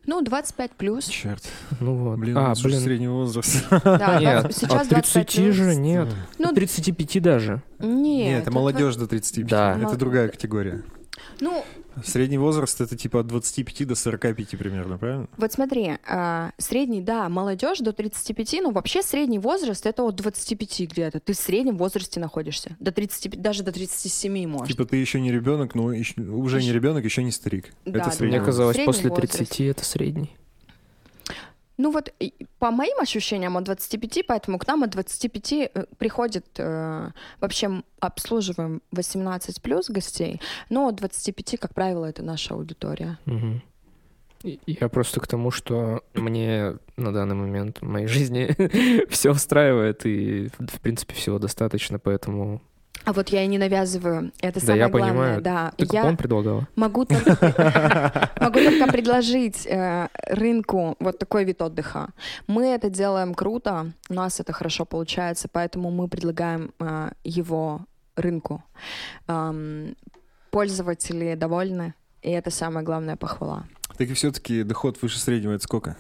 Ну, 0.07 0.23
25 0.23 0.71
плюс. 0.73 1.07
Черт. 1.07 1.43
Ну 1.81 1.97
вот. 1.97 2.19
Блин, 2.19 2.39
а, 2.39 2.55
блин. 2.63 2.81
средний 2.81 3.09
возраст. 3.09 3.65
Да, 3.85 4.19
Нет, 4.21 4.43
20 4.43 4.57
сейчас 4.57 4.71
от 4.83 4.89
30 4.89 4.91
25 4.91 5.35
плюс. 5.35 5.55
же 5.55 5.75
нет. 5.77 6.09
Ну, 6.39 6.53
35 6.53 7.23
даже. 7.23 7.63
Нет, 7.81 8.27
Нет, 8.29 8.43
это 8.43 8.51
молодежь 8.51 8.97
до 8.97 9.07
35. 9.07 9.47
Да. 9.51 9.79
Это 9.81 9.97
другая 9.97 10.29
категория. 10.29 10.83
Ну, 11.41 11.65
Средний 12.05 12.39
возраст 12.39 12.81
это 12.81 12.97
типа 12.97 13.21
от 13.21 13.27
25 13.27 13.87
до 13.87 13.95
45 13.95 14.59
примерно, 14.59 14.99
правильно? 14.99 15.29
вот 15.39 15.53
смотри, 15.53 15.93
а, 16.07 16.51
средний, 16.59 17.01
да, 17.01 17.29
молодежь 17.29 17.79
до 17.79 17.93
35, 17.93 18.61
но 18.63 18.71
вообще 18.71 19.03
средний 19.03 19.39
возраст 19.39 19.87
это 19.87 20.03
от 20.03 20.15
25 20.17 20.81
где-то. 20.91 21.21
Ты 21.21 21.33
в 21.33 21.37
среднем 21.37 21.77
возрасте 21.79 22.21
находишься. 22.21 22.77
До 22.81 22.93
35, 22.93 23.41
даже 23.41 23.63
до 23.63 23.73
37 23.73 24.47
может. 24.47 24.69
Типа 24.69 24.85
ты 24.85 24.97
еще 24.97 25.21
не 25.21 25.33
ребенок, 25.33 25.75
но 25.75 25.93
еще- 25.93 26.21
уже 26.21 26.61
не 26.63 26.73
ребенок, 26.73 27.05
еще 27.05 27.23
не 27.23 27.31
старик. 27.33 27.73
Да, 27.85 28.01
это 28.01 28.05
да, 28.05 28.11
средний 28.11 28.27
Мне 28.29 28.39
возраст. 28.41 28.47
казалось, 28.59 28.75
Средний 28.77 28.93
после 28.93 29.11
возраст. 29.11 29.33
30 29.39 29.61
это 29.71 29.85
средний. 29.85 30.31
Ну 31.79 31.91
вот 31.91 32.13
по 32.59 32.71
моим 32.71 32.99
ощущениям 33.01 33.57
от 33.57 33.65
25, 33.65 34.27
поэтому 34.27 34.59
к 34.59 34.67
нам 34.67 34.83
от 34.83 34.91
25 34.91 35.53
э, 35.53 35.69
приходит, 35.99 36.47
э, 36.59 37.11
вообще 37.41 37.83
обслуживаем 38.01 38.81
18 38.93 39.61
плюс 39.61 39.91
гостей, 39.91 40.41
но 40.71 40.89
от 40.89 40.97
25, 40.97 41.59
как 41.61 41.75
правило, 41.75 42.07
это 42.07 42.23
наша 42.23 42.55
аудитория. 42.55 43.19
И- 44.43 44.59
Я 44.67 44.89
просто 44.89 45.21
к 45.21 45.27
тому, 45.27 45.51
что 45.51 46.03
мне 46.15 46.77
на 46.97 47.13
данный 47.13 47.35
момент 47.35 47.79
в 47.81 47.85
моей 47.85 48.07
жизни 48.07 48.55
все 49.11 49.31
устраивает, 49.31 50.07
и, 50.07 50.49
в 50.59 50.81
принципе, 50.81 51.15
всего 51.15 51.39
достаточно, 51.39 51.99
поэтому... 51.99 52.61
А 53.05 53.13
вот 53.13 53.29
я 53.29 53.45
и 53.45 53.47
не 53.47 53.59
навязываю, 53.59 54.33
это 54.41 54.59
Да, 54.61 54.67
самое 54.67 54.81
я 54.81 54.89
главное, 54.89 55.11
понимаю. 55.13 55.41
да. 55.43 55.73
Ты 55.77 55.87
я 55.93 56.01
купон 56.03 56.17
предлагала? 56.17 56.69
могу 56.75 57.05
только, 57.05 58.31
могу 58.41 58.59
только 58.61 58.87
предложить 58.91 59.65
э, 59.67 60.09
рынку 60.29 60.97
вот 60.99 61.19
такой 61.19 61.45
вид 61.45 61.63
отдыха. 61.63 62.09
Мы 62.49 62.67
это 62.67 62.91
делаем 62.91 63.35
круто, 63.35 63.93
у 64.09 64.15
нас 64.15 64.41
это 64.41 64.53
хорошо 64.53 64.85
получается, 64.85 65.49
поэтому 65.51 65.91
мы 65.93 66.09
предлагаем 66.09 66.73
э, 66.81 67.11
его 67.23 67.83
рынку. 68.17 68.65
Пользователи 70.51 71.35
довольны, 71.35 71.95
и 72.23 72.31
это 72.31 72.51
самая 72.51 72.83
главная 72.85 73.17
похвала. 73.17 73.67
Так 73.99 74.09
и 74.09 74.15
все-таки 74.15 74.63
доход 74.63 75.01
выше 75.03 75.19
среднего 75.19 75.53
это 75.53 75.63
сколько? 75.65 75.97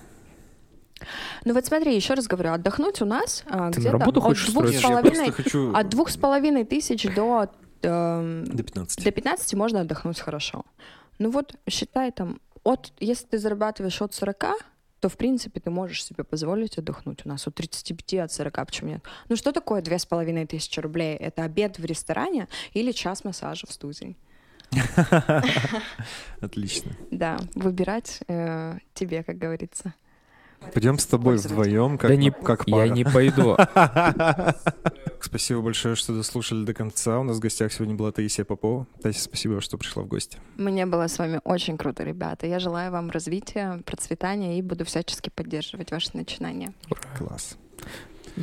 Ну 1.45 1.55
вот 1.55 1.67
смотри, 1.67 1.95
еще 1.95 2.15
раз 2.15 2.27
говорю, 2.27 2.53
отдохнуть 2.53 3.03
у 3.03 3.05
нас 3.05 3.45
а, 3.47 3.67
на 3.67 3.71
где-то 3.71 3.99
работу 3.99 4.21
от 4.21 4.37
двух 4.47 4.69
с 4.69 4.81
половиной 4.81 5.31
хочу 5.31 5.75
от 5.75 5.89
двух 5.89 6.11
с 6.11 6.17
половиной 6.17 6.65
тысяч 6.65 7.07
до 7.15 7.49
эм, 7.83 8.45
до 8.45 8.63
15. 8.63 9.05
До 9.05 9.11
15 9.11 9.55
можно 9.55 9.81
отдохнуть 9.81 10.21
хорошо. 10.21 10.65
Ну 11.19 11.31
вот, 11.31 11.55
считай 11.69 12.13
там, 12.13 12.41
от, 12.65 12.93
если 12.99 13.27
ты 13.27 13.39
зарабатываешь 13.39 14.01
от 14.03 14.15
40, 14.15 14.45
то, 15.01 15.09
в 15.09 15.17
принципе, 15.17 15.61
ты 15.61 15.71
можешь 15.71 16.05
себе 16.05 16.25
позволить 16.25 16.79
отдохнуть. 16.79 17.25
У 17.25 17.29
нас 17.29 17.47
от 17.47 17.55
35, 17.55 18.15
от 18.25 18.33
40, 18.33 18.67
почему 18.67 18.91
нет? 18.91 19.05
Ну 19.29 19.37
что 19.37 19.53
такое 19.53 19.83
две 19.83 19.99
с 19.99 20.07
половиной 20.07 20.47
тысячи 20.47 20.81
рублей? 20.81 21.15
Это 21.17 21.43
обед 21.45 21.79
в 21.79 21.85
ресторане 21.85 22.49
или 22.73 22.93
час 22.93 23.25
массажа 23.25 23.67
в 23.67 23.73
студии? 23.73 24.17
Отлично. 26.41 26.93
Да, 27.11 27.39
выбирать 27.55 28.21
э, 28.29 28.79
тебе, 28.95 29.23
как 29.23 29.39
говорится. 29.39 29.95
Пойдем 30.73 30.99
с 30.99 31.07
тобой 31.07 31.37
вдвоем, 31.37 31.99
как, 31.99 32.11
Да 32.11 32.17
не- 32.17 32.31
как 32.31 32.65
Я 32.67 32.77
пара. 32.77 32.89
не 32.89 33.05
пойду. 33.05 33.57
Спасибо 35.21 35.61
большое, 35.63 35.95
что 35.97 36.13
дослушали 36.15 36.65
до 36.65 36.75
конца. 36.75 37.19
У 37.19 37.23
нас 37.23 37.37
в 37.39 37.41
гостях 37.41 37.73
сегодня 37.73 37.95
была 37.95 38.13
Таисия 38.13 38.45
Попова. 38.45 38.87
Таисия, 39.03 39.23
спасибо, 39.23 39.61
что 39.61 39.77
пришла 39.79 40.03
в 40.03 40.07
гости. 40.07 40.39
Мне 40.57 40.87
было 40.87 41.09
с 41.09 41.19
вами 41.19 41.41
очень 41.45 41.77
круто, 41.79 42.05
ребята. 42.05 42.47
Я 42.47 42.59
желаю 42.61 42.93
вам 42.93 43.11
развития, 43.11 43.81
процветания 43.85 44.59
и 44.59 44.63
буду 44.63 44.85
всячески 44.85 45.31
поддерживать 45.31 45.91
ваши 45.91 46.11
начинания. 46.15 46.73
Класс. 47.19 47.57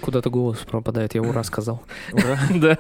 Куда-то 0.02 0.30
голос 0.32 0.58
пропадает, 0.60 1.14
я 1.16 1.22
ура 1.22 1.44
сказал. 1.44 1.82
Ура. 2.12 2.40
Да. 2.56 2.78